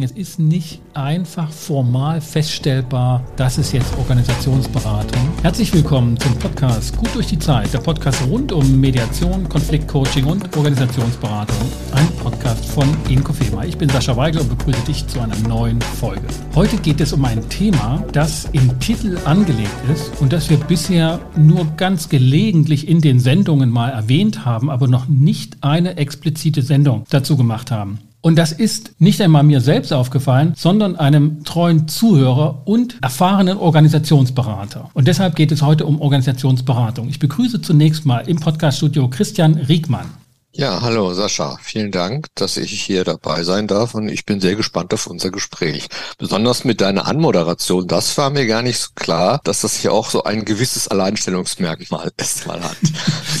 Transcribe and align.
Es 0.00 0.12
ist 0.12 0.38
nicht 0.38 0.80
einfach 0.94 1.50
formal 1.50 2.20
feststellbar, 2.20 3.24
das 3.36 3.58
ist 3.58 3.72
jetzt 3.72 3.96
Organisationsberatung. 3.98 5.20
Herzlich 5.42 5.72
willkommen 5.74 6.18
zum 6.20 6.34
Podcast 6.38 6.96
Gut 6.96 7.12
durch 7.14 7.26
die 7.26 7.38
Zeit, 7.38 7.72
der 7.72 7.80
Podcast 7.80 8.22
rund 8.28 8.52
um 8.52 8.80
Mediation, 8.80 9.48
Konfliktcoaching 9.48 10.24
und 10.26 10.56
Organisationsberatung. 10.56 11.56
Ein 11.92 12.06
Podcast 12.22 12.64
von 12.66 12.88
Inko 13.08 13.32
Fema. 13.32 13.64
Ich 13.64 13.76
bin 13.76 13.88
Sascha 13.88 14.16
Weigel 14.16 14.40
und 14.42 14.56
begrüße 14.56 14.84
dich 14.86 15.06
zu 15.08 15.20
einer 15.20 15.36
neuen 15.48 15.80
Folge. 15.80 16.26
Heute 16.54 16.76
geht 16.76 17.00
es 17.00 17.12
um 17.12 17.24
ein 17.24 17.48
Thema, 17.48 18.04
das 18.12 18.44
im 18.52 18.78
Titel 18.78 19.18
angelegt 19.24 19.70
ist 19.92 20.20
und 20.20 20.32
das 20.32 20.48
wir 20.48 20.58
bisher 20.58 21.18
nur 21.36 21.66
ganz 21.76 22.08
gelegentlich 22.08 22.86
in 22.86 23.00
den 23.00 23.18
Sendungen 23.18 23.70
mal 23.70 23.90
erwähnt 23.90 24.44
haben, 24.44 24.70
aber 24.70 24.86
noch 24.86 25.08
nicht 25.08 25.56
eine 25.62 25.96
explizite 25.96 26.62
Sendung 26.62 27.04
dazu 27.10 27.36
gemacht 27.36 27.72
haben. 27.72 27.98
Und 28.20 28.36
das 28.36 28.50
ist 28.50 28.92
nicht 28.98 29.20
einmal 29.20 29.44
mir 29.44 29.60
selbst 29.60 29.92
aufgefallen, 29.92 30.54
sondern 30.56 30.96
einem 30.96 31.44
treuen 31.44 31.86
Zuhörer 31.86 32.62
und 32.64 32.98
erfahrenen 33.00 33.58
Organisationsberater. 33.58 34.90
Und 34.92 35.06
deshalb 35.06 35.36
geht 35.36 35.52
es 35.52 35.62
heute 35.62 35.86
um 35.86 36.00
Organisationsberatung. 36.00 37.08
Ich 37.08 37.20
begrüße 37.20 37.62
zunächst 37.62 38.06
mal 38.06 38.28
im 38.28 38.40
Podcaststudio 38.40 39.08
Christian 39.08 39.54
Riegmann. 39.54 40.06
Ja, 40.52 40.80
hallo 40.80 41.14
Sascha. 41.14 41.58
Vielen 41.62 41.92
Dank, 41.92 42.26
dass 42.34 42.56
ich 42.56 42.82
hier 42.82 43.04
dabei 43.04 43.44
sein 43.44 43.68
darf 43.68 43.94
und 43.94 44.08
ich 44.08 44.26
bin 44.26 44.40
sehr 44.40 44.56
gespannt 44.56 44.92
auf 44.92 45.06
unser 45.06 45.30
Gespräch. 45.30 45.86
Besonders 46.18 46.64
mit 46.64 46.80
deiner 46.80 47.06
Anmoderation, 47.06 47.86
das 47.86 48.18
war 48.18 48.30
mir 48.30 48.48
gar 48.48 48.62
nicht 48.62 48.78
so 48.78 48.88
klar, 48.96 49.40
dass 49.44 49.60
das 49.60 49.76
hier 49.76 49.92
auch 49.92 50.10
so 50.10 50.24
ein 50.24 50.44
gewisses 50.44 50.88
Alleinstellungsmerkmal 50.88 52.10
erstmal 52.16 52.60
hat. 52.64 52.76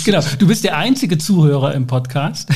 genau, 0.04 0.20
du 0.38 0.46
bist 0.46 0.62
der 0.62 0.76
einzige 0.76 1.18
Zuhörer 1.18 1.74
im 1.74 1.88
Podcast. 1.88 2.50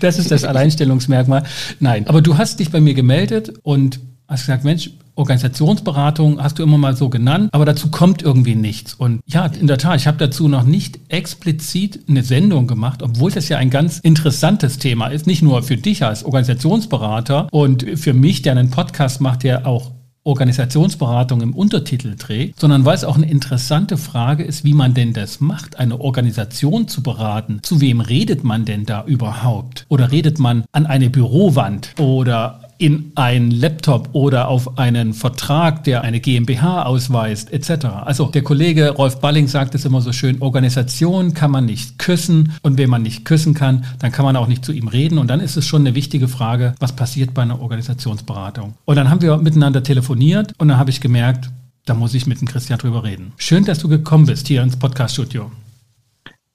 Das 0.00 0.18
ist 0.18 0.30
das 0.30 0.44
Alleinstellungsmerkmal. 0.50 1.44
Nein, 1.78 2.06
aber 2.06 2.22
du 2.22 2.38
hast 2.38 2.60
dich 2.60 2.70
bei 2.70 2.80
mir 2.80 2.94
gemeldet 2.94 3.52
und 3.62 4.00
hast 4.28 4.42
gesagt, 4.42 4.64
Mensch, 4.64 4.90
Organisationsberatung 5.16 6.42
hast 6.42 6.58
du 6.58 6.62
immer 6.62 6.78
mal 6.78 6.96
so 6.96 7.10
genannt, 7.10 7.50
aber 7.52 7.64
dazu 7.64 7.90
kommt 7.90 8.22
irgendwie 8.22 8.54
nichts. 8.54 8.94
Und 8.94 9.20
ja, 9.26 9.46
in 9.46 9.66
der 9.66 9.76
Tat, 9.76 10.00
ich 10.00 10.06
habe 10.06 10.16
dazu 10.16 10.48
noch 10.48 10.64
nicht 10.64 10.98
explizit 11.08 12.00
eine 12.08 12.22
Sendung 12.22 12.66
gemacht, 12.66 13.02
obwohl 13.02 13.30
das 13.30 13.48
ja 13.48 13.58
ein 13.58 13.70
ganz 13.70 13.98
interessantes 13.98 14.78
Thema 14.78 15.08
ist, 15.08 15.26
nicht 15.26 15.42
nur 15.42 15.62
für 15.62 15.76
dich 15.76 16.04
als 16.04 16.24
Organisationsberater 16.24 17.48
und 17.50 17.84
für 17.98 18.14
mich, 18.14 18.42
der 18.42 18.52
einen 18.52 18.70
Podcast 18.70 19.20
macht, 19.20 19.42
der 19.42 19.66
auch 19.66 19.92
Organisationsberatung 20.24 21.40
im 21.40 21.54
Untertitel 21.54 22.16
trägt, 22.16 22.60
sondern 22.60 22.84
weil 22.84 22.94
es 22.94 23.04
auch 23.04 23.16
eine 23.16 23.30
interessante 23.30 23.96
Frage 23.96 24.44
ist, 24.44 24.64
wie 24.64 24.74
man 24.74 24.92
denn 24.92 25.12
das 25.12 25.40
macht, 25.40 25.78
eine 25.78 26.00
Organisation 26.00 26.88
zu 26.88 27.02
beraten. 27.02 27.60
Zu 27.62 27.80
wem 27.80 28.00
redet 28.00 28.44
man 28.44 28.64
denn 28.64 28.84
da 28.84 29.04
überhaupt? 29.04 29.86
Oder 29.88 30.12
redet 30.12 30.38
man 30.38 30.64
an 30.72 30.86
eine 30.86 31.08
Bürowand 31.08 31.94
oder 31.98 32.69
in 32.80 33.12
einen 33.14 33.50
Laptop 33.50 34.08
oder 34.12 34.48
auf 34.48 34.78
einen 34.78 35.12
Vertrag, 35.12 35.84
der 35.84 36.00
eine 36.00 36.18
GmbH 36.18 36.84
ausweist, 36.84 37.52
etc. 37.52 37.84
Also 38.04 38.26
der 38.26 38.42
Kollege 38.42 38.90
Rolf 38.90 39.20
Balling 39.20 39.48
sagt 39.48 39.74
es 39.74 39.84
immer 39.84 40.00
so 40.00 40.12
schön, 40.12 40.40
Organisation 40.40 41.34
kann 41.34 41.50
man 41.50 41.66
nicht 41.66 41.98
küssen 41.98 42.54
und 42.62 42.78
wenn 42.78 42.88
man 42.88 43.02
nicht 43.02 43.26
küssen 43.26 43.52
kann, 43.52 43.84
dann 43.98 44.12
kann 44.12 44.24
man 44.24 44.34
auch 44.34 44.46
nicht 44.46 44.64
zu 44.64 44.72
ihm 44.72 44.88
reden 44.88 45.18
und 45.18 45.28
dann 45.28 45.40
ist 45.40 45.58
es 45.58 45.66
schon 45.66 45.82
eine 45.82 45.94
wichtige 45.94 46.26
Frage, 46.26 46.74
was 46.80 46.96
passiert 46.96 47.34
bei 47.34 47.42
einer 47.42 47.60
Organisationsberatung. 47.60 48.74
Und 48.86 48.96
dann 48.96 49.10
haben 49.10 49.20
wir 49.20 49.36
miteinander 49.36 49.82
telefoniert 49.82 50.54
und 50.56 50.68
dann 50.68 50.78
habe 50.78 50.88
ich 50.88 51.02
gemerkt, 51.02 51.50
da 51.84 51.92
muss 51.92 52.14
ich 52.14 52.26
mit 52.26 52.40
dem 52.40 52.48
Christian 52.48 52.78
drüber 52.78 53.04
reden. 53.04 53.32
Schön, 53.36 53.66
dass 53.66 53.78
du 53.80 53.88
gekommen 53.88 54.24
bist 54.24 54.48
hier 54.48 54.62
ins 54.62 54.76
Podcast-Studio. 54.76 55.50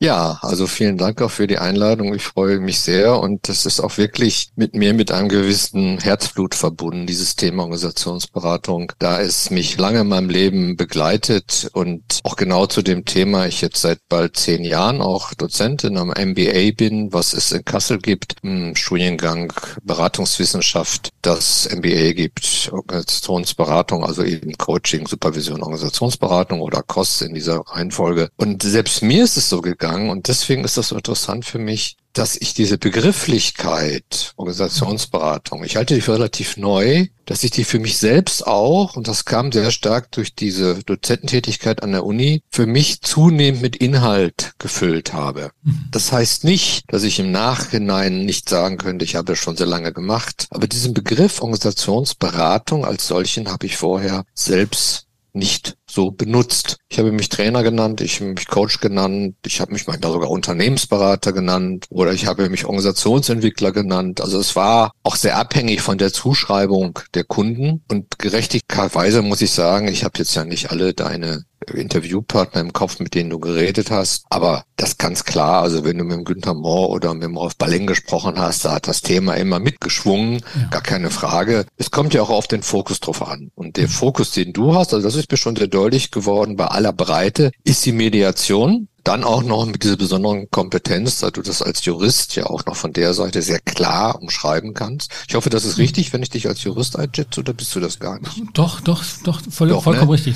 Ja, 0.02 0.40
also 0.42 0.68
vielen 0.68 0.98
Dank 0.98 1.22
auch 1.22 1.32
für 1.32 1.48
die 1.48 1.58
Einladung. 1.58 2.14
Ich 2.14 2.24
freue 2.24 2.60
mich 2.60 2.82
sehr 2.82 3.18
und 3.18 3.48
das 3.48 3.66
ist 3.66 3.80
auch 3.80 3.98
wirklich 3.98 4.50
mit 4.58 4.76
mir 4.76 4.94
mit 4.94 5.10
einem 5.10 5.30
gewissen 5.30 6.00
Herzblut 6.00 6.54
verbunden, 6.54 7.08
dieses 7.08 7.38
Thema 7.38 7.64
Organisationsberatung, 7.64 8.92
da 9.00 9.22
es 9.22 9.52
mich 9.52 9.78
lange 9.78 10.02
in 10.02 10.10
meinem 10.10 10.30
Leben 10.30 10.76
begleitet 10.76 11.70
und 11.72 12.20
auch 12.24 12.36
genau 12.36 12.66
zu 12.66 12.82
dem 12.82 13.06
Thema 13.06 13.48
ich 13.48 13.62
jetzt 13.62 13.80
seit 13.80 14.00
bald 14.10 14.36
zehn 14.36 14.66
Jahren 14.66 15.02
auch 15.02 15.34
Dozentin 15.34 15.96
am 15.96 16.10
MBA 16.10 16.72
bin, 16.76 17.14
was 17.14 17.32
es 17.32 17.54
in 17.54 17.64
Kassel 17.64 17.98
gibt, 17.98 18.36
im 18.44 18.76
Studiengang 18.76 19.54
Beratungswissenschaft, 19.82 21.12
das 21.22 21.70
MBA 21.74 22.12
gibt, 22.12 22.70
Organisationsberatung, 22.74 24.04
also 24.04 24.24
eben 24.24 24.58
Coaching, 24.58 25.08
Supervision, 25.08 25.64
Organisationsberatung 25.64 26.60
oder 26.60 26.84
COS 26.84 27.22
in 27.22 27.34
dieser 27.34 27.60
Reihenfolge. 27.60 28.30
Und 28.36 28.62
selbst 28.62 29.02
mir 29.02 29.24
ist 29.24 29.38
es 29.38 29.48
so 29.48 29.62
gegangen, 29.62 29.85
gegangen. 29.86 30.10
Und 30.10 30.28
deswegen 30.28 30.64
ist 30.64 30.78
das 30.78 30.90
so 30.90 30.96
interessant 30.96 31.46
für 31.46 31.60
mich, 31.60 31.98
dass 32.14 32.38
ich 32.38 32.54
diese 32.54 32.78
Begrifflichkeit 32.78 34.34
Organisationsberatung, 34.38 35.66
ich 35.66 35.76
halte 35.76 35.96
die 35.96 36.02
für 36.02 36.14
relativ 36.14 36.56
neu, 36.56 37.08
dass 37.26 37.44
ich 37.44 37.52
die 37.52 37.66
für 37.66 37.80
mich 37.80 37.98
selbst 37.98 38.48
auch, 38.48 38.96
und 38.96 39.10
das 39.10 39.26
kam 39.26 39.52
sehr 39.52 39.70
stark 39.70 40.12
durch 40.12 40.34
diese 40.34 40.82
Dozententätigkeit 40.86 41.84
an 41.84 41.92
der 41.92 42.06
Uni, 42.06 42.42
für 42.50 42.68
mich 42.68 43.02
zunehmend 43.02 43.62
mit 43.62 43.76
Inhalt 43.76 44.54
gefüllt 44.60 45.12
habe. 45.12 45.52
Mhm. 45.64 45.90
Das 45.92 46.14
heißt 46.14 46.46
nicht, 46.46 46.86
dass 46.88 47.04
ich 47.04 47.20
im 47.20 47.32
Nachhinein 47.32 48.24
nicht 48.24 48.48
sagen 48.48 48.78
könnte, 48.78 49.04
ich 49.04 49.18
habe 49.18 49.34
es 49.34 49.40
schon 49.40 49.58
sehr 49.58 49.68
lange 49.68 49.92
gemacht, 49.92 50.48
aber 50.52 50.68
diesen 50.68 50.94
Begriff 50.94 51.42
Organisationsberatung 51.42 52.86
als 52.86 53.08
solchen 53.08 53.52
habe 53.52 53.66
ich 53.66 53.76
vorher 53.76 54.24
selbst 54.34 55.08
nicht 55.34 55.76
so 55.96 56.12
benutzt. 56.12 56.78
Ich 56.90 57.00
habe 57.00 57.12
mich 57.12 57.30
Trainer 57.30 57.64
genannt, 57.64 58.02
ich 58.02 58.20
habe 58.20 58.34
mich 58.34 58.48
Coach 58.48 58.80
genannt, 58.80 59.36
ich 59.46 59.62
habe 59.62 59.74
mich 59.74 59.88
manchmal 59.88 60.12
sogar 60.12 60.30
Unternehmensberater 60.30 61.34
genannt 61.34 61.86
oder 61.90 62.14
ich 62.14 62.28
habe 62.28 62.50
mich 62.50 62.66
Organisationsentwickler 62.66 63.72
genannt. 63.72 64.22
Also 64.22 64.40
es 64.40 64.56
war 64.56 64.92
auch 65.04 65.16
sehr 65.16 65.38
abhängig 65.38 65.82
von 65.82 65.98
der 65.98 66.14
Zuschreibung 66.14 67.00
der 67.14 67.24
Kunden 67.24 67.84
und 67.90 68.20
gerechtigkeitsweise 68.20 69.22
muss 69.22 69.42
ich 69.42 69.52
sagen, 69.52 69.88
ich 69.88 70.04
habe 70.04 70.20
jetzt 70.20 70.36
ja 70.36 70.46
nicht 70.46 70.72
alle 70.72 70.94
deine 70.94 71.46
Interviewpartner 71.74 72.62
im 72.62 72.74
Kopf, 72.74 73.00
mit 73.00 73.16
denen 73.16 73.30
du 73.30 73.40
geredet 73.40 73.92
hast. 73.92 74.26
Aber 74.30 74.66
das 74.76 74.98
ganz 74.98 75.24
klar, 75.24 75.64
also 75.64 75.84
wenn 75.84 75.98
du 75.98 76.04
mit 76.04 76.18
dem 76.18 76.26
Günther 76.26 76.54
Mohr 76.54 76.90
oder 76.90 77.14
mit 77.14 77.24
dem 77.24 77.38
Rolf 77.38 77.56
Balling 77.56 77.88
gesprochen 77.88 78.38
hast, 78.38 78.66
da 78.66 78.74
hat 78.74 78.88
das 78.88 79.02
Thema 79.02 79.36
immer 79.36 79.60
mitgeschwungen, 79.60 80.42
ja. 80.60 80.68
gar 80.70 80.82
keine 80.82 81.10
Frage. 81.10 81.66
Es 81.78 81.92
kommt 81.92 82.14
ja 82.14 82.22
auch 82.22 82.30
auf 82.30 82.48
den 82.48 82.62
Fokus 82.62 83.00
drauf 83.00 83.26
an. 83.28 83.52
Und 83.56 83.78
der 83.78 83.88
Fokus, 83.88 84.32
den 84.32 84.54
du 84.54 84.76
hast, 84.76 84.94
also 84.94 85.06
das 85.06 85.16
ist 85.16 85.32
mir 85.32 85.38
schon 85.38 85.56
sehr 85.56 85.68
deutlich 85.68 85.85
geworden 86.12 86.56
bei 86.56 86.68
aller 86.68 86.94
Breite, 86.94 87.52
ist 87.64 87.86
die 87.86 87.92
Mediation. 87.92 88.88
Dann 89.04 89.24
auch 89.24 89.44
noch 89.44 89.68
mit 89.68 89.84
dieser 89.84 89.98
besonderen 89.98 90.50
Kompetenz, 90.50 91.20
da 91.20 91.30
du 91.30 91.44
das 91.44 91.62
als 91.62 91.86
Jurist 91.86 92.36
ja 92.36 92.48
auch 92.48 92.66
noch 92.66 92.76
von 92.76 92.92
der 92.92 93.14
Seite 93.14 93.44
sehr 93.44 93.60
klar 93.60 94.20
umschreiben 94.20 94.74
kannst. 94.74 95.12
Ich 95.28 95.36
hoffe, 95.36 95.52
das 95.52 95.64
ist 95.64 95.78
richtig, 95.78 96.12
wenn 96.12 96.24
ich 96.24 96.32
dich 96.32 96.48
als 96.48 96.64
Jurist 96.64 96.98
einschätze, 96.98 97.42
oder 97.42 97.54
bist 97.54 97.76
du 97.76 97.80
das 97.80 98.00
gar 98.00 98.20
nicht? 98.20 98.42
Doch, 98.54 98.82
doch, 98.82 99.04
doch, 99.24 99.42
voll, 99.52 99.70
doch 99.70 99.84
vollkommen 99.84 100.10
ne? 100.10 100.16
richtig. 100.16 100.36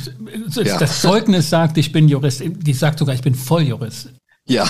Ja. 0.64 0.78
Das 0.78 1.02
Zeugnis 1.02 1.50
sagt, 1.50 1.80
ich 1.80 1.92
bin 1.92 2.08
Jurist. 2.08 2.44
Die 2.46 2.74
sagt 2.74 3.00
sogar, 3.00 3.16
ich 3.16 3.24
bin 3.24 3.34
Volljurist. 3.34 4.10
Ja, 4.50 4.68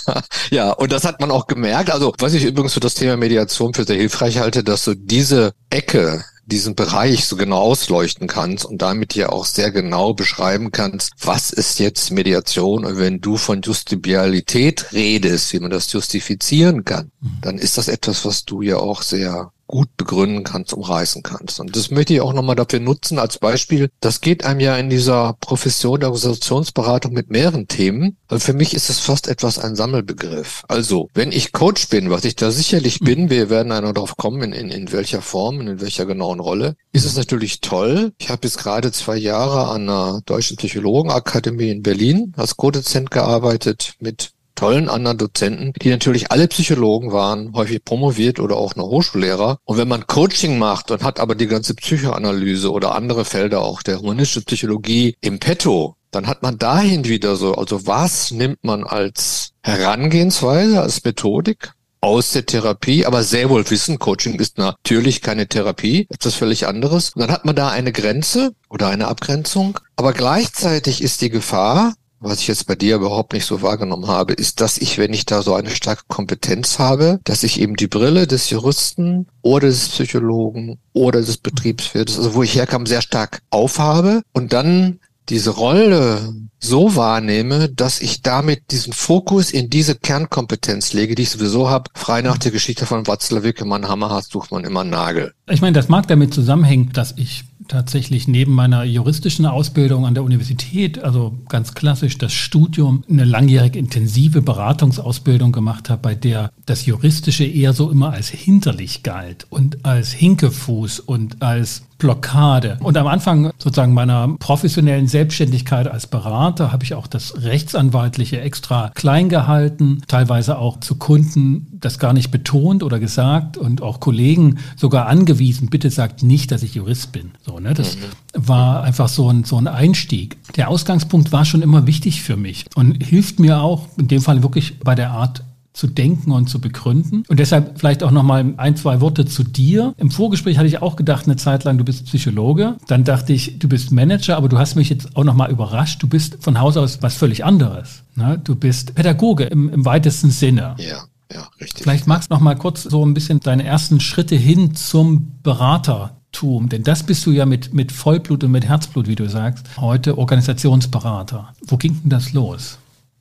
ja, 0.50 0.72
und 0.72 0.90
das 0.90 1.04
hat 1.04 1.20
man 1.20 1.30
auch 1.30 1.46
gemerkt. 1.46 1.90
Also, 1.90 2.12
was 2.18 2.34
ich 2.34 2.44
übrigens 2.44 2.74
für 2.74 2.80
das 2.80 2.94
Thema 2.94 3.16
Mediation 3.16 3.72
für 3.72 3.84
sehr 3.84 3.96
hilfreich 3.96 4.38
halte, 4.38 4.64
dass 4.64 4.84
du 4.84 4.94
diese 4.94 5.52
Ecke 5.70 6.24
diesen 6.50 6.74
Bereich 6.74 7.24
so 7.24 7.36
genau 7.36 7.58
ausleuchten 7.58 8.26
kannst 8.26 8.64
und 8.64 8.82
damit 8.82 9.14
ja 9.14 9.30
auch 9.30 9.44
sehr 9.44 9.70
genau 9.70 10.12
beschreiben 10.14 10.70
kannst, 10.72 11.12
was 11.22 11.50
ist 11.50 11.78
jetzt 11.78 12.10
Mediation 12.10 12.84
und 12.84 12.98
wenn 12.98 13.20
du 13.20 13.36
von 13.36 13.62
Justibialität 13.62 14.92
redest, 14.92 15.52
wie 15.52 15.60
man 15.60 15.70
das 15.70 15.92
justifizieren 15.92 16.84
kann, 16.84 17.10
mhm. 17.20 17.38
dann 17.40 17.58
ist 17.58 17.78
das 17.78 17.88
etwas, 17.88 18.24
was 18.24 18.44
du 18.44 18.62
ja 18.62 18.76
auch 18.76 19.02
sehr 19.02 19.52
gut 19.70 19.96
begründen 19.96 20.42
kannst, 20.42 20.72
umreißen 20.72 21.22
kannst. 21.22 21.60
Und 21.60 21.76
das 21.76 21.92
möchte 21.92 22.12
ich 22.12 22.20
auch 22.20 22.32
nochmal 22.32 22.56
dafür 22.56 22.80
nutzen 22.80 23.20
als 23.20 23.38
Beispiel. 23.38 23.88
Das 24.00 24.20
geht 24.20 24.44
einem 24.44 24.58
ja 24.58 24.76
in 24.76 24.90
dieser 24.90 25.36
Profession 25.40 26.00
der 26.00 26.08
Organisationsberatung 26.08 27.12
mit 27.12 27.30
mehreren 27.30 27.68
Themen. 27.68 28.16
Also 28.26 28.46
für 28.46 28.52
mich 28.52 28.74
ist 28.74 28.90
es 28.90 28.98
fast 28.98 29.28
etwas 29.28 29.60
ein 29.60 29.76
Sammelbegriff. 29.76 30.64
Also, 30.66 31.08
wenn 31.14 31.30
ich 31.30 31.52
Coach 31.52 31.88
bin, 31.88 32.10
was 32.10 32.24
ich 32.24 32.34
da 32.34 32.50
sicherlich 32.50 32.98
bin, 32.98 33.30
wir 33.30 33.48
werden 33.48 33.70
einer 33.70 33.92
darauf 33.92 34.16
kommen, 34.16 34.42
in, 34.42 34.52
in, 34.52 34.70
in 34.70 34.92
welcher 34.92 35.22
Form 35.22 35.58
und 35.58 35.68
in 35.68 35.80
welcher 35.80 36.04
genauen 36.04 36.40
Rolle, 36.40 36.74
ist 36.92 37.04
es 37.04 37.16
natürlich 37.16 37.60
toll. 37.60 38.12
Ich 38.18 38.28
habe 38.28 38.40
jetzt 38.42 38.58
gerade 38.58 38.90
zwei 38.90 39.16
Jahre 39.16 39.68
an 39.68 39.86
der 39.86 40.20
Deutschen 40.26 40.56
Psychologenakademie 40.56 41.70
in 41.70 41.82
Berlin 41.82 42.32
als 42.36 42.56
Co-Dozent 42.56 43.12
gearbeitet 43.12 43.94
mit 44.00 44.32
tollen 44.60 44.90
anderen 44.90 45.16
Dozenten, 45.16 45.72
die 45.80 45.88
natürlich 45.88 46.30
alle 46.30 46.46
Psychologen 46.46 47.12
waren, 47.12 47.54
häufig 47.54 47.82
promoviert 47.82 48.38
oder 48.40 48.56
auch 48.56 48.76
noch 48.76 48.88
Hochschullehrer. 48.88 49.56
Und 49.64 49.78
wenn 49.78 49.88
man 49.88 50.06
Coaching 50.06 50.58
macht 50.58 50.90
und 50.90 51.02
hat 51.02 51.18
aber 51.18 51.34
die 51.34 51.46
ganze 51.46 51.74
Psychoanalyse 51.74 52.70
oder 52.70 52.94
andere 52.94 53.24
Felder 53.24 53.62
auch 53.62 53.82
der 53.82 54.00
humanistischen 54.00 54.44
Psychologie 54.44 55.14
im 55.22 55.38
Petto, 55.38 55.96
dann 56.10 56.26
hat 56.26 56.42
man 56.42 56.58
dahin 56.58 57.06
wieder 57.06 57.36
so, 57.36 57.54
also 57.54 57.86
was 57.86 58.32
nimmt 58.32 58.62
man 58.62 58.84
als 58.84 59.52
Herangehensweise, 59.62 60.82
als 60.82 61.02
Methodik 61.04 61.72
aus 62.02 62.32
der 62.32 62.44
Therapie, 62.44 63.06
aber 63.06 63.22
sehr 63.22 63.48
wohl 63.48 63.68
wissen, 63.70 63.98
Coaching 63.98 64.34
ist 64.34 64.58
natürlich 64.58 65.22
keine 65.22 65.46
Therapie, 65.46 66.06
etwas 66.10 66.34
völlig 66.34 66.66
anderes. 66.66 67.12
Und 67.14 67.22
dann 67.22 67.30
hat 67.30 67.46
man 67.46 67.56
da 67.56 67.70
eine 67.70 67.92
Grenze 67.92 68.52
oder 68.68 68.88
eine 68.88 69.08
Abgrenzung, 69.08 69.80
aber 69.96 70.12
gleichzeitig 70.12 71.02
ist 71.02 71.22
die 71.22 71.30
Gefahr, 71.30 71.94
was 72.20 72.40
ich 72.40 72.48
jetzt 72.48 72.66
bei 72.66 72.74
dir 72.74 72.96
überhaupt 72.96 73.32
nicht 73.32 73.46
so 73.46 73.62
wahrgenommen 73.62 74.06
habe, 74.06 74.34
ist, 74.34 74.60
dass 74.60 74.78
ich, 74.78 74.98
wenn 74.98 75.12
ich 75.12 75.26
da 75.26 75.42
so 75.42 75.54
eine 75.54 75.70
starke 75.70 76.04
Kompetenz 76.06 76.78
habe, 76.78 77.18
dass 77.24 77.42
ich 77.42 77.60
eben 77.60 77.76
die 77.76 77.88
Brille 77.88 78.26
des 78.26 78.50
Juristen 78.50 79.26
oder 79.42 79.68
des 79.68 79.88
Psychologen 79.88 80.78
oder 80.92 81.20
des 81.20 81.38
Betriebswirtes, 81.38 82.18
also 82.18 82.34
wo 82.34 82.42
ich 82.42 82.54
herkam, 82.54 82.86
sehr 82.86 83.02
stark 83.02 83.40
aufhabe 83.50 84.22
und 84.32 84.52
dann 84.52 85.00
diese 85.30 85.50
Rolle 85.50 86.34
so 86.58 86.96
wahrnehme, 86.96 87.68
dass 87.68 88.00
ich 88.00 88.20
damit 88.20 88.70
diesen 88.70 88.92
Fokus 88.92 89.50
in 89.50 89.70
diese 89.70 89.94
Kernkompetenz 89.94 90.92
lege, 90.92 91.14
die 91.14 91.22
ich 91.22 91.30
sowieso 91.30 91.70
habe. 91.70 91.90
Frei 91.94 92.20
nach 92.20 92.36
der 92.36 92.50
Geschichte 92.50 92.84
von 92.84 93.06
Watzlawick, 93.06 93.64
man 93.64 93.88
Hammer 93.88 94.20
sucht 94.22 94.50
man 94.50 94.64
immer 94.64 94.84
Nagel. 94.84 95.32
Ich 95.48 95.62
meine, 95.62 95.74
das 95.74 95.88
mag 95.88 96.08
damit 96.08 96.34
zusammenhängen, 96.34 96.90
dass 96.92 97.14
ich 97.16 97.44
tatsächlich 97.70 98.28
neben 98.28 98.52
meiner 98.52 98.84
juristischen 98.84 99.46
Ausbildung 99.46 100.04
an 100.04 100.14
der 100.14 100.24
Universität, 100.24 101.02
also 101.02 101.38
ganz 101.48 101.74
klassisch 101.74 102.18
das 102.18 102.32
Studium, 102.32 103.04
eine 103.08 103.24
langjährige 103.24 103.78
intensive 103.78 104.42
Beratungsausbildung 104.42 105.52
gemacht 105.52 105.88
habe, 105.88 106.02
bei 106.02 106.14
der 106.14 106.52
das 106.66 106.84
Juristische 106.86 107.44
eher 107.44 107.72
so 107.72 107.90
immer 107.90 108.12
als 108.12 108.28
hinterlich 108.28 109.02
galt 109.02 109.46
und 109.50 109.84
als 109.84 110.12
Hinkefuß 110.12 111.00
und 111.00 111.42
als 111.42 111.82
Blockade. 112.00 112.78
Und 112.80 112.96
am 112.96 113.06
Anfang 113.06 113.52
sozusagen 113.58 113.94
meiner 113.94 114.36
professionellen 114.38 115.06
Selbstständigkeit 115.06 115.86
als 115.86 116.08
Berater 116.08 116.72
habe 116.72 116.82
ich 116.82 116.94
auch 116.94 117.06
das 117.06 117.42
Rechtsanwaltliche 117.42 118.40
extra 118.40 118.90
klein 118.94 119.28
gehalten, 119.28 120.02
teilweise 120.08 120.58
auch 120.58 120.80
zu 120.80 120.96
Kunden 120.96 121.68
das 121.80 121.98
gar 121.98 122.12
nicht 122.12 122.30
betont 122.30 122.82
oder 122.82 122.98
gesagt 122.98 123.56
und 123.56 123.82
auch 123.82 124.00
Kollegen 124.00 124.58
sogar 124.76 125.06
angewiesen, 125.06 125.68
bitte 125.70 125.90
sagt 125.90 126.22
nicht, 126.22 126.50
dass 126.50 126.62
ich 126.62 126.74
Jurist 126.74 127.12
bin. 127.12 127.32
So, 127.44 127.60
ne? 127.60 127.74
Das 127.74 127.96
mhm. 127.96 128.00
war 128.34 128.82
einfach 128.82 129.08
so 129.08 129.30
ein, 129.30 129.44
so 129.44 129.56
ein 129.56 129.68
Einstieg. 129.68 130.36
Der 130.56 130.68
Ausgangspunkt 130.68 131.32
war 131.32 131.44
schon 131.44 131.62
immer 131.62 131.86
wichtig 131.86 132.22
für 132.22 132.36
mich 132.36 132.66
und 132.74 133.02
hilft 133.02 133.40
mir 133.40 133.60
auch 133.60 133.86
in 133.98 134.08
dem 134.08 134.22
Fall 134.22 134.42
wirklich 134.42 134.80
bei 134.80 134.94
der 134.94 135.10
Art 135.10 135.42
zu 135.80 135.86
denken 135.86 136.30
und 136.30 136.50
zu 136.50 136.60
begründen. 136.60 137.24
Und 137.28 137.40
deshalb 137.40 137.78
vielleicht 137.78 138.02
auch 138.02 138.10
noch 138.10 138.22
mal 138.22 138.52
ein, 138.58 138.76
zwei 138.76 139.00
Worte 139.00 139.24
zu 139.24 139.42
dir. 139.42 139.94
Im 139.96 140.10
Vorgespräch 140.10 140.58
hatte 140.58 140.68
ich 140.68 140.82
auch 140.82 140.94
gedacht, 140.94 141.24
eine 141.24 141.36
Zeit 141.36 141.64
lang, 141.64 141.78
du 141.78 141.84
bist 141.84 142.04
Psychologe. 142.04 142.76
Dann 142.86 143.04
dachte 143.04 143.32
ich, 143.32 143.58
du 143.58 143.66
bist 143.66 143.90
Manager, 143.90 144.36
aber 144.36 144.50
du 144.50 144.58
hast 144.58 144.74
mich 144.74 144.90
jetzt 144.90 145.16
auch 145.16 145.24
noch 145.24 145.32
mal 145.32 145.50
überrascht. 145.50 146.02
Du 146.02 146.06
bist 146.06 146.36
von 146.40 146.60
Haus 146.60 146.76
aus 146.76 146.98
was 147.00 147.14
völlig 147.14 147.46
anderes. 147.46 148.02
Ne? 148.14 148.38
Du 148.44 148.56
bist 148.56 148.94
Pädagoge 148.94 149.44
im, 149.44 149.70
im 149.70 149.86
weitesten 149.86 150.30
Sinne. 150.30 150.74
Ja. 150.78 151.04
Ja, 151.32 151.48
richtig. 151.60 151.84
Vielleicht 151.84 152.06
magst 152.08 152.30
du 152.30 152.34
noch 152.34 152.40
mal 152.40 152.56
kurz 152.56 152.82
so 152.82 153.06
ein 153.06 153.14
bisschen 153.14 153.38
deine 153.38 153.64
ersten 153.64 154.00
Schritte 154.00 154.34
hin 154.34 154.74
zum 154.74 155.30
Beratertum, 155.44 156.68
denn 156.68 156.82
das 156.82 157.04
bist 157.04 157.24
du 157.24 157.30
ja 157.30 157.46
mit, 157.46 157.72
mit 157.72 157.92
Vollblut 157.92 158.42
und 158.42 158.50
mit 158.50 158.64
Herzblut, 158.64 159.06
wie 159.06 159.14
du 159.14 159.28
sagst, 159.28 159.64
heute 159.76 160.18
Organisationsberater. 160.18 161.54
Wo 161.68 161.76
ging 161.76 162.00
denn 162.02 162.10
das 162.10 162.32
los? 162.32 162.79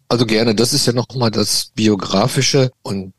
Also 0.09 0.25
gerne, 0.25 0.55
das 0.55 0.73
ist 0.73 0.87
ja 0.87 0.93
nochmal 0.93 1.29
das 1.29 1.71
Biografische 1.75 2.71
und 2.81 3.13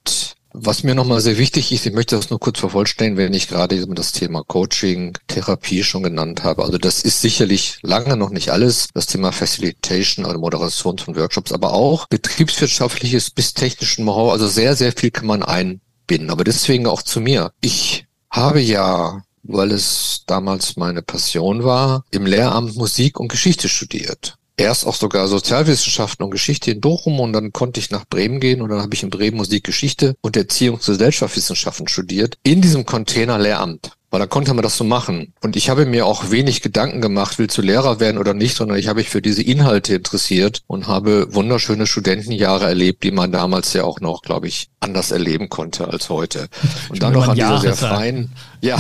was 0.52 0.82
mir 0.82 0.96
nochmal 0.96 1.20
sehr 1.20 1.38
wichtig 1.38 1.70
ist, 1.70 1.87
ich 1.87 1.92
möchte 1.92 2.16
das 2.16 2.31
nur 2.31 2.40
kurz 2.40 2.58
vervollständigen, 2.58 3.16
wenn 3.16 3.32
ich 3.32 3.46
gerade 3.46 3.87
das 3.87 4.10
Thema 4.10 4.42
Coaching, 4.42 5.16
Therapie 5.28 5.84
schon 5.84 6.02
genannt 6.02 6.42
habe. 6.42 6.64
Also 6.64 6.76
das 6.76 7.02
ist 7.02 7.20
sicherlich 7.20 7.78
lange 7.82 8.16
noch 8.16 8.31
nicht 8.31 8.50
alles, 8.50 8.88
das 8.92 9.06
Thema 9.06 9.31
Facilitation 9.31 10.25
oder 10.25 10.38
Moderation 10.38 10.98
von 10.98 11.14
Workshops, 11.14 11.52
aber 11.52 11.72
auch 11.72 12.08
betriebswirtschaftliches 12.08 13.31
bis 13.31 13.54
technischen 13.54 14.02
Know-how. 14.02 14.32
Also 14.32 14.48
sehr, 14.48 14.75
sehr 14.75 14.90
viel 14.90 15.12
kann 15.12 15.26
man 15.26 15.44
einbinden. 15.44 16.31
Aber 16.31 16.42
deswegen 16.42 16.88
auch 16.88 17.02
zu 17.02 17.20
mir. 17.20 17.52
Ich 17.60 18.06
habe 18.28 18.60
ja 18.60 19.22
weil 19.42 19.72
es 19.72 20.25
damals 20.26 20.76
meine 20.76 21.00
Passion 21.00 21.64
war, 21.64 22.04
im 22.10 22.26
Lehramt 22.26 22.76
Musik 22.76 23.19
und 23.19 23.28
Geschichte 23.28 23.70
studiert 23.70 24.37
erst 24.61 24.87
auch 24.87 24.95
sogar 24.95 25.27
Sozialwissenschaften 25.27 26.25
und 26.25 26.31
Geschichte 26.31 26.71
in 26.71 26.81
Bochum 26.81 27.19
und 27.19 27.33
dann 27.33 27.53
konnte 27.53 27.81
ich 27.81 27.91
nach 27.91 28.05
Bremen 28.09 28.41
gehen 28.41 28.61
und 28.61 28.69
dann 28.69 28.83
habe 28.83 28.95
ich 28.95 29.03
in 29.03 29.11
Bremen 29.11 29.39
Musikgeschichte 29.39 30.15
und 30.21 30.37
Erziehungsgesellschaftswissenschaften 30.37 31.89
studiert 31.89 32.37
in 32.43 32.61
diesem 32.61 32.85
Container 32.85 33.39
Lehramt. 33.39 33.93
Weil 34.11 34.21
da 34.21 34.27
konnte 34.27 34.53
man 34.55 34.62
das 34.62 34.77
so 34.77 34.83
machen. 34.83 35.33
Und 35.41 35.55
ich 35.55 35.71
habe 35.71 35.87
mir 35.87 36.05
auch 36.05 36.31
wenig 36.31 36.62
Gedanken 36.62 37.01
gemacht, 37.01 37.39
willst 37.39 37.57
du 37.57 37.62
Lehrer 37.62 38.01
werden 38.01 38.19
oder 38.19 38.35
nicht, 38.35 38.57
sondern 38.57 38.77
ich 38.77 38.89
habe 38.89 38.99
mich 38.99 39.09
für 39.09 39.23
diese 39.23 39.43
Inhalte 39.43 39.95
interessiert 39.95 40.62
und 40.67 40.89
habe 40.89 41.33
wunderschöne 41.33 41.87
Studentenjahre 41.87 42.67
erlebt, 42.67 43.05
die 43.05 43.12
man 43.12 43.31
damals 43.31 43.73
ja 43.73 43.85
auch 43.85 44.01
noch, 44.01 44.23
glaube 44.23 44.49
ich, 44.49 44.69
anders 44.81 45.11
erleben 45.12 45.49
konnte 45.49 45.87
als 45.89 46.09
heute. 46.09 46.49
Und 46.89 47.03
dann 47.03 47.12
noch 47.12 47.29
an 47.29 47.37
dieser 47.37 47.61
sehr 47.61 47.77
freien, 47.77 48.33
ja, 48.61 48.79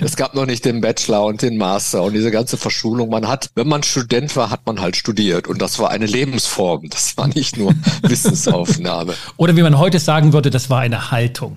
es 0.00 0.14
gab 0.16 0.34
noch 0.34 0.46
nicht 0.46 0.64
den 0.64 0.80
Bachelor 0.80 1.24
und 1.24 1.42
den 1.42 1.56
Master 1.56 2.02
und 2.02 2.12
diese 2.12 2.30
ganze 2.30 2.56
Verschulung. 2.56 3.08
Man 3.08 3.26
hat, 3.26 3.50
wenn 3.54 3.66
man 3.66 3.82
Student 3.82 4.36
war, 4.36 4.50
hat 4.50 4.66
man 4.66 4.80
halt 4.80 4.96
studiert 4.96 5.48
und 5.48 5.60
das 5.60 5.78
war 5.78 5.90
eine 5.90 6.06
Lebensform. 6.06 6.88
Das 6.88 7.16
war 7.16 7.28
nicht 7.28 7.56
nur 7.56 7.74
Wissensaufnahme. 8.02 9.14
Oder 9.36 9.56
wie 9.56 9.62
man 9.62 9.78
heute 9.78 9.98
sagen 9.98 10.32
würde, 10.32 10.50
das 10.50 10.70
war 10.70 10.80
eine 10.80 11.10
Haltung. 11.10 11.56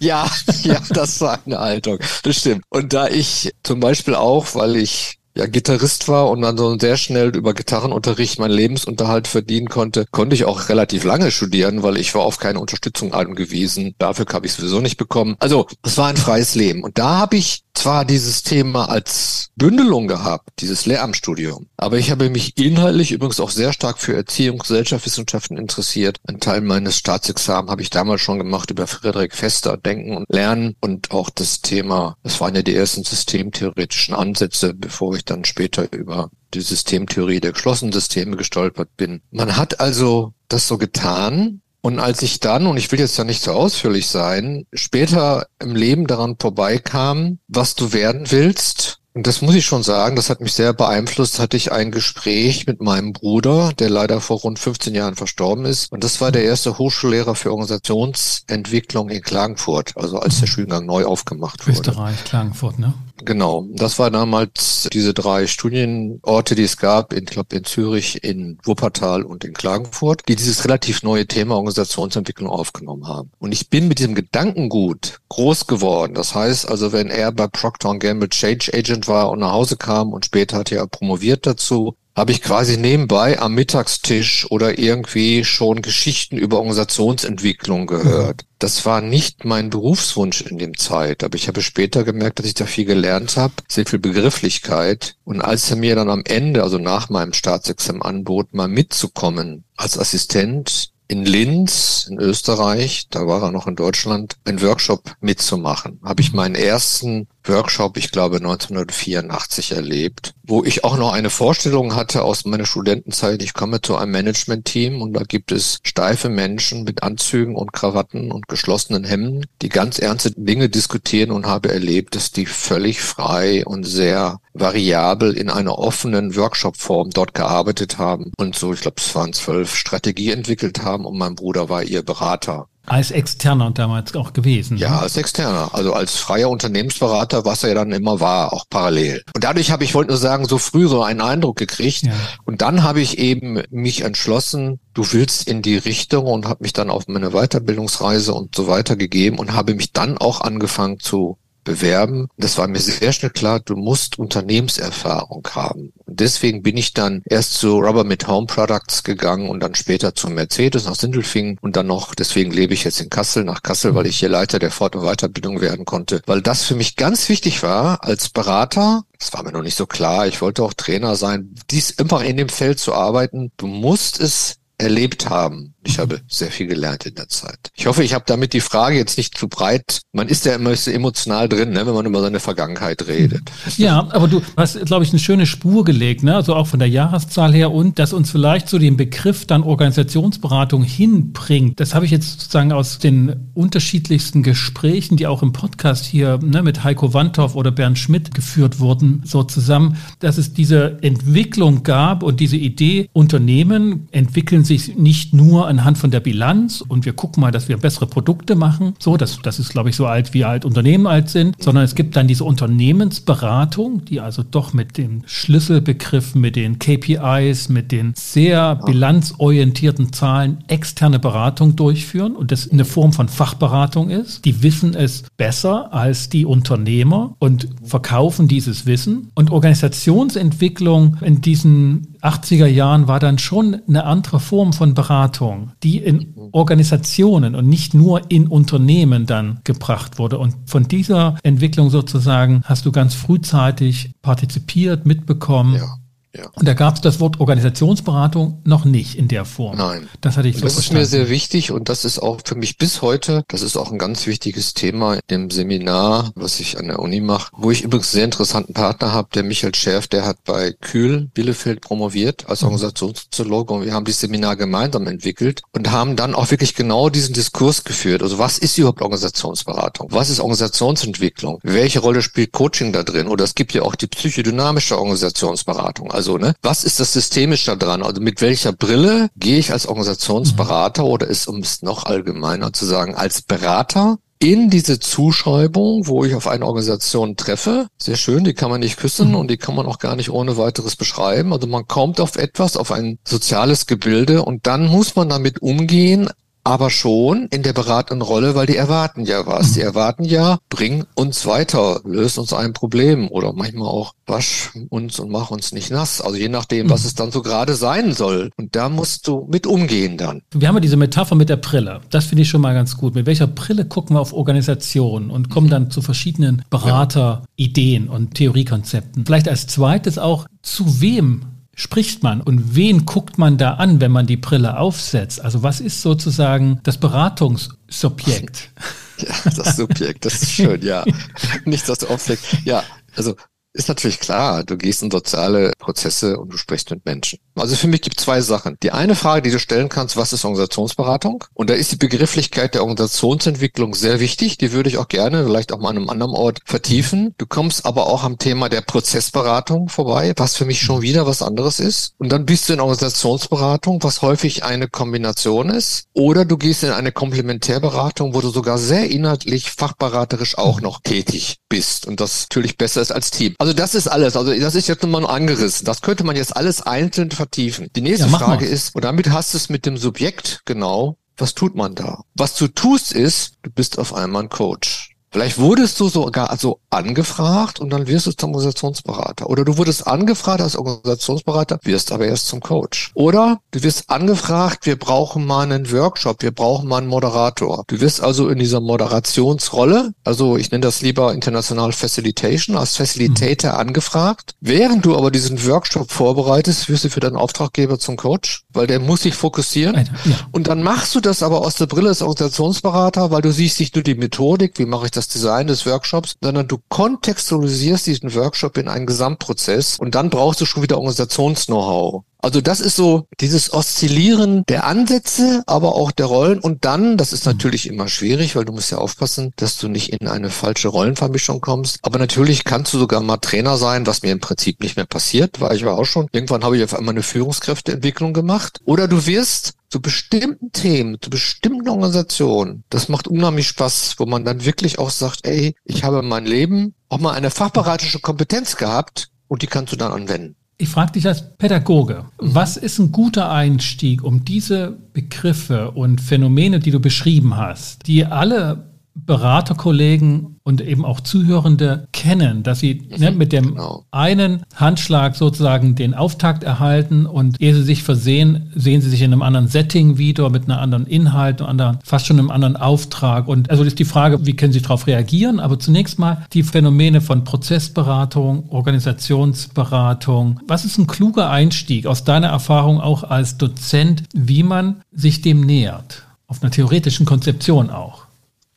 Ja, 0.00 0.30
ja, 0.62 0.80
das 0.90 1.20
war 1.20 1.38
eine 1.46 1.58
Haltung. 1.58 1.98
Das 2.22 2.36
stimmt. 2.36 2.62
Und 2.68 2.92
da 2.92 3.08
ich 3.08 3.52
zum 3.62 3.80
Beispiel 3.80 4.14
auch, 4.14 4.54
weil 4.54 4.76
ich 4.76 5.18
ja 5.36 5.46
Gitarrist 5.46 6.08
war 6.08 6.28
und 6.28 6.42
dann 6.42 6.56
so 6.56 6.76
sehr 6.78 6.96
schnell 6.96 7.34
über 7.36 7.54
Gitarrenunterricht 7.54 8.38
meinen 8.38 8.50
Lebensunterhalt 8.50 9.28
verdienen 9.28 9.68
konnte, 9.68 10.06
konnte 10.10 10.34
ich 10.34 10.44
auch 10.44 10.68
relativ 10.68 11.04
lange 11.04 11.30
studieren, 11.30 11.82
weil 11.82 11.96
ich 11.96 12.14
war 12.14 12.22
auf 12.22 12.38
keine 12.38 12.60
Unterstützung 12.60 13.14
angewiesen. 13.14 13.94
Dafür 13.98 14.26
habe 14.32 14.46
ich 14.46 14.54
sowieso 14.54 14.80
nicht 14.80 14.96
bekommen. 14.96 15.36
Also, 15.38 15.66
es 15.82 15.96
war 15.98 16.08
ein 16.08 16.16
freies 16.16 16.54
Leben. 16.54 16.82
Und 16.82 16.98
da 16.98 17.18
habe 17.18 17.36
ich 17.36 17.62
zwar 17.74 18.04
dieses 18.04 18.42
Thema 18.42 18.88
als 18.88 19.50
Bündelung 19.56 20.08
gehabt, 20.08 20.48
dieses 20.60 20.86
Lehramtsstudium, 20.86 21.68
aber 21.76 21.98
ich 21.98 22.10
habe 22.10 22.30
mich 22.30 22.56
inhaltlich 22.56 23.12
übrigens 23.12 23.40
auch 23.40 23.50
sehr 23.50 23.72
stark 23.72 23.98
für 23.98 24.14
Erziehung, 24.14 24.58
Gesellschaftswissenschaften 24.58 25.56
interessiert. 25.56 26.18
Ein 26.26 26.40
Teil 26.40 26.60
meines 26.60 26.96
Staatsexamens 26.98 27.70
habe 27.70 27.82
ich 27.82 27.90
damals 27.90 28.20
schon 28.20 28.38
gemacht 28.38 28.70
über 28.70 28.86
Friedrich 28.86 29.34
Fester, 29.34 29.76
Denken 29.76 30.16
und 30.16 30.26
Lernen 30.28 30.76
und 30.80 31.10
auch 31.10 31.30
das 31.30 31.60
Thema, 31.60 32.16
das 32.22 32.40
waren 32.40 32.54
ja 32.54 32.62
die 32.62 32.74
ersten 32.74 33.04
systemtheoretischen 33.04 34.14
Ansätze, 34.14 34.74
bevor 34.74 35.16
ich 35.16 35.24
dann 35.24 35.44
später 35.44 35.92
über 35.92 36.30
die 36.54 36.60
Systemtheorie 36.60 37.40
der 37.40 37.52
geschlossenen 37.52 37.92
Systeme 37.92 38.36
gestolpert 38.36 38.96
bin. 38.96 39.22
Man 39.30 39.56
hat 39.56 39.80
also 39.80 40.34
das 40.48 40.66
so 40.66 40.78
getan, 40.78 41.62
und 41.82 41.98
als 41.98 42.22
ich 42.22 42.40
dann, 42.40 42.66
und 42.66 42.76
ich 42.76 42.90
will 42.92 43.00
jetzt 43.00 43.16
ja 43.16 43.24
nicht 43.24 43.42
so 43.42 43.52
ausführlich 43.52 44.08
sein, 44.08 44.66
später 44.72 45.46
im 45.58 45.74
Leben 45.74 46.06
daran 46.06 46.36
vorbeikam, 46.38 47.38
was 47.48 47.74
du 47.74 47.92
werden 47.92 48.30
willst, 48.30 49.00
und 49.12 49.26
das 49.26 49.42
muss 49.42 49.56
ich 49.56 49.66
schon 49.66 49.82
sagen, 49.82 50.14
das 50.14 50.30
hat 50.30 50.40
mich 50.40 50.52
sehr 50.52 50.72
beeinflusst, 50.72 51.40
hatte 51.40 51.56
ich 51.56 51.72
ein 51.72 51.90
Gespräch 51.90 52.68
mit 52.68 52.80
meinem 52.80 53.12
Bruder, 53.12 53.72
der 53.76 53.90
leider 53.90 54.20
vor 54.20 54.38
rund 54.38 54.60
15 54.60 54.94
Jahren 54.94 55.16
verstorben 55.16 55.64
ist. 55.64 55.90
Und 55.90 56.04
das 56.04 56.20
war 56.20 56.30
der 56.30 56.44
erste 56.44 56.78
Hochschullehrer 56.78 57.34
für 57.34 57.50
Organisationsentwicklung 57.50 59.08
in 59.10 59.20
Klagenfurt, 59.20 59.96
also 59.96 60.20
als 60.20 60.38
der 60.38 60.46
Studiengang 60.46 60.86
neu 60.86 61.06
aufgemacht 61.06 61.66
wurde. 61.66 61.90
Österreich, 61.90 62.22
Klagenfurt, 62.24 62.78
ne? 62.78 62.94
Genau, 63.24 63.66
das 63.72 63.98
war 63.98 64.10
damals 64.10 64.88
diese 64.92 65.12
drei 65.12 65.46
Studienorte, 65.46 66.54
die 66.54 66.62
es 66.62 66.76
gab, 66.76 67.12
in, 67.12 67.24
ich 67.24 67.30
glaube 67.30 67.54
in 67.54 67.64
Zürich, 67.64 68.24
in 68.24 68.58
Wuppertal 68.64 69.22
und 69.22 69.44
in 69.44 69.52
Klagenfurt, 69.52 70.22
die 70.28 70.36
dieses 70.36 70.64
relativ 70.64 71.02
neue 71.02 71.26
Thema 71.26 71.56
Organisationsentwicklung 71.56 72.48
aufgenommen 72.48 73.06
haben. 73.06 73.30
Und 73.38 73.52
ich 73.52 73.68
bin 73.68 73.88
mit 73.88 73.98
diesem 73.98 74.14
Gedankengut 74.14 75.20
groß 75.28 75.66
geworden. 75.66 76.14
Das 76.14 76.34
heißt 76.34 76.68
also, 76.68 76.92
wenn 76.92 77.08
er 77.08 77.32
bei 77.32 77.46
Procter 77.46 77.98
Gamble 77.98 78.28
Change 78.28 78.72
Agent 78.72 79.06
war 79.08 79.30
und 79.30 79.40
nach 79.40 79.52
Hause 79.52 79.76
kam 79.76 80.12
und 80.12 80.24
später 80.24 80.58
hat 80.58 80.72
er 80.72 80.86
promoviert 80.86 81.46
dazu, 81.46 81.96
habe 82.14 82.32
ich 82.32 82.42
quasi 82.42 82.76
nebenbei 82.76 83.38
am 83.38 83.54
Mittagstisch 83.54 84.50
oder 84.50 84.78
irgendwie 84.78 85.44
schon 85.44 85.80
Geschichten 85.80 86.36
über 86.36 86.58
Organisationsentwicklung 86.58 87.86
gehört. 87.86 88.44
Das 88.58 88.84
war 88.84 89.00
nicht 89.00 89.44
mein 89.44 89.70
Berufswunsch 89.70 90.42
in 90.42 90.58
dem 90.58 90.76
Zeit, 90.76 91.24
aber 91.24 91.36
ich 91.36 91.48
habe 91.48 91.62
später 91.62 92.04
gemerkt, 92.04 92.38
dass 92.38 92.46
ich 92.46 92.54
da 92.54 92.66
viel 92.66 92.84
gelernt 92.84 93.36
habe, 93.36 93.54
sehr 93.68 93.86
viel 93.86 93.98
Begrifflichkeit. 93.98 95.14
Und 95.24 95.40
als 95.40 95.70
er 95.70 95.76
mir 95.76 95.94
dann 95.94 96.10
am 96.10 96.22
Ende, 96.26 96.62
also 96.62 96.78
nach 96.78 97.08
meinem 97.08 97.32
Staatsexamen 97.32 98.02
anbot, 98.02 98.52
mal 98.52 98.68
mitzukommen 98.68 99.64
als 99.76 99.98
Assistent 99.98 100.90
in 101.10 101.24
Linz 101.24 102.06
in 102.08 102.18
Österreich, 102.18 103.08
da 103.10 103.26
war 103.26 103.42
er 103.42 103.50
noch 103.50 103.66
in 103.66 103.74
Deutschland, 103.74 104.36
einen 104.44 104.62
Workshop 104.62 105.16
mitzumachen. 105.20 106.00
Habe 106.04 106.22
ich 106.22 106.32
meinen 106.32 106.54
ersten 106.54 107.26
Workshop, 107.44 107.96
ich 107.96 108.10
glaube 108.10 108.36
1984 108.36 109.72
erlebt, 109.72 110.34
wo 110.42 110.64
ich 110.64 110.84
auch 110.84 110.96
noch 110.96 111.12
eine 111.12 111.30
Vorstellung 111.30 111.94
hatte 111.94 112.22
aus 112.22 112.44
meiner 112.44 112.66
Studentenzeit. 112.66 113.42
Ich 113.42 113.54
komme 113.54 113.80
zu 113.80 113.96
einem 113.96 114.12
Management-Team 114.12 115.00
und 115.00 115.14
da 115.14 115.22
gibt 115.22 115.52
es 115.52 115.78
steife 115.82 116.28
Menschen 116.28 116.84
mit 116.84 117.02
Anzügen 117.02 117.56
und 117.56 117.72
Krawatten 117.72 118.30
und 118.30 118.48
geschlossenen 118.48 119.04
Hemden, 119.04 119.46
die 119.62 119.68
ganz 119.68 119.98
ernste 119.98 120.32
Dinge 120.32 120.68
diskutieren 120.68 121.30
und 121.30 121.46
habe 121.46 121.70
erlebt, 121.70 122.14
dass 122.14 122.30
die 122.32 122.46
völlig 122.46 123.00
frei 123.00 123.64
und 123.64 123.84
sehr 123.84 124.40
variabel 124.52 125.36
in 125.36 125.48
einer 125.48 125.78
offenen 125.78 126.36
Workshop-Form 126.36 127.10
dort 127.10 127.34
gearbeitet 127.34 127.98
haben 127.98 128.32
und 128.36 128.56
so, 128.56 128.72
ich 128.72 128.80
glaube, 128.80 128.96
es 128.98 129.14
waren 129.14 129.32
zwölf 129.32 129.74
Strategie 129.74 130.30
entwickelt 130.30 130.82
haben 130.82 131.04
und 131.04 131.16
mein 131.16 131.36
Bruder 131.36 131.68
war 131.68 131.82
ihr 131.82 132.02
Berater. 132.02 132.66
Als 132.90 133.12
Externer 133.12 133.70
damals 133.70 134.16
auch 134.16 134.32
gewesen. 134.32 134.76
Ja, 134.76 134.90
ne? 134.90 134.98
als 135.02 135.16
Externer. 135.16 135.70
Also 135.72 135.92
als 135.92 136.16
freier 136.16 136.50
Unternehmensberater, 136.50 137.44
was 137.44 137.62
er 137.62 137.76
dann 137.76 137.92
immer 137.92 138.18
war, 138.18 138.52
auch 138.52 138.64
parallel. 138.68 139.22
Und 139.32 139.44
dadurch 139.44 139.70
habe 139.70 139.84
ich, 139.84 139.94
wollte 139.94 140.10
nur 140.10 140.18
sagen, 140.18 140.44
so 140.44 140.58
früh 140.58 140.88
so 140.88 141.00
einen 141.04 141.20
Eindruck 141.20 141.56
gekriegt. 141.56 142.02
Ja. 142.02 142.12
Und 142.44 142.62
dann 142.62 142.82
habe 142.82 143.00
ich 143.00 143.18
eben 143.18 143.62
mich 143.70 144.00
entschlossen, 144.00 144.80
du 144.92 145.04
willst 145.12 145.46
in 145.46 145.62
die 145.62 145.76
Richtung 145.76 146.26
und 146.26 146.48
habe 146.48 146.64
mich 146.64 146.72
dann 146.72 146.90
auf 146.90 147.06
meine 147.06 147.30
Weiterbildungsreise 147.30 148.34
und 148.34 148.56
so 148.56 148.66
weiter 148.66 148.96
gegeben 148.96 149.38
und 149.38 149.52
habe 149.52 149.74
mich 149.74 149.92
dann 149.92 150.18
auch 150.18 150.40
angefangen 150.40 150.98
zu 150.98 151.38
bewerben. 151.64 152.28
Das 152.36 152.58
war 152.58 152.68
mir 152.68 152.78
sehr 152.78 153.12
schnell 153.12 153.30
klar, 153.30 153.60
du 153.60 153.76
musst 153.76 154.18
Unternehmenserfahrung 154.18 155.46
haben. 155.52 155.92
Und 156.06 156.20
deswegen 156.20 156.62
bin 156.62 156.76
ich 156.76 156.94
dann 156.94 157.22
erst 157.24 157.54
zu 157.54 157.78
Rubbermaid 157.78 158.26
Home 158.26 158.46
Products 158.46 159.02
gegangen 159.02 159.48
und 159.48 159.60
dann 159.60 159.74
später 159.74 160.14
zu 160.14 160.28
Mercedes 160.28 160.84
nach 160.84 160.94
Sindelfingen 160.94 161.58
und 161.60 161.76
dann 161.76 161.86
noch, 161.86 162.14
deswegen 162.14 162.50
lebe 162.50 162.74
ich 162.74 162.84
jetzt 162.84 163.00
in 163.00 163.10
Kassel, 163.10 163.44
nach 163.44 163.62
Kassel, 163.62 163.94
weil 163.94 164.06
ich 164.06 164.18
hier 164.18 164.28
Leiter 164.28 164.58
der 164.58 164.70
Fort- 164.70 164.96
und 164.96 165.02
Weiterbildung 165.02 165.60
werden 165.60 165.84
konnte, 165.84 166.22
weil 166.26 166.42
das 166.42 166.64
für 166.64 166.74
mich 166.74 166.96
ganz 166.96 167.28
wichtig 167.28 167.62
war, 167.62 168.04
als 168.04 168.28
Berater 168.28 169.04
das 169.18 169.34
war 169.34 169.42
mir 169.42 169.52
noch 169.52 169.62
nicht 169.62 169.76
so 169.76 169.84
klar. 169.84 170.26
Ich 170.26 170.40
wollte 170.40 170.62
auch 170.62 170.72
Trainer 170.72 171.14
sein. 171.14 171.54
Dies 171.70 171.90
immer 171.90 172.24
in 172.24 172.38
dem 172.38 172.48
Feld 172.48 172.78
zu 172.78 172.94
arbeiten. 172.94 173.52
Du 173.58 173.66
musst 173.66 174.18
es 174.18 174.56
erlebt 174.78 175.28
haben. 175.28 175.74
Ich 175.82 175.98
habe 175.98 176.20
sehr 176.28 176.50
viel 176.50 176.66
gelernt 176.66 177.06
in 177.06 177.14
der 177.14 177.28
Zeit. 177.28 177.70
Ich 177.74 177.86
hoffe, 177.86 178.04
ich 178.04 178.12
habe 178.12 178.24
damit 178.26 178.52
die 178.52 178.60
Frage 178.60 178.96
jetzt 178.96 179.16
nicht 179.16 179.36
zu 179.36 179.48
breit. 179.48 180.00
Man 180.12 180.28
ist 180.28 180.44
ja 180.44 180.54
immer 180.54 180.76
so 180.76 180.90
emotional 180.90 181.48
drin, 181.48 181.70
ne, 181.70 181.86
wenn 181.86 181.94
man 181.94 182.04
über 182.04 182.20
seine 182.20 182.38
Vergangenheit 182.38 183.06
redet. 183.06 183.50
Ja, 183.78 184.06
aber 184.10 184.28
du 184.28 184.42
hast, 184.56 184.84
glaube 184.84 185.04
ich, 185.04 185.10
eine 185.10 185.18
schöne 185.18 185.46
Spur 185.46 185.84
gelegt, 185.84 186.22
ne? 186.22 186.36
also 186.36 186.54
auch 186.54 186.66
von 186.66 186.80
der 186.80 186.88
Jahreszahl 186.88 187.54
her 187.54 187.70
und 187.70 187.98
dass 187.98 188.12
uns 188.12 188.30
vielleicht 188.30 188.68
so 188.68 188.78
den 188.78 188.98
Begriff 188.98 189.46
dann 189.46 189.62
Organisationsberatung 189.62 190.82
hinbringt. 190.82 191.80
Das 191.80 191.94
habe 191.94 192.04
ich 192.04 192.10
jetzt 192.10 192.32
sozusagen 192.32 192.72
aus 192.72 192.98
den 192.98 193.50
unterschiedlichsten 193.54 194.42
Gesprächen, 194.42 195.16
die 195.16 195.26
auch 195.26 195.42
im 195.42 195.52
Podcast 195.52 196.04
hier 196.04 196.38
ne, 196.42 196.62
mit 196.62 196.84
Heiko 196.84 197.14
Wandhoff 197.14 197.54
oder 197.54 197.70
Bernd 197.70 197.98
Schmidt 197.98 198.34
geführt 198.34 198.80
wurden, 198.80 199.22
so 199.24 199.44
zusammen, 199.44 199.96
dass 200.18 200.36
es 200.36 200.52
diese 200.52 200.98
Entwicklung 201.02 201.84
gab 201.84 202.22
und 202.22 202.40
diese 202.40 202.56
Idee, 202.56 203.08
Unternehmen 203.12 204.08
entwickeln 204.10 204.64
sich 204.64 204.96
nicht 204.96 205.32
nur 205.32 205.69
anhand 205.70 205.96
von 205.96 206.10
der 206.10 206.20
Bilanz 206.20 206.82
und 206.86 207.06
wir 207.06 207.14
gucken 207.14 207.40
mal, 207.40 207.50
dass 207.50 207.68
wir 207.68 207.78
bessere 207.78 208.06
Produkte 208.06 208.54
machen. 208.56 208.94
So, 208.98 209.16
das, 209.16 209.38
das 209.42 209.58
ist, 209.58 209.70
glaube 209.70 209.88
ich, 209.90 209.96
so 209.96 210.06
alt, 210.06 210.34
wie 210.34 210.44
alt 210.44 210.64
Unternehmen 210.64 211.06
alt 211.06 211.30
sind, 211.30 211.54
sondern 211.62 211.84
es 211.84 211.94
gibt 211.94 212.16
dann 212.16 212.28
diese 212.28 212.44
Unternehmensberatung, 212.44 214.04
die 214.04 214.20
also 214.20 214.42
doch 214.42 214.72
mit 214.72 214.98
den 214.98 215.22
Schlüsselbegriffen, 215.26 216.40
mit 216.40 216.56
den 216.56 216.78
KPIs, 216.78 217.68
mit 217.68 217.92
den 217.92 218.12
sehr 218.16 218.76
bilanzorientierten 218.76 220.12
Zahlen 220.12 220.58
externe 220.68 221.18
Beratung 221.18 221.76
durchführen 221.76 222.36
und 222.36 222.52
das 222.52 222.70
eine 222.70 222.84
Form 222.84 223.12
von 223.12 223.28
Fachberatung 223.28 224.10
ist. 224.10 224.44
Die 224.44 224.62
wissen 224.62 224.94
es 224.94 225.24
besser 225.36 225.94
als 225.94 226.28
die 226.28 226.44
Unternehmer 226.44 227.34
und 227.38 227.68
verkaufen 227.84 228.48
dieses 228.48 228.86
Wissen. 228.86 229.30
Und 229.34 229.50
Organisationsentwicklung 229.50 231.16
in 231.20 231.40
diesen 231.40 232.09
80er 232.22 232.66
Jahren 232.66 233.08
war 233.08 233.20
dann 233.20 233.38
schon 233.38 233.80
eine 233.88 234.04
andere 234.04 234.40
Form 234.40 234.72
von 234.72 234.94
Beratung, 234.94 235.72
die 235.82 235.98
in 235.98 236.34
Organisationen 236.52 237.54
und 237.54 237.68
nicht 237.68 237.94
nur 237.94 238.30
in 238.30 238.46
Unternehmen 238.46 239.26
dann 239.26 239.60
gebracht 239.64 240.18
wurde. 240.18 240.38
Und 240.38 240.56
von 240.66 240.84
dieser 240.84 241.36
Entwicklung 241.42 241.90
sozusagen 241.90 242.62
hast 242.64 242.86
du 242.86 242.92
ganz 242.92 243.14
frühzeitig 243.14 244.12
partizipiert, 244.22 245.06
mitbekommen. 245.06 245.76
Ja. 245.76 245.99
Ja. 246.36 246.48
Und 246.54 246.66
da 246.68 246.74
gab 246.74 246.94
es 246.94 247.00
das 247.00 247.18
Wort 247.18 247.40
Organisationsberatung 247.40 248.60
noch 248.64 248.84
nicht 248.84 249.16
in 249.16 249.26
der 249.28 249.44
Form. 249.44 249.76
Nein. 249.76 250.08
Das 250.20 250.36
hatte 250.36 250.48
ich 250.48 250.56
so 250.56 250.62
Das 250.62 250.74
verstanden. 250.74 251.02
ist 251.02 251.12
mir 251.12 251.18
sehr 251.18 251.28
wichtig 251.28 251.72
und 251.72 251.88
das 251.88 252.04
ist 252.04 252.20
auch 252.20 252.40
für 252.44 252.54
mich 252.54 252.78
bis 252.78 253.02
heute, 253.02 253.42
das 253.48 253.62
ist 253.62 253.76
auch 253.76 253.90
ein 253.90 253.98
ganz 253.98 254.26
wichtiges 254.26 254.74
Thema 254.74 255.18
im 255.26 255.50
Seminar, 255.50 256.30
was 256.36 256.60
ich 256.60 256.78
an 256.78 256.86
der 256.86 257.00
Uni 257.00 257.20
mache, 257.20 257.50
wo 257.56 257.70
ich 257.70 257.82
übrigens 257.82 258.08
einen 258.08 258.12
sehr 258.12 258.24
interessanten 258.24 258.74
Partner 258.74 259.12
habe, 259.12 259.28
der 259.34 259.42
Michael 259.42 259.74
Schärf, 259.74 260.06
der 260.06 260.24
hat 260.24 260.44
bei 260.44 260.72
Kühl 260.80 261.28
Bielefeld 261.34 261.80
promoviert 261.80 262.48
als 262.48 262.60
mhm. 262.60 262.68
Organisationssoziologe 262.68 263.74
und 263.74 263.84
wir 263.84 263.92
haben 263.92 264.04
dieses 264.04 264.20
Seminar 264.20 264.56
gemeinsam 264.56 265.06
entwickelt 265.08 265.62
und 265.72 265.90
haben 265.90 266.14
dann 266.14 266.34
auch 266.34 266.50
wirklich 266.50 266.74
genau 266.74 267.10
diesen 267.10 267.34
Diskurs 267.34 267.82
geführt. 267.82 268.22
Also 268.22 268.38
was 268.38 268.58
ist 268.58 268.78
überhaupt 268.78 269.02
Organisationsberatung? 269.02 270.08
Was 270.10 270.30
ist 270.30 270.38
Organisationsentwicklung? 270.40 271.58
Welche 271.62 271.98
Rolle 272.00 272.22
spielt 272.22 272.52
Coaching 272.52 272.92
da 272.92 273.02
drin? 273.02 273.26
Oder 273.26 273.44
es 273.44 273.54
gibt 273.54 273.72
ja 273.74 273.82
auch 273.82 273.94
die 273.94 274.06
psychodynamische 274.06 274.96
Organisationsberatung. 274.98 276.12
Also, 276.12 276.19
ne, 276.38 276.54
was 276.62 276.84
ist 276.84 277.00
das 277.00 277.12
systemisch 277.12 277.64
da 277.64 277.76
dran? 277.76 278.02
Also 278.02 278.20
mit 278.20 278.40
welcher 278.40 278.72
Brille 278.72 279.28
gehe 279.36 279.58
ich 279.58 279.72
als 279.72 279.86
Organisationsberater 279.86 281.02
mhm. 281.02 281.08
oder 281.08 281.26
ist, 281.26 281.46
um 281.46 281.58
es 281.58 281.82
noch 281.82 282.04
allgemeiner 282.04 282.72
zu 282.72 282.86
sagen, 282.86 283.14
als 283.14 283.42
Berater 283.42 284.18
in 284.42 284.70
diese 284.70 284.98
Zuschreibung, 284.98 286.06
wo 286.06 286.24
ich 286.24 286.34
auf 286.34 286.48
eine 286.48 286.64
Organisation 286.64 287.36
treffe. 287.36 287.88
Sehr 287.98 288.16
schön, 288.16 288.42
die 288.42 288.54
kann 288.54 288.70
man 288.70 288.80
nicht 288.80 288.96
küssen 288.96 289.28
mhm. 289.28 289.34
und 289.34 289.50
die 289.50 289.58
kann 289.58 289.74
man 289.74 289.86
auch 289.86 289.98
gar 289.98 290.16
nicht 290.16 290.30
ohne 290.30 290.56
weiteres 290.56 290.96
beschreiben. 290.96 291.52
Also 291.52 291.66
man 291.66 291.86
kommt 291.86 292.20
auf 292.20 292.36
etwas, 292.36 292.78
auf 292.78 292.90
ein 292.90 293.18
soziales 293.28 293.86
Gebilde 293.86 294.42
und 294.42 294.66
dann 294.66 294.86
muss 294.86 295.14
man 295.14 295.28
damit 295.28 295.60
umgehen, 295.60 296.30
aber 296.64 296.90
schon 296.90 297.48
in 297.50 297.62
der 297.62 297.72
beratenden 297.72 298.22
Rolle, 298.22 298.54
weil 298.54 298.66
die 298.66 298.76
erwarten 298.76 299.24
ja 299.24 299.46
was. 299.46 299.72
Die 299.72 299.80
erwarten 299.80 300.24
ja, 300.24 300.58
bring 300.68 301.04
uns 301.14 301.46
weiter, 301.46 302.00
löst 302.04 302.38
uns 302.38 302.52
ein 302.52 302.72
Problem 302.72 303.28
oder 303.28 303.52
manchmal 303.52 303.88
auch 303.88 304.14
wasch 304.26 304.70
uns 304.88 305.18
und 305.18 305.30
mach 305.30 305.50
uns 305.50 305.72
nicht 305.72 305.90
nass. 305.90 306.20
Also 306.20 306.36
je 306.36 306.48
nachdem, 306.48 306.90
was 306.90 307.04
es 307.04 307.14
dann 307.14 307.32
so 307.32 307.42
gerade 307.42 307.74
sein 307.74 308.12
soll. 308.12 308.50
Und 308.56 308.76
da 308.76 308.88
musst 308.88 309.26
du 309.26 309.48
mit 309.50 309.66
umgehen 309.66 310.16
dann. 310.16 310.42
Wir 310.52 310.68
haben 310.68 310.76
ja 310.76 310.80
diese 310.80 310.96
Metapher 310.96 311.34
mit 311.34 311.48
der 311.48 311.56
Brille. 311.56 312.00
Das 312.10 312.26
finde 312.26 312.42
ich 312.42 312.48
schon 312.48 312.60
mal 312.60 312.74
ganz 312.74 312.96
gut. 312.96 313.14
Mit 313.14 313.26
welcher 313.26 313.46
Brille 313.46 313.84
gucken 313.84 314.16
wir 314.16 314.20
auf 314.20 314.32
Organisationen 314.32 315.30
und 315.30 315.50
kommen 315.50 315.68
dann 315.68 315.90
zu 315.90 316.02
verschiedenen 316.02 316.62
Beraterideen 316.70 318.08
und 318.08 318.34
Theoriekonzepten. 318.34 319.26
Vielleicht 319.26 319.48
als 319.48 319.66
zweites 319.66 320.18
auch, 320.18 320.46
zu 320.62 321.00
wem 321.00 321.42
spricht 321.74 322.22
man 322.22 322.40
und 322.40 322.74
wen 322.74 323.06
guckt 323.06 323.38
man 323.38 323.58
da 323.58 323.74
an, 323.74 324.00
wenn 324.00 324.12
man 324.12 324.26
die 324.26 324.36
Brille 324.36 324.78
aufsetzt? 324.78 325.40
Also 325.40 325.62
was 325.62 325.80
ist 325.80 326.02
sozusagen 326.02 326.80
das 326.82 326.98
Beratungssubjekt? 326.98 328.70
Ja, 329.20 329.34
das 329.54 329.76
Subjekt, 329.76 330.24
das 330.24 330.40
ist 330.40 330.52
schön, 330.52 330.80
ja. 330.80 331.04
Nicht, 331.66 331.86
du 331.86 332.06
auflegst. 332.06 332.56
Ja, 332.64 332.82
also 333.16 333.36
ist 333.72 333.88
natürlich 333.88 334.18
klar, 334.18 334.64
du 334.64 334.76
gehst 334.76 335.02
in 335.02 335.10
soziale 335.10 335.72
Prozesse 335.78 336.38
und 336.38 336.52
du 336.52 336.56
sprichst 336.56 336.90
mit 336.90 337.04
Menschen. 337.04 337.38
Also 337.54 337.76
für 337.76 337.86
mich 337.86 338.02
gibt 338.02 338.18
es 338.18 338.24
zwei 338.24 338.40
Sachen. 338.40 338.76
Die 338.82 338.90
eine 338.90 339.14
Frage, 339.14 339.42
die 339.42 339.50
du 339.50 339.58
stellen 339.60 339.88
kannst, 339.88 340.16
was 340.16 340.32
ist 340.32 340.44
Organisationsberatung? 340.44 341.44
Und 341.54 341.70
da 341.70 341.74
ist 341.74 341.92
die 341.92 341.96
Begrifflichkeit 341.96 342.74
der 342.74 342.82
Organisationsentwicklung 342.82 343.94
sehr 343.94 344.18
wichtig. 344.18 344.58
Die 344.58 344.72
würde 344.72 344.88
ich 344.88 344.98
auch 344.98 345.08
gerne, 345.08 345.44
vielleicht 345.44 345.72
auch 345.72 345.78
mal 345.78 345.90
an 345.90 345.98
einem 345.98 346.10
anderen 346.10 346.32
Ort 346.32 346.60
vertiefen. 346.64 347.34
Du 347.38 347.46
kommst 347.46 347.86
aber 347.86 348.06
auch 348.06 348.24
am 348.24 348.38
Thema 348.38 348.68
der 348.68 348.80
Prozessberatung 348.80 349.88
vorbei, 349.88 350.32
was 350.36 350.56
für 350.56 350.64
mich 350.64 350.80
schon 350.80 351.02
wieder 351.02 351.26
was 351.26 351.42
anderes 351.42 351.78
ist. 351.78 352.14
Und 352.18 352.32
dann 352.32 352.46
bist 352.46 352.68
du 352.68 352.72
in 352.72 352.80
Organisationsberatung, 352.80 354.02
was 354.02 354.22
häufig 354.22 354.64
eine 354.64 354.88
Kombination 354.88 355.68
ist. 355.68 356.06
Oder 356.12 356.44
du 356.44 356.56
gehst 356.56 356.82
in 356.82 356.90
eine 356.90 357.12
Komplementärberatung, 357.12 358.34
wo 358.34 358.40
du 358.40 358.48
sogar 358.48 358.78
sehr 358.78 359.10
inhaltlich, 359.10 359.70
fachberaterisch 359.70 360.58
auch 360.58 360.80
noch 360.80 361.00
tätig 361.02 361.58
bist. 361.68 362.06
Und 362.06 362.20
das 362.20 362.46
natürlich 362.50 362.76
besser 362.76 363.00
ist 363.00 363.12
als 363.12 363.30
Team. 363.30 363.54
Also 363.60 363.74
das 363.74 363.94
ist 363.94 364.08
alles. 364.08 364.38
Also 364.38 364.54
das 364.54 364.74
ist 364.74 364.88
jetzt 364.88 365.02
nur 365.02 365.20
mal 365.20 365.28
angerissen. 365.28 365.84
Das 365.84 366.00
könnte 366.00 366.24
man 366.24 366.34
jetzt 366.34 366.56
alles 366.56 366.80
einzeln 366.80 367.30
vertiefen. 367.30 367.90
Die 367.94 368.00
nächste 368.00 368.26
ja, 368.26 368.38
Frage 368.38 368.64
mal. 368.64 368.72
ist, 368.72 368.94
und 368.94 369.04
damit 369.04 369.30
hast 369.30 369.52
du 369.52 369.58
es 369.58 369.68
mit 369.68 369.84
dem 369.84 369.98
Subjekt 369.98 370.62
genau, 370.64 371.18
was 371.36 371.52
tut 371.54 371.74
man 371.74 371.94
da? 371.94 372.22
Was 372.34 372.54
du 372.54 372.68
tust 372.68 373.12
ist, 373.12 373.56
du 373.60 373.70
bist 373.70 373.98
auf 373.98 374.14
einmal 374.14 374.44
ein 374.44 374.48
Coach. 374.48 375.09
Vielleicht 375.32 375.58
wurdest 375.58 376.00
du 376.00 376.08
sogar 376.08 376.50
also 376.50 376.80
angefragt 376.90 377.78
und 377.78 377.90
dann 377.90 378.08
wirst 378.08 378.26
du 378.26 378.32
zum 378.32 378.50
Organisationsberater. 378.50 379.48
Oder 379.48 379.64
du 379.64 379.78
wurdest 379.78 380.08
angefragt 380.08 380.60
als 380.60 380.74
Organisationsberater, 380.74 381.78
wirst 381.84 382.10
aber 382.10 382.26
erst 382.26 382.48
zum 382.48 382.58
Coach. 382.58 383.12
Oder 383.14 383.60
du 383.70 383.80
wirst 383.84 384.10
angefragt, 384.10 384.86
wir 384.86 384.98
brauchen 384.98 385.46
mal 385.46 385.62
einen 385.62 385.92
Workshop, 385.92 386.42
wir 386.42 386.50
brauchen 386.50 386.88
mal 386.88 386.98
einen 386.98 387.06
Moderator. 387.06 387.84
Du 387.86 388.00
wirst 388.00 388.20
also 388.20 388.48
in 388.48 388.58
dieser 388.58 388.80
Moderationsrolle, 388.80 390.14
also 390.24 390.56
ich 390.56 390.72
nenne 390.72 390.82
das 390.82 391.00
lieber 391.00 391.32
International 391.32 391.92
Facilitation, 391.92 392.76
als 392.76 392.96
Facilitator 392.96 393.74
mhm. 393.74 393.78
angefragt. 393.78 394.56
Während 394.60 395.04
du 395.04 395.16
aber 395.16 395.30
diesen 395.30 395.64
Workshop 395.64 396.10
vorbereitest, 396.10 396.88
wirst 396.88 397.04
du 397.04 397.08
für 397.08 397.20
deinen 397.20 397.36
Auftraggeber 397.36 398.00
zum 398.00 398.16
Coach, 398.16 398.64
weil 398.72 398.88
der 398.88 398.98
muss 398.98 399.22
sich 399.22 399.34
fokussieren. 399.34 399.94
Alter, 399.94 400.12
ja. 400.24 400.36
Und 400.50 400.66
dann 400.66 400.82
machst 400.82 401.14
du 401.14 401.20
das 401.20 401.44
aber 401.44 401.60
aus 401.60 401.76
der 401.76 401.86
Brille 401.86 402.08
des 402.08 402.22
Organisationsberater, 402.22 403.30
weil 403.30 403.42
du 403.42 403.52
siehst 403.52 403.78
nicht 403.78 403.94
nur 403.94 404.02
die 404.02 404.16
Methodik, 404.16 404.76
wie 404.78 404.86
mache 404.86 405.04
ich 405.06 405.12
das 405.12 405.19
das 405.20 405.28
Design 405.28 405.66
des 405.66 405.84
Workshops, 405.84 406.36
sondern 406.40 406.66
du 406.66 406.78
kontextualisierst 406.88 408.06
diesen 408.06 408.34
Workshop 408.34 408.78
in 408.78 408.88
einen 408.88 409.04
Gesamtprozess 409.04 409.98
und 409.98 410.14
dann 410.14 410.30
brauchst 410.30 410.62
du 410.62 410.64
schon 410.64 410.82
wieder 410.82 410.96
Organisations-Know-how. 410.96 412.24
Also 412.42 412.60
das 412.60 412.80
ist 412.80 412.96
so 412.96 413.26
dieses 413.40 413.72
Oszillieren 413.72 414.64
der 414.68 414.84
Ansätze, 414.84 415.62
aber 415.66 415.94
auch 415.94 416.10
der 416.10 416.26
Rollen. 416.26 416.58
Und 416.58 416.84
dann, 416.84 417.16
das 417.16 417.32
ist 417.32 417.46
natürlich 417.46 417.86
immer 417.86 418.08
schwierig, 418.08 418.56
weil 418.56 418.64
du 418.64 418.72
musst 418.72 418.90
ja 418.90 418.98
aufpassen, 418.98 419.52
dass 419.56 419.78
du 419.78 419.88
nicht 419.88 420.12
in 420.12 420.28
eine 420.28 420.50
falsche 420.50 420.88
Rollenvermischung 420.88 421.60
kommst. 421.60 421.98
Aber 422.02 422.18
natürlich 422.18 422.64
kannst 422.64 422.92
du 422.92 422.98
sogar 422.98 423.20
mal 423.20 423.38
Trainer 423.38 423.76
sein, 423.76 424.06
was 424.06 424.22
mir 424.22 424.32
im 424.32 424.40
Prinzip 424.40 424.80
nicht 424.80 424.96
mehr 424.96 425.06
passiert, 425.06 425.60
weil 425.60 425.76
ich 425.76 425.84
war 425.84 425.98
auch 425.98 426.04
schon. 426.04 426.28
Irgendwann 426.32 426.64
habe 426.64 426.76
ich 426.76 426.84
auf 426.84 426.94
einmal 426.94 427.14
eine 427.14 427.22
Führungskräfteentwicklung 427.22 428.32
gemacht. 428.32 428.80
Oder 428.84 429.08
du 429.08 429.26
wirst 429.26 429.74
zu 429.90 430.00
bestimmten 430.00 430.72
Themen, 430.72 431.18
zu 431.20 431.30
bestimmten 431.30 431.88
Organisationen. 431.88 432.84
Das 432.90 433.08
macht 433.08 433.26
unheimlich 433.26 433.68
Spaß, 433.68 434.14
wo 434.18 434.26
man 434.26 434.44
dann 434.44 434.64
wirklich 434.64 434.98
auch 434.98 435.10
sagt, 435.10 435.40
ey, 435.44 435.74
ich 435.84 436.04
habe 436.04 436.22
mein 436.22 436.46
Leben 436.46 436.94
auch 437.08 437.18
mal 437.18 437.32
eine 437.32 437.50
fachberatische 437.50 438.20
Kompetenz 438.20 438.76
gehabt 438.76 439.30
und 439.48 439.62
die 439.62 439.66
kannst 439.66 439.92
du 439.92 439.96
dann 439.96 440.12
anwenden. 440.12 440.56
Ich 440.80 440.88
frage 440.88 441.12
dich 441.12 441.26
als 441.26 441.58
Pädagoge, 441.58 442.24
was 442.38 442.78
ist 442.78 442.98
ein 442.98 443.12
guter 443.12 443.52
Einstieg, 443.52 444.24
um 444.24 444.46
diese 444.46 444.96
Begriffe 445.12 445.90
und 445.90 446.22
Phänomene, 446.22 446.80
die 446.80 446.90
du 446.90 447.00
beschrieben 447.00 447.58
hast, 447.58 448.06
die 448.06 448.24
alle 448.24 448.88
Beraterkollegen 449.14 450.49
und 450.62 450.80
eben 450.80 451.04
auch 451.04 451.20
Zuhörende 451.20 452.06
kennen, 452.12 452.62
dass 452.62 452.80
sie 452.80 453.08
ne, 453.16 453.30
mit 453.30 453.52
dem 453.52 453.70
genau. 453.70 454.04
einen 454.10 454.62
Handschlag 454.74 455.34
sozusagen 455.34 455.94
den 455.94 456.14
Auftakt 456.14 456.64
erhalten 456.64 457.24
und 457.26 457.60
ehe 457.60 457.74
sie 457.74 457.82
sich 457.82 458.02
versehen, 458.02 458.70
sehen 458.74 459.00
sie 459.00 459.08
sich 459.08 459.22
in 459.22 459.32
einem 459.32 459.42
anderen 459.42 459.68
Setting 459.68 460.18
wieder, 460.18 460.50
mit 460.50 460.64
einem 460.64 460.78
anderen 460.78 461.06
Inhalt, 461.06 461.60
einem 461.60 461.70
anderen, 461.70 461.98
fast 462.04 462.26
schon 462.26 462.38
einem 462.38 462.50
anderen 462.50 462.76
Auftrag. 462.76 463.48
Und 463.48 463.70
also 463.70 463.84
ist 463.84 463.98
die 463.98 464.04
Frage, 464.04 464.44
wie 464.44 464.54
können 464.54 464.72
sie 464.72 464.82
darauf 464.82 465.06
reagieren? 465.06 465.60
Aber 465.60 465.78
zunächst 465.78 466.18
mal 466.18 466.46
die 466.52 466.62
Phänomene 466.62 467.20
von 467.20 467.44
Prozessberatung, 467.44 468.68
Organisationsberatung. 468.68 470.60
Was 470.66 470.84
ist 470.84 470.98
ein 470.98 471.06
kluger 471.06 471.50
Einstieg 471.50 472.06
aus 472.06 472.24
deiner 472.24 472.48
Erfahrung 472.48 473.00
auch 473.00 473.24
als 473.24 473.56
Dozent, 473.56 474.24
wie 474.34 474.62
man 474.62 475.02
sich 475.10 475.40
dem 475.40 475.62
nähert? 475.62 476.26
Auf 476.46 476.62
einer 476.62 476.70
theoretischen 476.70 477.24
Konzeption 477.26 477.90
auch. 477.90 478.26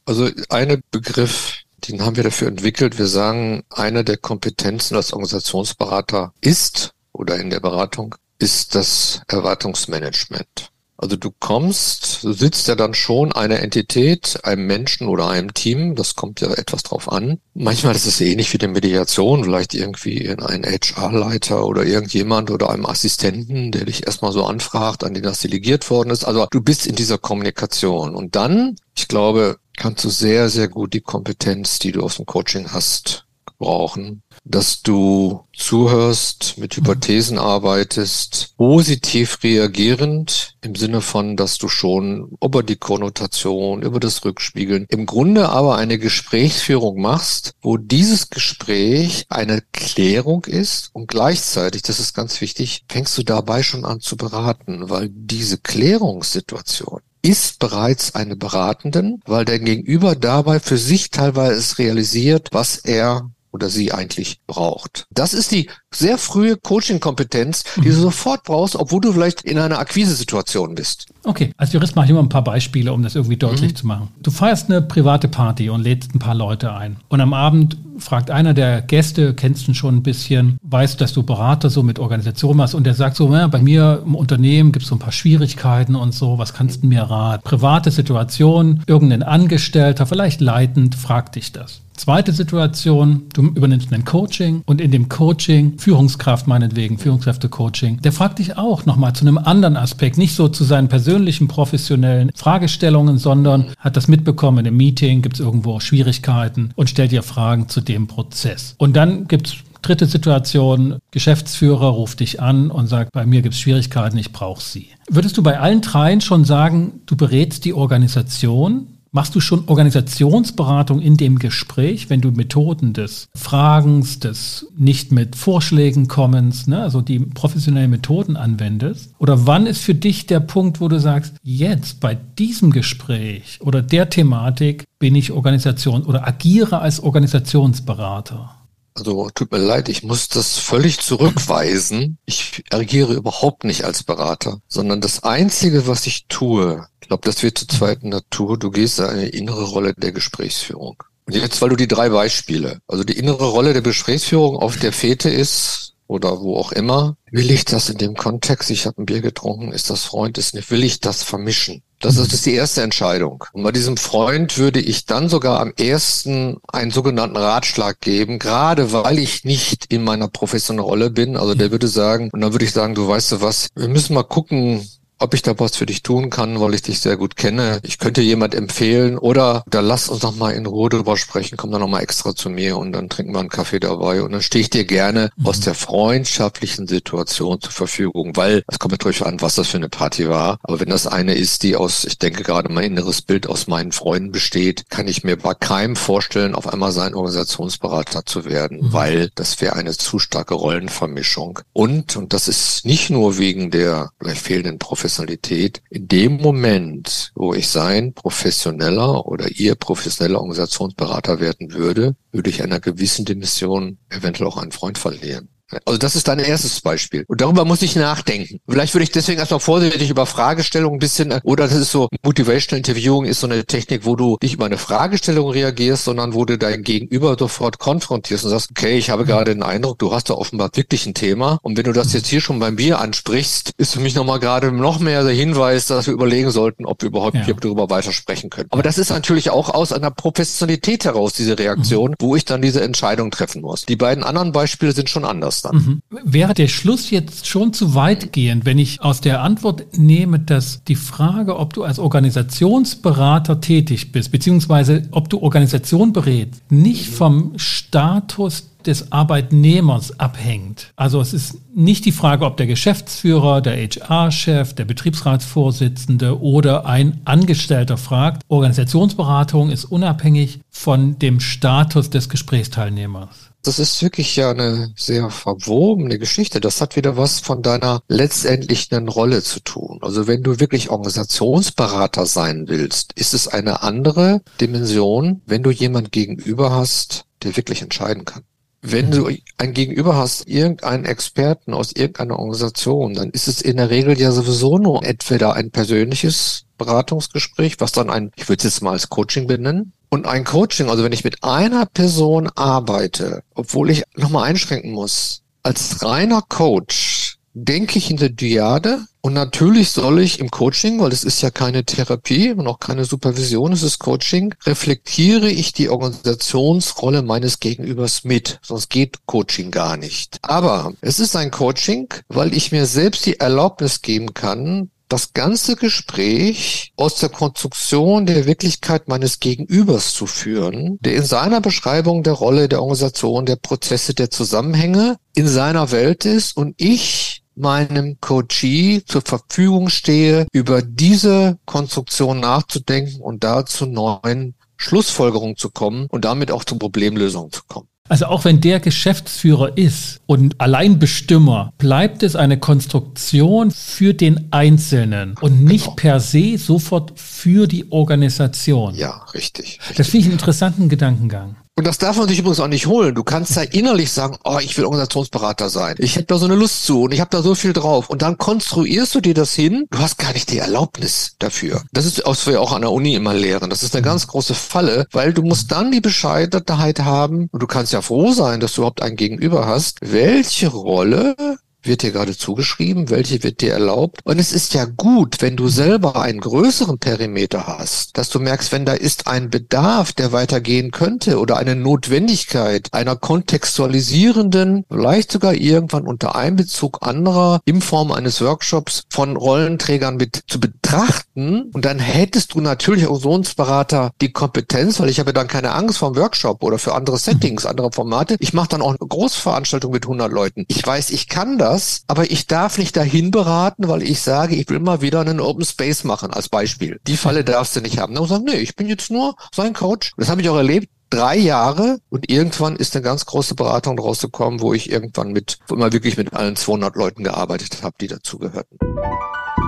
Also 0.05 0.29
eine 0.49 0.81
Begriff, 0.91 1.62
den 1.87 2.01
haben 2.01 2.15
wir 2.15 2.23
dafür 2.23 2.47
entwickelt. 2.47 2.97
Wir 2.97 3.07
sagen, 3.07 3.63
eine 3.69 4.03
der 4.03 4.17
Kompetenzen 4.17 4.95
als 4.95 5.13
Organisationsberater 5.13 6.33
ist 6.41 6.91
oder 7.11 7.37
in 7.37 7.49
der 7.49 7.59
Beratung 7.59 8.15
ist 8.39 8.75
das 8.75 9.21
Erwartungsmanagement. 9.27 10.73
Also 11.03 11.17
du 11.17 11.31
kommst, 11.37 12.23
du 12.23 12.31
sitzt 12.31 12.69
ja 12.69 12.75
dann 12.75 12.93
schon 12.93 13.33
einer 13.33 13.59
Entität, 13.59 14.39
einem 14.43 14.67
Menschen 14.67 15.09
oder 15.09 15.27
einem 15.27 15.53
Team, 15.53 15.95
das 15.95 16.15
kommt 16.15 16.39
ja 16.39 16.51
etwas 16.53 16.83
drauf 16.83 17.11
an. 17.11 17.39
Manchmal 17.53 17.93
ist 17.95 18.05
es 18.05 18.21
ähnlich 18.21 18.53
wie 18.53 18.57
die 18.57 18.67
Mediation, 18.67 19.43
vielleicht 19.43 19.73
irgendwie 19.73 20.19
in 20.19 20.39
einen 20.39 20.63
HR-Leiter 20.63 21.65
oder 21.65 21.83
irgendjemand 21.83 22.51
oder 22.51 22.69
einem 22.69 22.85
Assistenten, 22.85 23.73
der 23.73 23.83
dich 23.83 24.05
erstmal 24.05 24.31
so 24.31 24.45
anfragt, 24.45 25.03
an 25.03 25.13
den 25.13 25.23
das 25.23 25.41
delegiert 25.41 25.89
worden 25.89 26.09
ist. 26.09 26.23
Also 26.23 26.47
du 26.49 26.61
bist 26.61 26.87
in 26.87 26.95
dieser 26.95 27.17
Kommunikation. 27.17 28.15
Und 28.15 28.37
dann, 28.37 28.77
ich 28.95 29.09
glaube, 29.09 29.57
kannst 29.77 30.03
du 30.03 30.09
sehr, 30.09 30.49
sehr 30.49 30.67
gut 30.67 30.93
die 30.93 31.01
Kompetenz, 31.01 31.79
die 31.79 31.91
du 31.91 32.01
aus 32.01 32.17
dem 32.17 32.25
Coaching 32.25 32.71
hast, 32.71 33.25
brauchen, 33.63 34.23
dass 34.43 34.81
du 34.81 35.45
zuhörst, 35.55 36.57
mit 36.57 36.75
Hypothesen 36.75 37.39
arbeitest, 37.39 38.55
positiv 38.57 39.39
reagierend 39.41 40.55
im 40.61 40.75
Sinne 40.75 40.99
von, 40.99 41.37
dass 41.37 41.57
du 41.57 41.69
schon 41.69 42.37
über 42.43 42.61
die 42.61 42.75
Konnotation, 42.75 43.81
über 43.81 44.01
das 44.01 44.25
Rückspiegeln, 44.25 44.85
im 44.89 45.05
Grunde 45.05 45.49
aber 45.49 45.77
eine 45.77 45.97
Gesprächsführung 45.97 46.99
machst, 46.99 47.53
wo 47.61 47.77
dieses 47.77 48.29
Gespräch 48.29 49.25
eine 49.29 49.61
Klärung 49.71 50.43
ist 50.43 50.89
und 50.91 51.07
gleichzeitig, 51.07 51.83
das 51.83 51.99
ist 51.99 52.13
ganz 52.13 52.41
wichtig, 52.41 52.83
fängst 52.89 53.17
du 53.17 53.23
dabei 53.23 53.63
schon 53.63 53.85
an 53.85 54.01
zu 54.01 54.17
beraten, 54.17 54.89
weil 54.89 55.09
diese 55.09 55.57
Klärungssituation 55.57 57.01
ist 57.23 57.59
bereits 57.59 58.15
eine 58.15 58.35
Beratenden, 58.35 59.21
weil 59.25 59.45
der 59.45 59.59
Gegenüber 59.59 60.15
dabei 60.15 60.59
für 60.59 60.77
sich 60.77 61.09
teilweise 61.09 61.77
realisiert, 61.79 62.49
was 62.51 62.77
er 62.77 63.31
oder 63.53 63.69
sie 63.69 63.93
eigentlich 63.93 64.39
braucht. 64.47 65.05
Das 65.11 65.33
ist 65.33 65.51
die 65.51 65.69
sehr 65.93 66.17
frühe 66.17 66.57
Coaching-Kompetenz, 66.57 67.63
die 67.77 67.89
du 67.89 67.95
mhm. 67.95 68.01
sofort 68.01 68.43
brauchst, 68.43 68.75
obwohl 68.75 68.99
du 68.99 69.13
vielleicht 69.13 69.43
in 69.43 69.59
einer 69.59 69.77
Akquisesituation 69.77 70.75
bist. 70.75 71.05
Okay, 71.23 71.51
als 71.55 71.71
Jurist 71.71 71.95
mache 71.95 72.05
ich 72.05 72.11
immer 72.11 72.23
ein 72.23 72.29
paar 72.29 72.43
Beispiele, 72.43 72.91
um 72.91 73.03
das 73.03 73.15
irgendwie 73.15 73.37
deutlich 73.37 73.71
mhm. 73.71 73.75
zu 73.75 73.87
machen. 73.87 74.07
Du 74.21 74.31
feierst 74.31 74.69
eine 74.69 74.81
private 74.81 75.27
Party 75.27 75.69
und 75.69 75.81
lädst 75.81 76.13
ein 76.15 76.19
paar 76.19 76.35
Leute 76.35 76.73
ein. 76.73 76.97
Und 77.09 77.21
am 77.21 77.33
Abend 77.33 77.77
fragt 77.99 78.31
einer 78.31 78.55
der 78.55 78.81
Gäste, 78.81 79.35
kennst 79.35 79.67
du 79.67 79.73
schon 79.75 79.97
ein 79.97 80.03
bisschen, 80.03 80.57
weißt, 80.63 80.99
dass 80.99 81.13
du 81.13 81.21
Berater 81.21 81.69
so 81.69 81.83
mit 81.83 81.99
Organisation 81.99 82.57
machst 82.57 82.73
und 82.73 82.85
der 82.85 82.95
sagt 82.95 83.15
so, 83.15 83.27
bei 83.27 83.61
mir 83.61 84.01
im 84.03 84.15
Unternehmen 84.15 84.71
gibt 84.71 84.83
es 84.83 84.89
so 84.89 84.95
ein 84.95 84.99
paar 84.99 85.11
Schwierigkeiten 85.11 85.95
und 85.95 86.13
so, 86.13 86.39
was 86.39 86.55
kannst 86.55 86.83
du 86.83 86.87
mir 86.87 87.03
raten? 87.03 87.43
Private 87.43 87.91
Situation, 87.91 88.83
irgendein 88.87 89.21
Angestellter, 89.21 90.07
vielleicht 90.07 90.41
leitend, 90.41 90.95
fragt 90.95 91.35
dich 91.35 91.51
das. 91.51 91.82
Zweite 91.95 92.33
Situation, 92.33 93.23
du 93.33 93.43
übernimmst 93.43 93.93
ein 93.93 94.03
Coaching 94.03 94.63
und 94.65 94.81
in 94.81 94.91
dem 94.91 95.09
Coaching, 95.09 95.77
Führungskraft 95.77 96.47
meinetwegen, 96.47 96.97
Führungskräfte-Coaching, 96.97 98.01
der 98.01 98.11
fragt 98.11 98.39
dich 98.39 98.57
auch 98.57 98.85
nochmal 98.85 99.13
zu 99.13 99.25
einem 99.25 99.37
anderen 99.37 99.77
Aspekt, 99.77 100.17
nicht 100.17 100.35
so 100.35 100.47
zu 100.47 100.63
seinen 100.63 100.89
persönlichen 100.89 101.47
professionellen 101.47 102.31
Fragestellungen, 102.35 103.17
sondern 103.17 103.71
hat 103.77 103.95
das 103.95 104.07
mitbekommen 104.07 104.59
in 104.59 104.67
einem 104.67 104.77
Meeting, 104.77 105.21
gibt 105.21 105.35
es 105.35 105.39
irgendwo 105.39 105.79
Schwierigkeiten 105.79 106.71
und 106.75 106.89
stellt 106.89 107.11
dir 107.11 107.23
Fragen 107.23 107.69
zu 107.69 107.81
dem 107.81 108.07
Prozess. 108.07 108.75
Und 108.77 108.95
dann 108.95 109.27
gibt 109.27 109.47
es 109.47 109.55
dritte 109.83 110.05
Situation, 110.07 110.97
Geschäftsführer 111.11 111.87
ruft 111.87 112.21
dich 112.21 112.41
an 112.41 112.71
und 112.71 112.87
sagt, 112.87 113.11
bei 113.11 113.25
mir 113.25 113.41
gibt 113.41 113.53
es 113.53 113.59
Schwierigkeiten, 113.59 114.17
ich 114.17 114.31
brauche 114.31 114.61
sie. 114.61 114.87
Würdest 115.09 115.37
du 115.37 115.43
bei 115.43 115.59
allen 115.59 115.81
dreien 115.81 116.21
schon 116.21 116.45
sagen, 116.45 117.01
du 117.05 117.15
berätst 117.15 117.65
die 117.65 117.73
Organisation 117.73 118.87
Machst 119.15 119.35
du 119.35 119.41
schon 119.41 119.67
Organisationsberatung 119.67 120.99
in 120.99 121.17
dem 121.17 121.37
Gespräch, 121.37 122.09
wenn 122.09 122.19
du 122.19 122.31
Methoden 122.31 122.93
des 122.93 123.27
Fragens, 123.35 124.17
des 124.17 124.65
nicht 124.75 125.11
mit 125.11 125.35
Vorschlägen 125.35 126.07
kommens, 126.07 126.65
ne, 126.65 126.81
also 126.81 126.99
die 127.01 127.19
professionellen 127.19 127.91
Methoden 127.91 128.35
anwendest? 128.35 129.13
Oder 129.19 129.45
wann 129.45 129.67
ist 129.67 129.83
für 129.83 129.93
dich 129.93 130.25
der 130.25 130.39
Punkt, 130.39 130.81
wo 130.81 130.87
du 130.87 130.99
sagst, 130.99 131.35
jetzt 131.43 131.99
bei 131.99 132.15
diesem 132.15 132.71
Gespräch 132.71 133.59
oder 133.61 133.83
der 133.83 134.09
Thematik 134.09 134.83
bin 134.97 135.13
ich 135.13 135.31
Organisation 135.31 136.01
oder 136.01 136.27
agiere 136.27 136.79
als 136.79 136.99
Organisationsberater? 136.99 138.62
Also 138.95 139.29
tut 139.33 139.51
mir 139.51 139.57
leid, 139.57 139.89
ich 139.89 140.03
muss 140.03 140.27
das 140.27 140.57
völlig 140.57 140.99
zurückweisen. 140.99 142.17
Ich 142.25 142.63
agiere 142.71 143.13
überhaupt 143.13 143.63
nicht 143.63 143.85
als 143.85 144.03
Berater, 144.03 144.59
sondern 144.67 145.01
das 145.01 145.23
Einzige, 145.23 145.87
was 145.87 146.05
ich 146.05 146.27
tue, 146.27 146.87
ich 147.01 147.07
glaube, 147.07 147.25
das 147.25 147.43
wird 147.43 147.57
zur 147.57 147.67
zweiten 147.67 148.09
Natur, 148.09 148.57
du 148.57 148.71
gehst 148.71 148.99
in 148.99 149.05
eine 149.05 149.27
innere 149.27 149.63
Rolle 149.63 149.93
der 149.93 150.11
Gesprächsführung. 150.11 151.03
Und 151.25 151.35
jetzt, 151.35 151.61
weil 151.61 151.69
du 151.69 151.75
die 151.75 151.87
drei 151.87 152.09
Beispiele, 152.09 152.81
also 152.87 153.03
die 153.03 153.17
innere 153.17 153.45
Rolle 153.45 153.73
der 153.73 153.81
Gesprächsführung 153.81 154.57
auf 154.57 154.77
der 154.77 154.93
Fete 154.93 155.29
ist 155.29 155.92
oder 156.07 156.41
wo 156.41 156.57
auch 156.57 156.71
immer, 156.71 157.15
will 157.31 157.51
ich 157.51 157.65
das 157.65 157.89
in 157.89 157.97
dem 157.97 158.15
Kontext, 158.15 158.69
ich 158.69 158.85
habe 158.85 159.01
ein 159.01 159.05
Bier 159.05 159.21
getrunken, 159.21 159.71
ist 159.71 159.89
das 159.89 160.03
Freund, 160.03 160.37
ist 160.37 160.53
nicht, 160.53 160.69
will 160.71 160.83
ich 160.83 160.99
das 160.99 161.23
vermischen? 161.23 161.81
Das 162.03 162.17
ist, 162.17 162.45
die 162.45 162.53
erste 162.53 162.81
Entscheidung. 162.81 163.45
Und 163.53 163.63
bei 163.63 163.71
diesem 163.71 163.95
Freund 163.95 164.57
würde 164.57 164.81
ich 164.81 165.05
dann 165.05 165.29
sogar 165.29 165.61
am 165.61 165.71
ersten 165.79 166.57
einen 166.67 166.91
sogenannten 166.91 167.37
Ratschlag 167.37 168.01
geben, 168.01 168.39
gerade 168.39 168.91
weil 168.91 169.19
ich 169.19 169.45
nicht 169.45 169.85
in 169.85 170.03
meiner 170.03 170.27
professionellen 170.27 170.85
Rolle 170.85 171.09
bin. 171.09 171.37
Also 171.37 171.55
der 171.55 171.71
würde 171.71 171.87
sagen, 171.87 172.29
und 172.33 172.41
dann 172.41 172.51
würde 172.51 172.65
ich 172.65 172.73
sagen, 172.73 172.93
du 172.93 173.07
weißt 173.07 173.31
du 173.31 173.41
was, 173.41 173.69
wir 173.75 173.87
müssen 173.87 174.15
mal 174.15 174.23
gucken, 174.23 174.85
ob 175.19 175.33
ich 175.33 175.41
da 175.41 175.57
was 175.59 175.75
für 175.75 175.85
dich 175.85 176.03
tun 176.03 176.29
kann, 176.29 176.59
weil 176.59 176.73
ich 176.73 176.81
dich 176.81 176.99
sehr 176.99 177.17
gut 177.17 177.35
kenne. 177.35 177.79
Ich 177.83 177.97
könnte 177.97 178.21
jemand 178.21 178.55
empfehlen 178.55 179.17
oder 179.17 179.63
da 179.69 179.79
lass 179.79 180.09
uns 180.09 180.21
noch 180.23 180.35
mal 180.35 180.51
in 180.51 180.65
Ruhe 180.65 180.89
drüber 180.89 181.17
sprechen, 181.17 181.57
komm 181.57 181.71
dann 181.71 181.81
noch 181.81 181.87
mal 181.87 182.01
extra 182.01 182.35
zu 182.35 182.49
mir 182.49 182.77
und 182.77 182.91
dann 182.91 183.09
trinken 183.09 183.33
wir 183.33 183.39
einen 183.39 183.49
Kaffee 183.49 183.79
dabei 183.79 184.21
und 184.21 184.31
dann 184.31 184.41
stehe 184.41 184.61
ich 184.61 184.69
dir 184.69 184.85
gerne 184.85 185.29
mhm. 185.35 185.47
aus 185.47 185.59
der 185.61 185.75
freundschaftlichen 185.75 186.87
Situation 186.87 187.61
zur 187.61 187.71
Verfügung, 187.71 188.35
weil 188.35 188.63
es 188.67 188.79
kommt 188.79 188.91
natürlich 188.91 189.25
an, 189.25 189.41
was 189.41 189.55
das 189.55 189.69
für 189.69 189.77
eine 189.77 189.89
Party 189.89 190.27
war. 190.27 190.57
Aber 190.63 190.79
wenn 190.79 190.89
das 190.89 191.07
eine 191.07 191.35
ist, 191.35 191.63
die 191.63 191.75
aus, 191.75 192.05
ich 192.05 192.17
denke 192.17 192.43
gerade 192.43 192.71
mein 192.71 192.83
inneres 192.83 193.21
Bild 193.21 193.47
aus 193.47 193.67
meinen 193.67 193.91
Freunden 193.91 194.31
besteht, 194.31 194.89
kann 194.89 195.07
ich 195.07 195.23
mir 195.23 195.37
bei 195.37 195.53
keinem 195.53 195.95
vorstellen, 195.95 196.55
auf 196.55 196.67
einmal 196.67 196.91
sein 196.91 197.13
Organisationsberater 197.13 198.25
zu 198.25 198.45
werden, 198.45 198.79
mhm. 198.79 198.93
weil 198.93 199.29
das 199.35 199.61
wäre 199.61 199.75
eine 199.75 199.91
zu 199.91 200.19
starke 200.19 200.53
Rollenvermischung. 200.53 201.59
Und, 201.71 202.15
und 202.15 202.33
das 202.33 202.47
ist 202.47 202.85
nicht 202.85 203.09
nur 203.09 203.37
wegen 203.37 203.71
der 203.71 204.11
vielleicht 204.19 204.41
fehlenden 204.41 204.79
Professionalität, 204.79 205.02
Professionalität. 205.03 205.81
In 205.89 206.07
dem 206.07 206.37
Moment, 206.37 207.33
wo 207.35 207.53
ich 207.53 207.67
sein 207.67 208.13
professioneller 208.13 209.25
oder 209.25 209.51
ihr 209.51 209.75
professioneller 209.75 210.39
Organisationsberater 210.39 211.41
werden 211.41 211.73
würde, 211.73 212.15
würde 212.31 212.49
ich 212.49 212.63
einer 212.63 212.79
gewissen 212.79 213.25
Dimension 213.25 213.97
eventuell 214.09 214.47
auch 214.47 214.55
einen 214.55 214.71
Freund 214.71 214.97
verlieren. 214.97 215.49
Also 215.85 215.97
das 215.97 216.15
ist 216.15 216.27
dein 216.27 216.39
erstes 216.39 216.81
Beispiel. 216.81 217.25
Und 217.27 217.41
darüber 217.41 217.65
muss 217.65 217.81
ich 217.81 217.95
nachdenken. 217.95 218.59
Vielleicht 218.67 218.93
würde 218.93 219.03
ich 219.03 219.11
deswegen 219.11 219.39
erstmal 219.39 219.59
vorsichtig 219.59 220.09
über 220.09 220.25
Fragestellungen 220.25 220.97
ein 220.97 220.99
bisschen, 220.99 221.31
äh, 221.31 221.41
oder 221.43 221.67
das 221.67 221.75
ist 221.75 221.91
so, 221.91 222.09
Motivational 222.23 222.79
Interviewing 222.79 223.25
ist 223.25 223.39
so 223.39 223.47
eine 223.47 223.65
Technik, 223.65 224.05
wo 224.05 224.15
du 224.15 224.37
nicht 224.41 224.53
über 224.53 224.65
eine 224.65 224.77
Fragestellung 224.77 225.49
reagierst, 225.49 226.05
sondern 226.05 226.33
wo 226.33 226.45
du 226.45 226.57
dein 226.57 226.83
Gegenüber 226.83 227.35
sofort 227.37 227.79
konfrontierst 227.79 228.43
und 228.45 228.51
sagst, 228.51 228.71
okay, 228.71 228.97
ich 228.97 229.09
habe 229.09 229.25
gerade 229.25 229.53
den 229.53 229.63
Eindruck, 229.63 229.99
du 229.99 230.13
hast 230.13 230.29
da 230.29 230.35
offenbar 230.35 230.69
wirklich 230.73 231.05
ein 231.05 231.13
Thema. 231.13 231.59
Und 231.61 231.77
wenn 231.77 231.85
du 231.85 231.93
das 231.93 232.13
jetzt 232.13 232.27
hier 232.27 232.41
schon 232.41 232.59
beim 232.59 232.75
Bier 232.75 232.99
ansprichst, 232.99 233.71
ist 233.77 233.93
für 233.93 233.99
mich 233.99 234.15
nochmal 234.15 234.39
gerade 234.39 234.71
noch 234.71 234.99
mehr 234.99 235.23
der 235.23 235.33
Hinweis, 235.33 235.87
dass 235.87 236.07
wir 236.07 236.13
überlegen 236.13 236.51
sollten, 236.51 236.85
ob 236.85 237.01
wir 237.01 237.07
überhaupt 237.07 237.35
ja. 237.35 237.45
hier 237.45 237.55
darüber 237.55 237.89
weitersprechen 237.89 238.49
können. 238.49 238.67
Aber 238.71 238.83
das 238.83 238.97
ist 238.97 239.09
natürlich 239.09 239.49
auch 239.49 239.69
aus 239.69 239.91
einer 239.91 240.11
Professionalität 240.11 241.05
heraus, 241.05 241.33
diese 241.33 241.57
Reaktion, 241.57 242.11
mhm. 242.11 242.15
wo 242.19 242.35
ich 242.35 242.45
dann 242.45 242.61
diese 242.61 242.81
Entscheidung 242.81 243.31
treffen 243.31 243.61
muss. 243.61 243.85
Die 243.85 243.95
beiden 243.95 244.23
anderen 244.23 244.51
Beispiele 244.51 244.91
sind 244.91 245.09
schon 245.09 245.25
anders. 245.25 245.61
Dann. 245.63 245.75
Mhm. 245.75 246.01
Wäre 246.23 246.53
der 246.53 246.67
Schluss 246.67 247.09
jetzt 247.09 247.47
schon 247.47 247.73
zu 247.73 247.95
weitgehend, 247.95 248.65
wenn 248.65 248.79
ich 248.79 249.01
aus 249.01 249.21
der 249.21 249.41
Antwort 249.41 249.97
nehme, 249.97 250.39
dass 250.39 250.83
die 250.83 250.95
Frage, 250.95 251.57
ob 251.57 251.73
du 251.73 251.83
als 251.83 251.99
Organisationsberater 251.99 253.61
tätig 253.61 254.11
bist, 254.11 254.31
beziehungsweise 254.31 255.07
ob 255.11 255.29
du 255.29 255.41
Organisation 255.41 256.13
berätst, 256.13 256.61
nicht 256.71 257.09
mhm. 257.09 257.15
vom 257.15 257.53
Status 257.57 258.69
des 258.85 259.11
Arbeitnehmers 259.11 260.19
abhängt. 260.19 260.91
Also 260.95 261.21
es 261.21 261.33
ist 261.33 261.57
nicht 261.75 262.05
die 262.05 262.11
Frage, 262.11 262.45
ob 262.45 262.57
der 262.57 262.67
Geschäftsführer, 262.67 263.61
der 263.61 263.77
HR-Chef, 263.77 264.73
der 264.73 264.85
Betriebsratsvorsitzende 264.85 266.41
oder 266.41 266.85
ein 266.85 267.21
Angestellter 267.25 267.97
fragt. 267.97 268.43
Organisationsberatung 268.47 269.69
ist 269.69 269.85
unabhängig 269.85 270.59
von 270.69 271.17
dem 271.19 271.39
Status 271.39 272.09
des 272.09 272.29
Gesprächsteilnehmers. 272.29 273.52
Das 273.65 273.79
ist 273.79 274.01
wirklich 274.03 274.35
ja 274.35 274.51
eine 274.51 274.91
sehr 274.97 275.29
verwobene 275.29 276.19
Geschichte. 276.19 276.59
Das 276.59 276.81
hat 276.81 276.97
wieder 276.97 277.15
was 277.15 277.39
von 277.39 277.61
deiner 277.61 278.01
letztendlichen 278.09 279.07
Rolle 279.07 279.41
zu 279.41 279.61
tun. 279.61 279.99
Also 280.01 280.27
wenn 280.27 280.43
du 280.43 280.59
wirklich 280.59 280.89
Organisationsberater 280.89 282.25
sein 282.25 282.67
willst, 282.67 283.13
ist 283.13 283.33
es 283.33 283.47
eine 283.47 283.81
andere 283.81 284.41
Dimension, 284.59 285.41
wenn 285.45 285.63
du 285.63 285.71
jemand 285.71 286.11
gegenüber 286.11 286.71
hast, 286.71 287.23
der 287.41 287.55
wirklich 287.55 287.81
entscheiden 287.81 288.25
kann. 288.25 288.43
Wenn 288.81 289.11
du 289.11 289.29
ein 289.57 289.73
Gegenüber 289.73 290.17
hast, 290.17 290.45
irgendeinen 290.45 291.05
Experten 291.05 291.73
aus 291.73 291.93
irgendeiner 291.93 292.37
Organisation, 292.37 293.13
dann 293.13 293.29
ist 293.29 293.47
es 293.47 293.61
in 293.61 293.77
der 293.77 293.89
Regel 293.89 294.19
ja 294.19 294.33
sowieso 294.33 294.77
nur 294.77 295.05
entweder 295.05 295.53
ein 295.53 295.71
persönliches 295.71 296.65
Beratungsgespräch, 296.77 297.79
was 297.79 297.93
dann 297.93 298.09
ein, 298.09 298.33
ich 298.35 298.49
würde 298.49 298.57
es 298.57 298.75
jetzt 298.75 298.81
mal 298.81 298.91
als 298.91 299.07
Coaching 299.07 299.47
benennen, 299.47 299.93
und 300.13 300.27
ein 300.27 300.43
Coaching, 300.43 300.89
also 300.91 301.03
wenn 301.03 301.11
ich 301.11 301.23
mit 301.23 301.43
einer 301.43 301.87
Person 301.87 302.47
arbeite, 302.53 303.41
obwohl 303.55 303.89
ich 303.89 304.03
nochmal 304.15 304.43
einschränken 304.43 304.91
muss, 304.91 305.41
als 305.63 306.03
reiner 306.03 306.43
Coach 306.47 307.39
denke 307.55 307.97
ich 307.97 308.11
in 308.11 308.17
der 308.17 308.29
Dyade 308.29 308.99
und 309.21 309.33
natürlich 309.33 309.89
soll 309.89 310.19
ich 310.19 310.39
im 310.39 310.51
Coaching, 310.51 310.99
weil 310.99 311.11
es 311.11 311.23
ist 311.23 311.41
ja 311.41 311.49
keine 311.49 311.83
Therapie 311.83 312.51
und 312.51 312.67
auch 312.67 312.79
keine 312.79 313.05
Supervision, 313.05 313.71
es 313.71 313.81
ist 313.81 313.97
Coaching, 313.97 314.53
reflektiere 314.67 315.49
ich 315.49 315.73
die 315.73 315.89
Organisationsrolle 315.89 317.23
meines 317.23 317.59
Gegenübers 317.59 318.23
mit. 318.23 318.59
Sonst 318.61 318.89
geht 318.91 319.25
Coaching 319.25 319.71
gar 319.71 319.97
nicht. 319.97 320.37
Aber 320.43 320.93
es 321.01 321.19
ist 321.19 321.35
ein 321.35 321.49
Coaching, 321.49 322.07
weil 322.27 322.53
ich 322.53 322.71
mir 322.71 322.85
selbst 322.85 323.25
die 323.25 323.39
Erlaubnis 323.39 324.03
geben 324.03 324.35
kann, 324.35 324.91
das 325.13 325.33
ganze 325.33 325.75
Gespräch 325.75 326.91
aus 326.95 327.19
der 327.19 327.29
Konstruktion 327.29 328.25
der 328.25 328.47
Wirklichkeit 328.47 329.07
meines 329.07 329.39
Gegenübers 329.39 330.11
zu 330.15 330.25
führen, 330.25 330.97
der 331.01 331.13
in 331.13 331.23
seiner 331.23 331.61
Beschreibung 331.61 332.23
der 332.23 332.33
Rolle 332.33 332.67
der 332.67 332.81
Organisation, 332.81 333.45
der 333.45 333.57
Prozesse, 333.57 334.15
der 334.15 334.31
Zusammenhänge 334.31 335.17
in 335.35 335.47
seiner 335.47 335.91
Welt 335.91 336.25
ist 336.25 336.57
und 336.57 336.73
ich 336.77 337.43
meinem 337.53 338.17
Coachee 338.21 339.03
zur 339.05 339.21
Verfügung 339.21 339.89
stehe, 339.89 340.47
über 340.51 340.81
diese 340.81 341.59
Konstruktion 341.67 342.39
nachzudenken 342.39 343.21
und 343.21 343.43
da 343.43 343.67
zu 343.67 343.85
neuen 343.85 344.55
Schlussfolgerungen 344.77 345.57
zu 345.57 345.69
kommen 345.69 346.07
und 346.09 346.25
damit 346.25 346.49
auch 346.49 346.63
zur 346.63 346.79
Problemlösung 346.79 347.51
zu 347.51 347.61
kommen. 347.67 347.87
Also 348.09 348.25
auch 348.25 348.43
wenn 348.43 348.59
der 348.59 348.81
Geschäftsführer 348.81 349.77
ist 349.77 350.19
und 350.25 350.59
Alleinbestimmer, 350.59 351.71
bleibt 351.77 352.21
es 352.21 352.35
eine 352.35 352.59
Konstruktion 352.59 353.71
für 353.71 354.13
den 354.13 354.49
Einzelnen 354.51 355.35
und 355.39 355.63
nicht 355.63 355.85
genau. 355.85 355.95
per 355.95 356.19
se 356.19 356.57
sofort 356.57 357.13
für 357.17 357.65
die 357.65 357.91
Organisation. 357.91 358.93
Ja, 358.95 359.23
richtig. 359.33 359.79
richtig. 359.79 359.95
Das 359.95 360.07
finde 360.07 360.19
ich 360.19 360.25
einen 360.25 360.33
interessanten 360.33 360.89
Gedankengang. 360.89 361.55
Und 361.75 361.87
das 361.87 361.97
darf 361.97 362.17
man 362.17 362.27
sich 362.27 362.37
übrigens 362.37 362.59
auch 362.59 362.67
nicht 362.67 362.85
holen. 362.85 363.15
Du 363.15 363.23
kannst 363.23 363.55
ja 363.55 363.63
innerlich 363.63 364.11
sagen, 364.11 364.37
oh, 364.43 364.59
ich 364.61 364.77
will 364.77 364.85
Organisationsberater 364.85 365.69
sein. 365.69 365.95
Ich 365.97 366.15
hätte 366.15 366.27
da 366.27 366.37
so 366.37 366.45
eine 366.45 366.53
Lust 366.53 366.85
zu 366.85 367.03
und 367.03 367.13
ich 367.13 367.19
habe 367.19 367.31
da 367.31 367.41
so 367.41 367.55
viel 367.55 367.73
drauf. 367.73 368.11
Und 368.11 368.21
dann 368.21 368.37
konstruierst 368.37 369.15
du 369.15 369.21
dir 369.21 369.33
das 369.33 369.55
hin. 369.55 369.87
Du 369.89 369.97
hast 369.97 370.19
gar 370.19 370.33
nicht 370.33 370.51
die 370.51 370.59
Erlaubnis 370.59 371.35
dafür. 371.39 371.81
Das 371.91 372.05
ist, 372.05 372.21
was 372.25 372.45
wir 372.45 372.61
auch 372.61 372.73
an 372.73 372.81
der 372.81 372.91
Uni 372.91 373.15
immer 373.15 373.33
lehren. 373.33 373.71
Das 373.71 373.81
ist 373.81 373.95
eine 373.95 374.03
ganz 374.03 374.27
große 374.27 374.53
Falle, 374.53 375.07
weil 375.11 375.33
du 375.33 375.41
musst 375.41 375.71
dann 375.71 375.91
die 375.91 376.01
Bescheidenheit 376.01 376.99
haben. 376.99 377.47
Und 377.51 377.63
du 377.63 377.65
kannst 377.65 377.91
ja 377.91 378.03
froh 378.03 378.33
sein, 378.33 378.59
dass 378.59 378.73
du 378.73 378.81
überhaupt 378.81 379.01
ein 379.01 379.15
Gegenüber 379.15 379.65
hast. 379.65 379.97
Welche 380.01 380.67
Rolle 380.67 381.35
wird 381.85 382.01
dir 382.01 382.11
gerade 382.11 382.37
zugeschrieben, 382.37 383.09
welche 383.09 383.43
wird 383.43 383.61
dir 383.61 383.73
erlaubt. 383.73 384.21
Und 384.23 384.39
es 384.39 384.51
ist 384.51 384.73
ja 384.73 384.85
gut, 384.85 385.41
wenn 385.41 385.55
du 385.55 385.67
selber 385.67 386.21
einen 386.21 386.39
größeren 386.39 386.99
Perimeter 386.99 387.67
hast, 387.67 388.17
dass 388.17 388.29
du 388.29 388.39
merkst, 388.39 388.71
wenn 388.71 388.85
da 388.85 388.93
ist 388.93 389.27
ein 389.27 389.49
Bedarf, 389.49 390.13
der 390.13 390.31
weitergehen 390.31 390.91
könnte 390.91 391.39
oder 391.39 391.57
eine 391.57 391.75
Notwendigkeit 391.75 392.89
einer 392.91 393.15
kontextualisierenden, 393.15 394.85
vielleicht 394.89 395.31
sogar 395.31 395.53
irgendwann 395.53 396.07
unter 396.07 396.35
Einbezug 396.35 396.99
anderer 397.01 397.59
in 397.65 397.81
Form 397.81 398.11
eines 398.11 398.41
Workshops 398.41 399.03
von 399.09 399.35
Rollenträgern 399.35 400.17
mit 400.17 400.43
zu 400.47 400.59
betrachten. 400.59 401.71
Und 401.73 401.85
dann 401.85 401.99
hättest 401.99 402.53
du 402.53 402.61
natürlich 402.61 403.09
als 403.09 403.21
Sohnsberater 403.21 404.11
die 404.21 404.31
Kompetenz, 404.31 404.99
weil 404.99 405.09
ich 405.09 405.19
habe 405.19 405.33
dann 405.33 405.47
keine 405.47 405.71
Angst 405.71 405.97
vor 405.97 406.15
Workshop 406.15 406.63
oder 406.63 406.77
für 406.77 406.93
andere 406.93 407.17
Settings, 407.17 407.65
andere 407.65 407.91
Formate. 407.91 408.35
Ich 408.39 408.53
mache 408.53 408.69
dann 408.69 408.81
auch 408.81 408.89
eine 408.99 409.07
Großveranstaltung 409.07 409.91
mit 409.91 410.05
100 410.05 410.31
Leuten. 410.31 410.65
Ich 410.67 410.85
weiß, 410.85 411.09
ich 411.09 411.27
kann 411.27 411.57
das 411.57 411.72
das, 411.73 412.03
aber 412.07 412.29
ich 412.29 412.47
darf 412.47 412.77
nicht 412.77 412.95
dahin 412.95 413.31
beraten, 413.31 413.87
weil 413.87 414.03
ich 414.03 414.21
sage, 414.21 414.55
ich 414.55 414.69
will 414.69 414.79
mal 414.79 415.01
wieder 415.01 415.21
einen 415.21 415.39
Open 415.39 415.65
Space 415.65 416.03
machen 416.03 416.31
als 416.31 416.49
Beispiel. 416.49 416.99
Die 417.07 417.17
Falle 417.17 417.43
darfst 417.43 417.75
du 417.75 417.81
nicht 417.81 417.97
haben. 417.97 418.13
Dann 418.13 418.25
sagen, 418.25 418.45
nee, 418.45 418.57
ich 418.57 418.75
bin 418.75 418.87
jetzt 418.87 419.09
nur 419.09 419.35
sein 419.53 419.73
Coach. 419.73 420.11
Das 420.17 420.29
habe 420.29 420.41
ich 420.41 420.49
auch 420.49 420.57
erlebt 420.57 420.89
drei 421.09 421.37
Jahre 421.37 421.99
und 422.09 422.29
irgendwann 422.29 422.75
ist 422.75 422.95
eine 422.95 423.03
ganz 423.03 423.25
große 423.25 423.55
Beratung 423.55 423.99
rausgekommen, 423.99 424.61
wo 424.61 424.73
ich 424.73 424.91
irgendwann 424.91 425.31
mit, 425.31 425.59
wo 425.67 425.75
immer 425.75 425.91
wirklich 425.93 426.17
mit 426.17 426.33
allen 426.33 426.55
200 426.55 426.95
Leuten 426.95 427.23
gearbeitet 427.23 427.83
habe, 427.83 427.95
die 428.01 428.07
dazugehörten. 428.07 428.77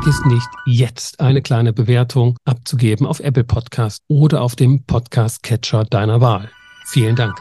Ist 0.07 0.25
nicht 0.25 0.47
jetzt 0.65 1.19
eine 1.19 1.41
kleine 1.41 1.73
Bewertung 1.73 2.37
abzugeben 2.45 3.05
auf 3.05 3.19
Apple 3.19 3.43
Podcast 3.43 4.01
oder 4.07 4.41
auf 4.41 4.55
dem 4.55 4.83
Podcast 4.85 5.43
Catcher 5.43 5.85
deiner 5.85 6.21
Wahl. 6.21 6.49
Vielen 6.85 7.15
Dank. 7.15 7.35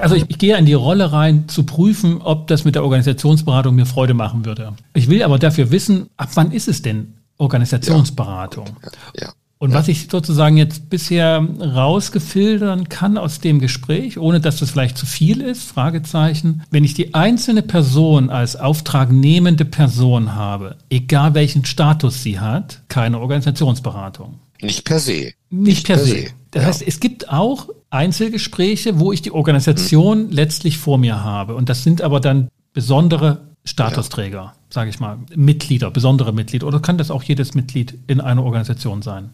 Also 0.00 0.16
ich, 0.16 0.24
ich 0.28 0.38
gehe 0.38 0.56
in 0.56 0.66
die 0.66 0.72
Rolle 0.72 1.12
rein, 1.12 1.48
zu 1.48 1.64
prüfen, 1.64 2.20
ob 2.22 2.46
das 2.48 2.64
mit 2.64 2.74
der 2.74 2.82
Organisationsberatung 2.82 3.74
mir 3.74 3.86
Freude 3.86 4.14
machen 4.14 4.44
würde. 4.44 4.72
Ich 4.94 5.08
will 5.08 5.22
aber 5.22 5.38
dafür 5.38 5.70
wissen, 5.70 6.08
ab 6.16 6.30
wann 6.34 6.52
ist 6.52 6.68
es 6.68 6.82
denn 6.82 7.14
Organisationsberatung? 7.38 8.66
Ja. 8.82 9.26
ja. 9.26 9.32
Und 9.62 9.70
ja. 9.70 9.76
was 9.76 9.86
ich 9.86 10.08
sozusagen 10.10 10.56
jetzt 10.56 10.90
bisher 10.90 11.46
rausgefiltern 11.60 12.88
kann 12.88 13.16
aus 13.16 13.38
dem 13.38 13.60
Gespräch, 13.60 14.18
ohne 14.18 14.40
dass 14.40 14.56
das 14.56 14.72
vielleicht 14.72 14.98
zu 14.98 15.06
viel 15.06 15.40
ist, 15.40 15.62
Fragezeichen, 15.62 16.64
wenn 16.72 16.82
ich 16.82 16.94
die 16.94 17.14
einzelne 17.14 17.62
Person 17.62 18.28
als 18.28 18.56
auftragnehmende 18.56 19.64
Person 19.64 20.34
habe, 20.34 20.78
egal 20.90 21.34
welchen 21.34 21.64
Status 21.64 22.24
sie 22.24 22.40
hat, 22.40 22.82
keine 22.88 23.20
Organisationsberatung. 23.20 24.40
Nicht 24.60 24.84
per 24.84 24.98
se. 24.98 25.12
Nicht, 25.12 25.34
Nicht 25.50 25.86
per, 25.86 25.96
per, 25.96 26.04
se. 26.06 26.10
se. 26.10 26.26
Das 26.50 26.62
ja. 26.62 26.68
heißt, 26.68 26.82
es 26.84 26.98
gibt 26.98 27.28
auch 27.28 27.68
Einzelgespräche, 27.92 28.98
wo 28.98 29.12
ich 29.12 29.22
die 29.22 29.32
Organisation 29.32 30.26
mhm. 30.26 30.30
letztlich 30.30 30.78
vor 30.78 30.98
mir 30.98 31.22
habe. 31.22 31.54
Und 31.54 31.68
das 31.68 31.82
sind 31.82 32.02
aber 32.02 32.20
dann 32.20 32.48
besondere 32.72 33.48
Statusträger, 33.64 34.36
ja. 34.36 34.54
sage 34.70 34.90
ich 34.90 34.98
mal, 34.98 35.18
Mitglieder, 35.34 35.90
besondere 35.90 36.32
Mitglieder. 36.32 36.66
Oder 36.66 36.80
kann 36.80 36.98
das 36.98 37.10
auch 37.10 37.22
jedes 37.22 37.54
Mitglied 37.54 37.98
in 38.06 38.20
einer 38.20 38.44
Organisation 38.44 39.02
sein? 39.02 39.30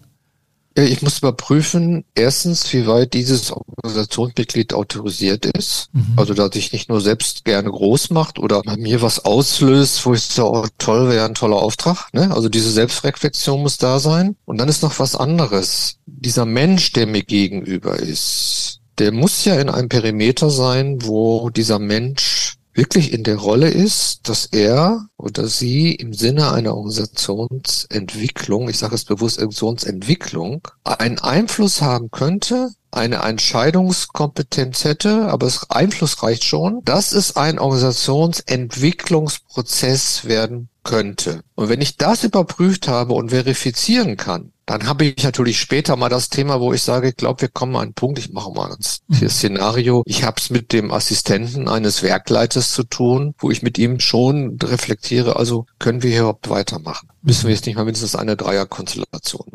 Ich 0.85 1.03
muss 1.03 1.19
überprüfen, 1.19 2.05
erstens, 2.15 2.73
wie 2.73 2.87
weit 2.87 3.13
dieses 3.13 3.51
Organisationsmitglied 3.51 4.75
autorisiert 4.75 5.45
ist. 5.47 5.89
Mhm. 5.93 6.15
Also, 6.17 6.35
dass 6.35 6.53
sich 6.53 6.73
nicht 6.73 6.89
nur 6.89 7.01
selbst 7.01 7.45
gerne 7.45 7.71
groß 7.71 8.11
macht 8.11 8.39
oder 8.39 8.63
bei 8.63 8.77
mir 8.77 9.03
was 9.03 9.25
auslöst, 9.25 10.07
wo 10.07 10.15
ich 10.15 10.23
sage, 10.23 10.51
oh, 10.51 10.67
toll, 10.79 11.11
wäre 11.11 11.25
ein 11.25 11.35
toller 11.35 11.57
Auftrag. 11.57 12.09
Ne? 12.13 12.31
Also 12.33 12.49
diese 12.49 12.71
Selbstreflexion 12.71 13.61
muss 13.61 13.79
da 13.79 13.99
sein. 13.99 14.37
Und 14.45 14.59
dann 14.59 14.69
ist 14.69 14.83
noch 14.83 14.99
was 14.99 15.17
anderes. 15.17 15.97
Dieser 16.07 16.45
Mensch, 16.45 16.93
der 16.93 17.07
mir 17.07 17.23
gegenüber 17.23 17.99
ist, 17.99 18.81
der 18.99 19.13
muss 19.13 19.45
ja 19.45 19.59
in 19.59 19.71
einem 19.71 19.89
Perimeter 19.89 20.51
sein, 20.51 20.99
wo 21.03 21.51
dieser 21.51 21.79
Mensch 21.79 22.58
wirklich 22.79 23.13
in 23.13 23.25
der 23.25 23.37
Rolle 23.37 23.69
ist, 23.69 24.29
dass 24.29 24.47
er 24.47 25.09
oder 25.17 25.49
sie 25.49 25.93
im 25.93 26.15
Sinne 26.15 26.53
einer 26.53 26.77
Organisationsentwicklung, 26.77 28.69
ich 28.69 28.79
sage 28.79 28.95
es 28.95 29.05
bewusst 29.05 29.39
Organisationsentwicklung, 29.39 30.63
einen 30.85 31.19
Einfluss 31.19 31.83
haben 31.83 32.13
könnte, 32.13 32.71
eine 32.91 33.23
Entscheidungskompetenz 33.23 34.83
hätte, 34.85 35.29
aber 35.29 35.47
es 35.47 35.71
Einfluss 35.71 36.23
reicht 36.23 36.45
schon, 36.45 36.83
dass 36.85 37.13
es 37.13 37.37
ein 37.37 37.59
Organisationsentwicklungsprozess 37.59 40.25
werden 40.25 40.69
könnte. 40.85 41.43
Und 41.55 41.69
wenn 41.69 41.83
ich 41.83 41.99
das 41.99 42.25
überprüft 42.25 42.89
habe 42.89 43.13
und 43.13 43.29
verifizieren 43.31 44.17
kann, 44.17 44.53
dann 44.65 44.87
habe 44.87 45.05
ich 45.07 45.23
natürlich 45.23 45.61
später 45.61 45.97
mal 45.97 46.09
das 46.09 46.29
Thema, 46.29 46.61
wo 46.61 46.73
ich 46.73 46.83
sage, 46.83 47.09
ich 47.09 47.17
glaube, 47.17 47.43
wir 47.43 47.49
kommen 47.49 47.77
an 47.77 47.83
einen 47.83 47.95
Punkt, 47.95 48.19
ich 48.19 48.33
mache 48.33 48.51
mal 48.53 48.75
mhm. 49.09 49.29
Szenario. 49.29 50.03
Ich 50.07 50.25
habe 50.25 50.39
es 50.39 50.51
mit 50.51 50.73
dem 50.73 50.91
Assistenten 50.91 51.69
eines 51.69 52.03
Werkleiters 52.03 52.73
zu 52.73 52.83
tun, 52.85 53.35
wo 53.39 53.51
ich 53.51 53.63
mit 53.63 53.79
ihm 53.79 54.01
schon 54.01 54.59
reflektiere, 54.63 55.37
also 55.37 55.67
können 55.79 56.03
wir 56.03 56.11
hier 56.11 56.21
überhaupt 56.21 56.51
weitermachen? 56.51 57.09
Müssen 57.23 57.49
wir 57.49 57.55
jetzt 57.55 57.67
nicht 57.67 57.77
mal 57.77 57.85
mindestens 57.85 58.17
eine 58.17 58.37
Dreierkonstellation 58.37 59.53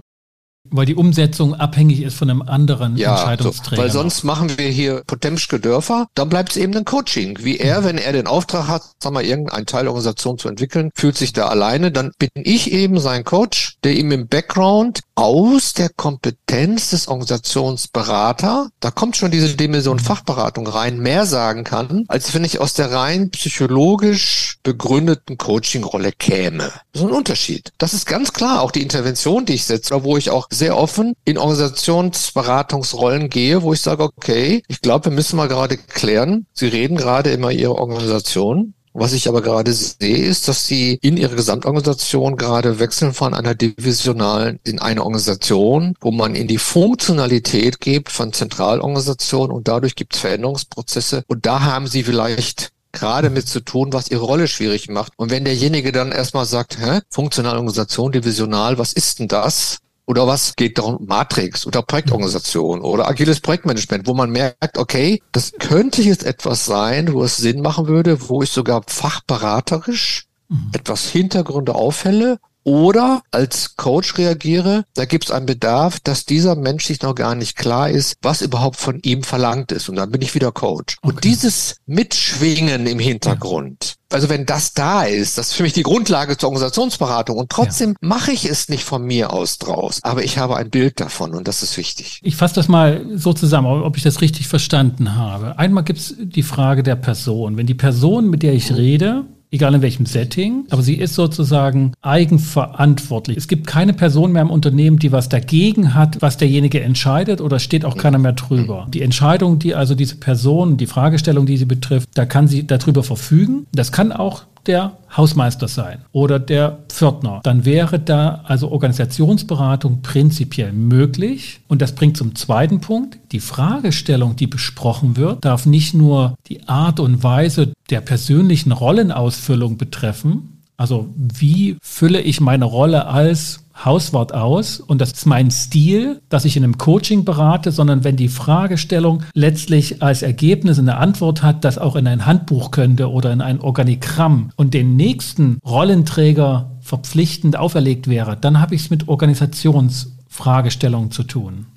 Weil 0.69 0.86
die 0.86 0.95
Umsetzung 0.95 1.56
abhängig 1.56 2.02
ist 2.02 2.15
von 2.15 2.30
einem 2.30 2.41
anderen 2.41 2.95
ja, 2.95 3.12
Entscheidungsträger. 3.12 3.76
So, 3.76 3.82
weil 3.82 3.91
sonst 3.91 4.23
machen 4.23 4.58
wir 4.58 4.69
hier 4.69 5.04
Potemschke 5.06 5.60
Dörfer, 5.60 6.08
dann 6.15 6.30
bleibt 6.30 6.52
es 6.52 6.58
eben 6.58 6.76
ein 6.76 6.86
Coaching. 6.86 7.38
Wie 7.41 7.58
er, 7.58 7.82
mhm. 7.82 7.86
wenn 7.86 7.97
er 7.97 8.13
den 8.13 8.28
Auftrag 8.28 8.67
hat, 8.67 8.84
sagen 9.02 9.15
wir, 9.15 9.23
irgendein 9.23 9.65
Teil 9.65 9.84
der 9.84 9.91
Organisation 9.91 10.38
zu 10.38 10.47
entwickeln, 10.47 10.91
fühlt 10.95 11.17
sich 11.17 11.34
da 11.34 11.47
alleine, 11.47 11.91
dann 11.91 12.12
bin 12.17 12.30
ich 12.36 12.71
eben 12.71 12.99
sein 12.99 13.26
Coach, 13.26 13.78
der 13.84 13.93
ihm 13.93 14.12
im 14.12 14.28
Background 14.28 15.02
aus 15.15 15.73
der 15.73 15.89
Kompetenz 15.89 16.91
des 16.91 17.08
Organisationsberater, 17.08 18.69
da 18.80 18.91
kommt 18.91 19.17
schon 19.17 19.32
diese 19.32 19.56
Dimension 19.56 19.99
Fachberatung 19.99 20.65
rein, 20.65 20.97
mehr 20.97 21.26
sagen 21.26 21.63
kann, 21.63 22.06
als 22.08 22.34
wenn 22.34 22.43
ich 22.43 22.60
aus 22.60 22.73
der 22.73 22.91
rein 22.91 23.30
psychologisch 23.32 24.58
begründeten 24.63 25.38
Coaching-Rolle 25.38 26.13
käme. 26.13 26.71
Das 26.93 27.02
ist 27.02 27.08
ein 27.08 27.13
Unterschied. 27.13 27.73
Das 27.78 27.93
ist 27.93 28.06
ganz 28.06 28.34
klar 28.34 28.62
auch 28.62 28.71
die 28.71 28.82
Intervention, 28.82 29.45
die 29.45 29.54
ich 29.54 29.65
setze, 29.65 30.04
wo 30.04 30.17
ich 30.17 30.30
auch 30.30 30.47
sehr 30.54 30.78
offen 30.78 31.13
in 31.26 31.38
Organisationsberatungsrollen 31.38 33.30
gehe, 33.30 33.62
wo 33.62 33.74
ich 33.74 33.82
sage, 33.82 34.04
okay, 34.04 34.63
ich 34.68 34.82
glaube, 34.82 35.06
wir 35.06 35.12
müssen 35.12 35.38
mal 35.38 35.48
gerade 35.48 35.78
klären, 35.78 36.46
Sie 36.54 36.68
reden 36.68 36.98
gerade 36.98 37.32
immer 37.32 37.52
Ihre 37.52 37.76
Organisation. 37.76 38.74
Was 38.96 39.13
ich 39.13 39.28
aber 39.28 39.42
gerade 39.42 39.74
sehe, 39.74 40.18
ist, 40.18 40.48
dass 40.48 40.68
sie 40.68 41.00
in 41.02 41.18
ihrer 41.18 41.36
Gesamtorganisation 41.36 42.36
gerade 42.36 42.78
wechseln 42.78 43.13
von 43.13 43.34
einer 43.34 43.56
divisionalen 43.56 44.60
in 44.63 44.78
eine 44.78 45.04
Organisation, 45.04 45.96
wo 46.00 46.12
man 46.12 46.36
in 46.36 46.48
die 46.48 46.60
Funktionalität 46.60 47.80
geht 47.80 48.12
von 48.12 48.34
Zentralorganisationen 48.34 49.52
und 49.52 49.68
dadurch 49.68 49.96
gibt 49.96 50.13
es 50.13 50.22
Veränderungsprozesse. 50.22 51.24
Und 51.26 51.48
da 51.48 51.62
haben 51.62 51.88
sie 51.88 52.04
vielleicht 52.04 52.72
gerade 52.92 53.32
mit 53.32 53.48
zu 53.48 53.62
tun, 53.62 53.94
was 53.94 54.12
ihre 54.12 54.24
Rolle 54.24 54.48
schwierig 54.48 54.89
macht. 54.89 55.13
Und 55.18 55.32
wenn 55.32 55.44
derjenige 55.44 55.92
dann 55.92 56.12
erstmal 56.12 56.46
sagt, 56.46 56.78
hä, 56.80 57.00
funktionale 57.10 57.58
Organisation, 57.58 58.12
divisional, 58.12 58.78
was 58.78 58.94
ist 58.94 59.18
denn 59.18 59.28
das? 59.28 59.80
Oder 60.06 60.28
was 60.28 60.56
geht 60.56 60.78
darum? 60.78 61.06
Matrix 61.06 61.66
oder 61.66 61.82
Projektorganisation 61.82 62.82
oder 62.82 63.08
agiles 63.08 63.39
Projektmanagement, 63.39 64.06
wo 64.06 64.13
man 64.13 64.32
merkt, 64.32 64.78
okay, 64.78 65.22
das 65.32 65.54
könnte 65.60 66.02
jetzt 66.02 66.26
etwas 66.26 66.66
sein, 66.66 67.13
wo 67.13 67.24
es 67.24 67.38
Sinn 67.38 67.62
machen 67.62 67.88
würde, 67.88 68.30
wo 68.30 68.44
ich 68.44 68.50
sogar 68.50 68.82
fachberaterisch 68.86 70.26
mhm. 70.50 70.72
etwas 70.74 71.08
Hintergründe 71.08 71.76
aufhelle 71.76 72.39
oder 72.63 73.21
als 73.32 73.76
Coach 73.76 74.17
reagiere, 74.17 74.86
da 74.93 75.06
gibt 75.06 75.26
es 75.26 75.32
einen 75.32 75.45
Bedarf, 75.45 75.99
dass 75.99 76.26
dieser 76.26 76.56
Mensch 76.56 76.86
sich 76.86 77.02
noch 77.02 77.15
gar 77.15 77.36
nicht 77.36 77.58
klar 77.58 77.89
ist, 77.89 78.15
was 78.21 78.41
überhaupt 78.41 78.78
von 78.78 78.99
ihm 79.02 79.23
verlangt 79.23 79.71
ist. 79.71 79.89
Und 79.89 79.95
dann 79.95 80.12
bin 80.12 80.21
ich 80.21 80.36
wieder 80.36 80.52
Coach. 80.52 80.97
Okay. 81.02 81.13
Und 81.13 81.23
dieses 81.23 81.78
Mitschwingen 81.86 82.88
im 82.88 82.99
Hintergrund, 82.99 83.95
also 84.12 84.30
wenn 84.30 84.45
das 84.45 84.73
da 84.73 85.04
ist, 85.04 85.38
das 85.38 85.49
ist 85.49 85.54
für 85.54 85.63
mich 85.63 85.73
die 85.73 85.84
Grundlage 85.84 86.38
zur 86.38 86.49
Organisationsberatung. 86.49 87.38
Und 87.38 87.49
trotzdem 87.49 87.91
ja. 87.91 87.95
mache 88.02 88.32
ich 88.32 88.45
es 88.45 88.69
nicht 88.69 88.84
von 88.84 89.04
mir 89.04 89.34
aus 89.34 89.58
draus. 89.58 89.99
Aber 90.04 90.23
ich 90.23 90.38
habe 90.38 90.56
ein 90.56 90.69
Bild 90.69 90.99
davon 90.99 91.34
und 91.34 91.47
das 91.47 91.63
ist 91.63 91.78
wichtig. 91.78 92.19
Ich 92.21 92.36
fasse 92.36 92.56
das 92.56 92.67
mal 92.67 93.06
so 93.15 93.34
zusammen, 93.34 93.67
ob 93.82 93.97
ich 93.97 94.04
das 94.04 94.21
richtig 94.21 94.47
verstanden 94.47 95.15
habe. 95.15 95.58
Einmal 95.58 95.84
gibt 95.84 95.99
es 95.99 96.15
die 96.17 96.43
Frage 96.43 96.84
der 96.84 96.95
Person. 96.95 97.58
Wenn 97.58 97.65
die 97.65 97.73
Person, 97.73 98.30
mit 98.30 98.43
der 98.43 98.54
ich 98.54 98.69
mhm. 98.69 98.76
rede, 98.78 99.26
egal 99.54 99.76
in 99.76 99.82
welchem 99.82 100.06
Setting, 100.06 100.66
aber 100.72 100.82
sie 100.82 100.96
ist 100.96 101.13
sozusagen 101.13 101.94
eigenverantwortlich. 102.02 103.38
Es 103.38 103.48
gibt 103.48 103.68
keine 103.68 103.94
Person 103.94 104.32
mehr 104.32 104.42
im 104.42 104.50
Unternehmen, 104.50 104.98
die 104.98 105.12
was 105.12 105.30
dagegen 105.30 105.94
hat, 105.94 106.22
was 106.22 106.38
derjenige 106.38 106.82
entscheidet 106.82 107.39
oder 107.39 107.60
steht 107.60 107.86
auch 107.86 107.96
keiner 107.96 108.18
mehr 108.18 108.34
drüber. 108.34 108.88
Die 108.89 109.02
Entscheidung, 109.02 109.60
die 109.60 109.76
also 109.76 109.96
diese 109.96 110.16
Person, 110.16 110.78
die 110.78 110.88
Fragestellung, 110.88 111.46
die 111.46 111.58
sie 111.58 111.66
betrifft, 111.66 112.10
da 112.16 112.26
kann 112.26 112.48
sie 112.48 112.66
darüber 112.66 113.04
verfügen. 113.04 113.68
Das 113.72 113.92
kann 113.92 114.12
auch 114.12 114.44
der 114.67 114.97
Hausmeister 115.15 115.67
sein 115.67 115.99
oder 116.12 116.39
der 116.39 116.80
Pförtner, 116.89 117.41
dann 117.43 117.65
wäre 117.65 117.99
da 117.99 118.41
also 118.45 118.71
Organisationsberatung 118.71 120.02
prinzipiell 120.02 120.71
möglich. 120.71 121.62
Und 121.67 121.82
das 121.82 121.95
bringt 121.95 122.17
zum 122.17 122.36
zweiten 122.36 122.82
Punkt. 122.82 123.19
Die 123.32 123.39
Fragestellung, 123.39 124.36
die 124.36 124.47
besprochen 124.47 125.17
wird, 125.17 125.45
darf 125.45 125.65
nicht 125.65 125.93
nur 125.93 126.36
die 126.47 126.67
Art 126.67 126.99
und 126.99 127.23
Weise 127.23 127.73
der 127.89 128.02
persönlichen 128.02 128.71
Rollenausfüllung 128.71 129.78
betreffen, 129.78 130.54
also 130.78 131.13
wie 131.15 131.78
fülle 131.82 132.21
ich 132.21 132.41
meine 132.41 132.65
Rolle 132.65 133.06
als 133.06 133.62
Hauswart 133.75 134.33
aus 134.33 134.79
und 134.79 135.01
das 135.01 135.12
ist 135.13 135.25
mein 135.25 135.49
Stil, 135.51 136.21
dass 136.29 136.45
ich 136.45 136.55
in 136.57 136.63
einem 136.63 136.77
Coaching 136.77 137.25
berate, 137.25 137.71
sondern 137.71 138.03
wenn 138.03 138.15
die 138.15 138.29
Fragestellung 138.29 139.23
letztlich 139.33 140.03
als 140.03 140.21
Ergebnis 140.21 140.77
eine 140.79 140.97
Antwort 140.97 141.43
hat, 141.43 141.65
das 141.65 141.77
auch 141.77 141.95
in 141.95 142.07
ein 142.07 142.25
Handbuch 142.25 142.71
könnte 142.71 143.09
oder 143.09 143.31
in 143.33 143.41
ein 143.41 143.62
Organigramm 143.62 144.51
und 144.55 144.73
den 144.73 144.95
nächsten 144.95 145.59
Rollenträger 145.65 146.71
verpflichtend 146.81 147.57
auferlegt 147.57 148.07
wäre, 148.07 148.38
dann 148.38 148.62
habe 148.62 148.75
ich 148.75 148.83
es 148.83 148.89
mit 148.89 149.07
Organisationsfragestellungen 149.07 151.12
zu 151.12 151.23
tun. 151.23 151.67